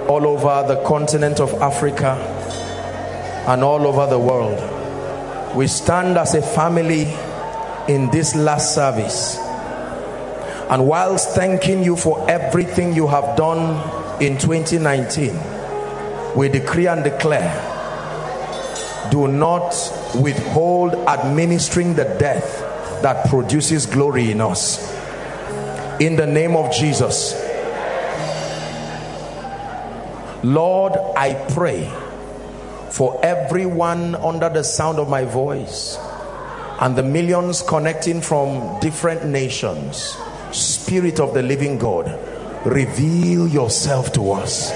[0.09, 2.34] all over the continent of Africa
[3.47, 5.55] and all over the world.
[5.55, 7.03] We stand as a family
[7.87, 9.37] in this last service.
[10.69, 15.55] And whilst thanking you for everything you have done in 2019
[16.35, 17.71] we decree and declare
[19.11, 19.73] do not
[20.15, 22.61] withhold administering the death
[23.01, 24.91] that produces glory in us.
[25.99, 27.33] In the name of Jesus.
[30.43, 31.91] Lord I pray
[32.95, 35.97] for everyone under the sound of my voice
[36.79, 40.15] and the millions connecting from different nations.
[40.53, 42.07] Spirit of the living God
[42.65, 44.71] reveal yourself to us.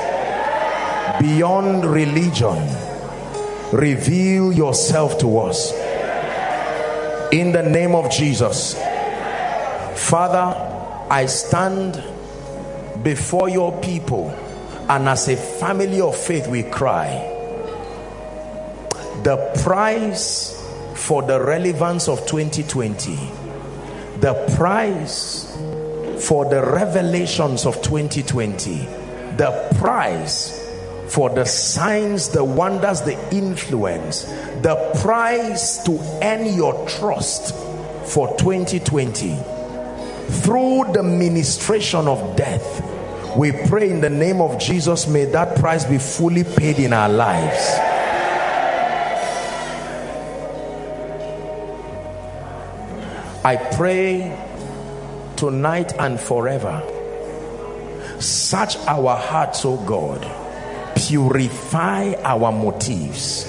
[1.21, 2.57] Beyond religion
[3.71, 5.71] reveal yourself to us.
[7.31, 8.73] In the name of Jesus.
[9.95, 12.03] Father I stand
[13.01, 14.29] before your people
[14.89, 17.37] and as a family of faith we cry
[19.23, 20.55] the price
[20.95, 23.15] for the relevance of 2020
[24.19, 25.55] the price
[26.27, 28.75] for the revelations of 2020
[29.37, 30.59] the price
[31.09, 34.25] for the signs, the wonders, the influence,
[34.61, 37.55] the price to earn your trust
[38.05, 39.35] for 2020
[40.41, 42.85] through the ministration of death.
[43.35, 47.09] We pray in the name of Jesus, may that price be fully paid in our
[47.09, 47.88] lives.
[53.41, 54.37] I pray
[55.37, 56.83] tonight and forever,
[58.19, 60.29] search our hearts, oh God.
[60.97, 63.45] Purify our motives.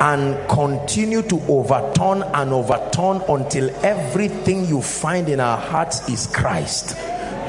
[0.00, 6.96] And continue to overturn and overturn until everything you find in our hearts is Christ.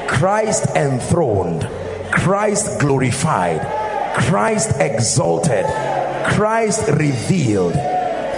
[0.06, 1.68] Christ enthroned,
[2.12, 3.60] Christ glorified,
[4.16, 5.66] Christ exalted,
[6.34, 7.74] Christ revealed.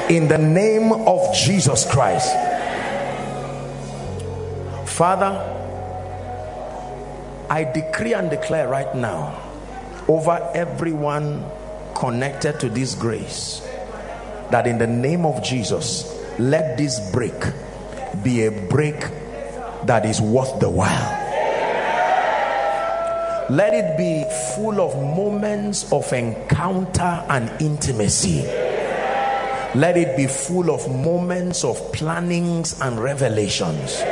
[0.09, 2.35] In the name of Jesus Christ.
[4.97, 5.37] Father,
[7.51, 9.39] I decree and declare right now
[10.09, 11.45] over everyone
[11.95, 13.61] connected to this grace
[14.51, 17.35] that in the name of Jesus let this break
[18.23, 18.99] be a break
[19.85, 21.13] that is worth the while.
[23.51, 24.25] Let it be
[24.55, 28.45] full of moments of encounter and intimacy.
[29.75, 34.03] Let it be full of moments of plannings and revelations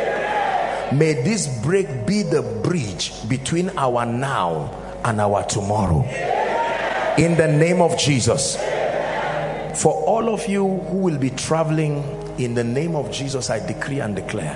[0.98, 4.70] may this break be the bridge between our now
[5.04, 6.02] and our tomorrow.
[7.18, 8.56] In the name of Jesus.
[9.80, 12.02] For all of you who will be traveling
[12.38, 14.54] in the name of Jesus I decree and declare.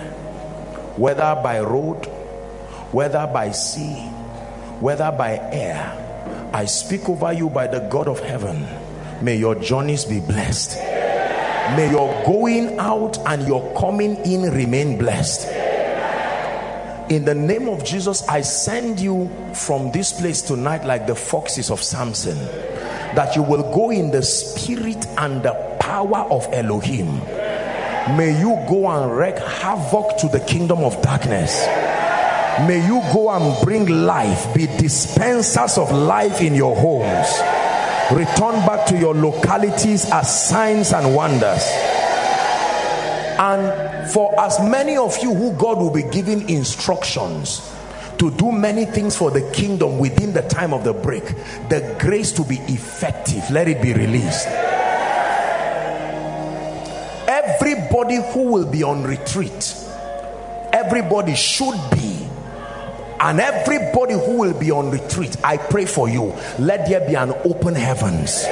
[0.97, 2.07] Whether by road
[2.93, 3.97] whether by sea
[4.81, 8.67] whether by air I speak over you by the God of heaven.
[9.23, 10.77] May your journeys be blessed.
[11.77, 15.68] May your going out and your coming in remain blessed
[17.11, 21.71] in the name of Jesus I send you from this place tonight like the foxes
[21.71, 22.37] of Samson
[23.17, 27.19] that you will go in the spirit and the power of Elohim.
[28.17, 31.67] May you go and wreak havoc to the kingdom of darkness.
[32.67, 37.29] May you go and bring life be dispensers of life in your homes.
[38.11, 41.63] Return back to your localities as signs and wonders.
[43.39, 47.75] And for as many of you who God will be giving instructions
[48.19, 51.25] to do many things for the kingdom within the time of the break
[51.69, 54.47] the grace to be effective let it be released.
[57.29, 59.75] Everybody who will be on retreat
[60.73, 62.27] everybody should be
[63.21, 67.33] and everybody who will be on retreat i pray for you let there be an
[67.45, 68.45] open heavens.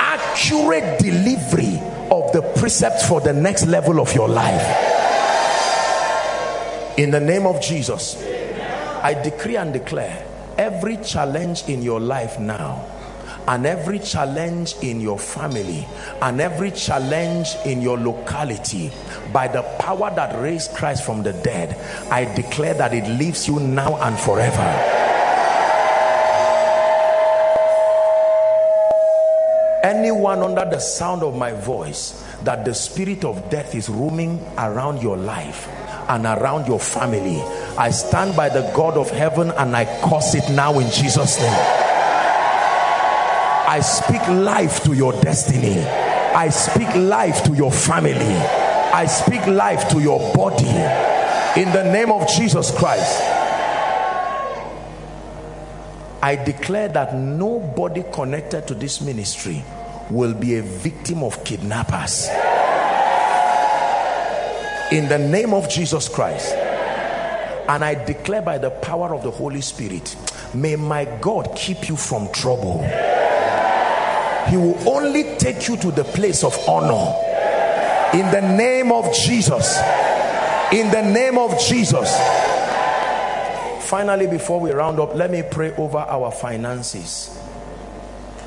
[0.00, 1.91] Accurate delivery
[2.32, 4.88] the precepts for the next level of your life.
[6.98, 8.22] In the name of Jesus
[9.02, 10.26] I decree and declare
[10.58, 12.84] every challenge in your life now
[13.48, 15.86] and every challenge in your family
[16.20, 18.92] and every challenge in your locality
[19.32, 21.76] by the power that raised Christ from the dead
[22.10, 25.01] I declare that it leaves you now and forever
[29.82, 35.02] anyone under the sound of my voice that the spirit of death is roaming around
[35.02, 35.68] your life
[36.08, 37.40] and around your family
[37.78, 41.52] I stand by the God of heaven and I curse it now in Jesus' name.
[43.66, 45.80] I speak life to your destiny.
[45.80, 48.12] I speak life to your family.
[48.12, 50.68] I speak life to your body
[51.58, 53.41] in the name of Jesus Christ.
[56.24, 59.64] I declare that nobody connected to this ministry
[60.08, 62.28] will be a victim of kidnappers.
[64.92, 66.54] In the name of Jesus Christ.
[67.68, 70.16] And I declare by the power of the Holy Spirit,
[70.54, 72.82] may my God keep you from trouble.
[74.48, 77.16] He will only take you to the place of honor.
[78.16, 79.76] In the name of Jesus.
[80.72, 82.51] In the name of Jesus
[83.92, 87.38] finally before we round up let me pray over our finances.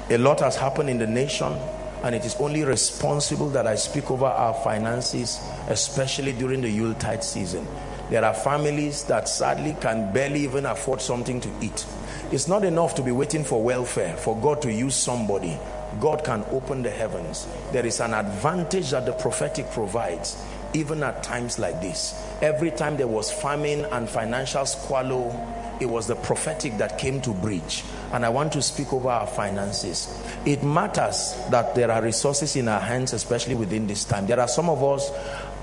[0.10, 1.54] A lot has happened in the nation
[2.02, 7.24] and it is only responsible that I speak over our finances especially during the Yuletide
[7.24, 7.68] season.
[8.10, 11.86] There are families that sadly can barely even afford something to eat.
[12.32, 15.60] It's not enough to be waiting for welfare for God to use somebody.
[16.00, 17.48] God can open the heavens.
[17.72, 20.44] There is an advantage that the prophetic provides
[20.76, 25.34] even at times like this every time there was famine and financial squalor
[25.80, 29.28] it was the prophetic that came to breach and i want to speak over our
[29.28, 30.22] finances.
[30.46, 34.28] It matters that there are resources in our hands especially within this time.
[34.28, 35.10] There are some of us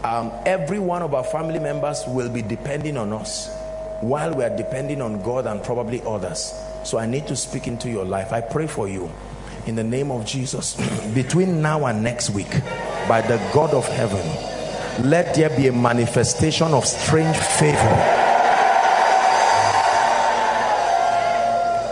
[0.04, 3.48] um, every one of our family members will be depending on us
[4.00, 6.52] while we are depending on god and probably others.
[6.84, 8.32] So i need to speak into your life.
[8.32, 9.10] I pray for you
[9.66, 10.74] in the name of jesus.
[11.14, 12.50] Between now and next week
[13.08, 14.51] by the god of heaven
[15.02, 17.78] let there be a manifestation of strange favor.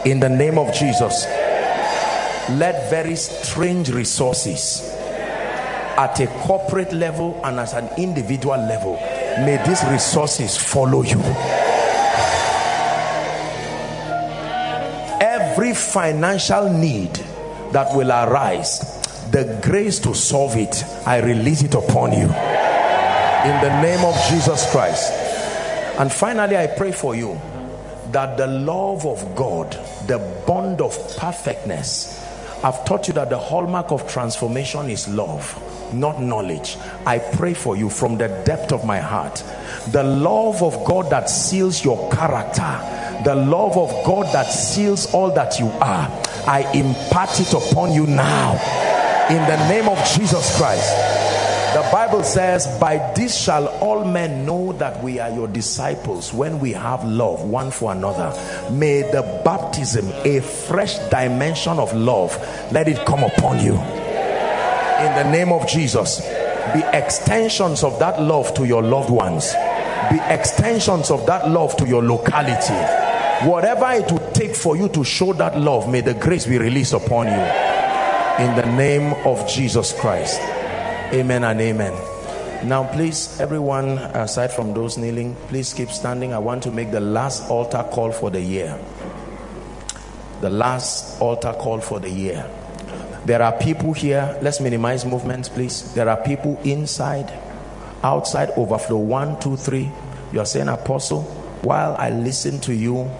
[0.04, 1.26] In the name of Jesus
[2.50, 4.94] let very strange resources
[5.98, 8.94] at a corporate level and as an individual level
[9.44, 11.20] may these resources follow you.
[15.20, 17.14] Every financial need
[17.72, 18.98] that will arise
[19.32, 22.59] the grace to solve it I release it upon you
[23.44, 25.12] in the name of Jesus Christ.
[25.98, 27.40] And finally, I pray for you
[28.12, 29.72] that the love of God,
[30.06, 32.22] the bond of perfectness,
[32.62, 35.58] I've taught you that the hallmark of transformation is love,
[35.94, 36.76] not knowledge.
[37.06, 39.42] I pray for you from the depth of my heart.
[39.92, 45.32] The love of God that seals your character, the love of God that seals all
[45.32, 46.10] that you are,
[46.46, 48.52] I impart it upon you now
[49.30, 51.19] in the name of Jesus Christ
[51.74, 56.58] the Bible says, By this shall all men know that we are your disciples when
[56.58, 58.32] we have love one for another.
[58.72, 62.36] May the baptism, a fresh dimension of love,
[62.72, 63.74] let it come upon you.
[63.74, 66.20] In the name of Jesus,
[66.74, 69.52] be extensions of that love to your loved ones,
[70.10, 72.74] be extensions of that love to your locality.
[73.48, 76.94] Whatever it would take for you to show that love, may the grace be released
[76.94, 78.44] upon you.
[78.44, 80.40] In the name of Jesus Christ.
[81.12, 81.92] Amen and amen.
[82.68, 86.32] Now, please, everyone, aside from those kneeling, please keep standing.
[86.32, 88.78] I want to make the last altar call for the year.
[90.40, 92.48] The last altar call for the year.
[93.24, 94.38] There are people here.
[94.40, 95.92] Let's minimize movements, please.
[95.94, 97.32] There are people inside,
[98.04, 98.98] outside, overflow.
[98.98, 99.90] One, two, three.
[100.32, 101.22] You're saying, Apostle,
[101.62, 103.10] while I listen to you,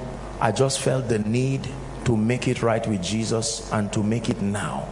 [0.41, 1.69] I just felt the need
[2.05, 4.87] to make it right with Jesus and to make it now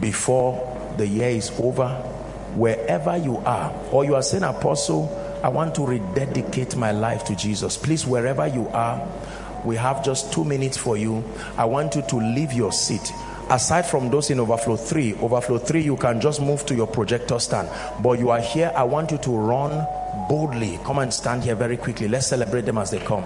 [0.00, 1.88] before the year is over
[2.54, 5.10] wherever you are or you are saying apostle
[5.42, 7.76] i want to rededicate my life to jesus.
[7.76, 9.06] Please wherever you are
[9.64, 11.24] we have just two minutes for you.
[11.56, 13.12] I want you to leave your seat.
[13.50, 17.38] Aside from those in overflow 3 overflow 3 you can just move to your projector
[17.38, 17.68] stand.
[18.02, 19.86] But you are here i want you to run
[20.28, 20.78] boldly.
[20.84, 22.08] Come and stand here very quickly.
[22.08, 23.24] Let's celebrate them as they come.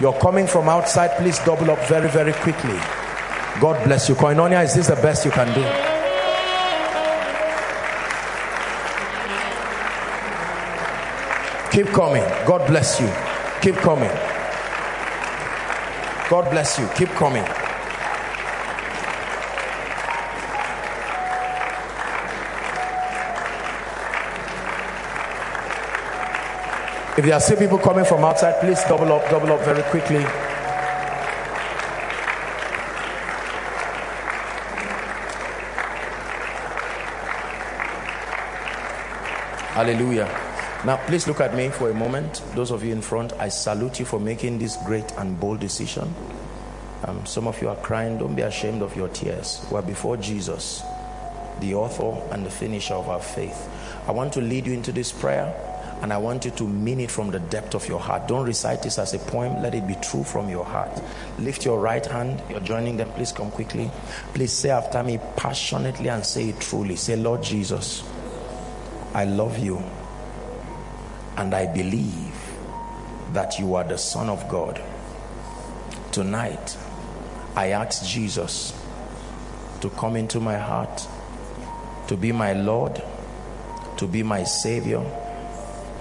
[0.00, 1.16] You're coming from outside.
[1.18, 2.78] Please double up very very quickly.
[3.60, 4.14] God bless you.
[4.14, 5.91] Koinonia is this the best you can do
[11.72, 12.22] Keep coming.
[12.46, 13.10] God bless you.
[13.62, 14.10] Keep coming.
[16.28, 16.86] God bless you.
[16.94, 17.42] Keep coming.
[27.16, 30.22] If there are still people coming from outside, please double up, double up very quickly.
[39.72, 40.51] Hallelujah.
[40.84, 42.42] Now, please look at me for a moment.
[42.56, 46.12] Those of you in front, I salute you for making this great and bold decision.
[47.04, 48.18] Um, some of you are crying.
[48.18, 49.64] Don't be ashamed of your tears.
[49.70, 50.82] We're before Jesus,
[51.60, 53.68] the author and the finisher of our faith.
[54.08, 55.54] I want to lead you into this prayer.
[56.02, 58.26] and I want you to mean it from the depth of your heart.
[58.26, 61.00] Don't recite this as a poem, let it be true from your heart.
[61.38, 63.08] Lift your right hand, you're joining them.
[63.12, 63.88] Please come quickly.
[64.34, 66.96] Please say after me passionately and say it truly.
[66.96, 68.02] Say, Lord Jesus,
[69.14, 69.80] I love you
[71.42, 72.34] and I believe
[73.34, 74.80] that you are the Son of God.
[76.10, 76.78] Tonight,
[77.54, 78.72] I ask Jesus
[79.80, 81.06] to come into my heart,
[82.08, 83.02] to be my Lord,
[83.98, 85.04] to be my Savior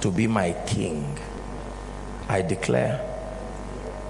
[0.02, 1.18] to be my king.
[2.28, 3.00] I declare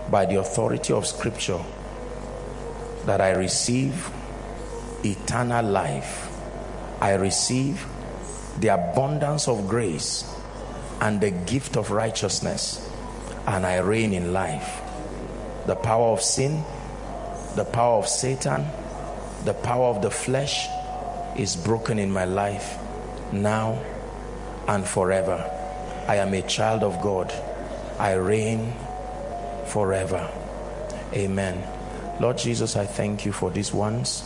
[0.09, 1.59] by the authority of scripture
[3.05, 4.09] that I receive
[5.03, 6.29] eternal life.
[7.01, 7.85] I receive
[8.59, 10.30] the abundance of grace
[11.01, 12.87] and the gift of righteousness
[13.47, 14.81] and I reign in life.
[15.65, 16.63] The power of sin,
[17.55, 18.65] the power of Satan,
[19.43, 20.67] the power of the flesh
[21.35, 22.77] is broken in my life
[23.31, 23.81] now
[24.67, 25.49] and forever.
[26.07, 27.33] I am a child of God.
[27.97, 28.73] I reign
[29.67, 30.29] forever.
[31.13, 31.63] Amen.
[32.19, 34.23] Lord Jesus, I thank you for these ones.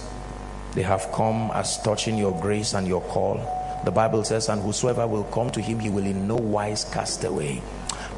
[0.73, 3.39] They have come as touching your grace and your call.
[3.85, 7.23] The Bible says, and whosoever will come to him, he will in no wise cast
[7.23, 7.61] away.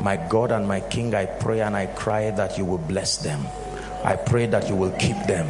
[0.01, 3.45] My God and my King, I pray and I cry that you will bless them.
[4.03, 5.47] I pray that you will keep them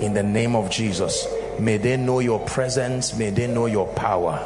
[0.00, 1.26] in the name of Jesus.
[1.58, 4.38] May they know your presence, may they know your power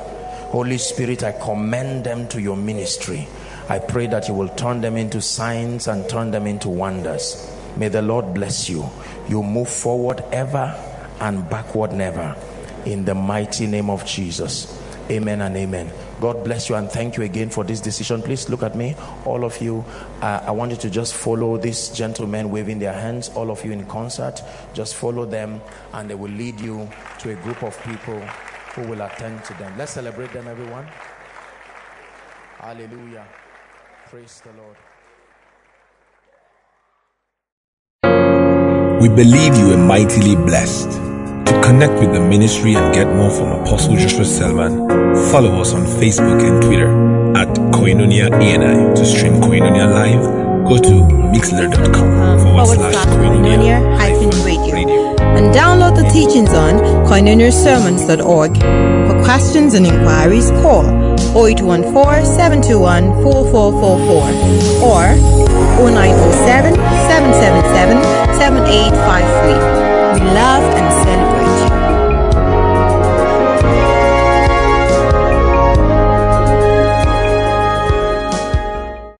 [0.53, 3.27] Holy Spirit, I commend them to your ministry.
[3.71, 7.51] I pray that you will turn them into signs and turn them into wonders.
[7.79, 8.85] May the Lord bless you.
[9.31, 10.79] You move forward ever
[11.21, 12.37] and backward never.
[12.85, 14.79] In the mighty name of Jesus.
[15.11, 15.91] Amen and amen.
[16.21, 18.23] God bless you and thank you again for this decision.
[18.23, 19.85] Please look at me, all of you.
[20.21, 23.73] Uh, I want you to just follow these gentlemen waving their hands, all of you
[23.73, 24.41] in concert.
[24.75, 25.61] Just follow them,
[25.93, 26.89] and they will lead you
[27.19, 28.21] to a group of people
[28.75, 29.77] who will attend to them.
[29.77, 30.87] Let's celebrate them, everyone.
[32.59, 33.27] Hallelujah.
[34.09, 34.77] Praise the Lord.
[39.03, 41.12] We believe you are mightily blessed.
[41.53, 44.89] To connect with the ministry and get more from Apostle Joshua Selman,
[45.31, 46.89] follow us on Facebook and Twitter
[47.37, 47.47] at
[47.77, 48.95] Koinonia ENI.
[48.97, 50.25] To stream Koinonia live,
[50.67, 50.91] go to
[51.29, 53.85] mixlr.com forward slash Koinonia
[54.73, 58.57] radio and download the teachings on koinoniasermons.org.
[58.57, 60.87] For questions and inquiries, call
[61.37, 65.05] 0814 721 4444 or
[65.85, 68.03] 0907 777
[68.41, 71.32] 7854.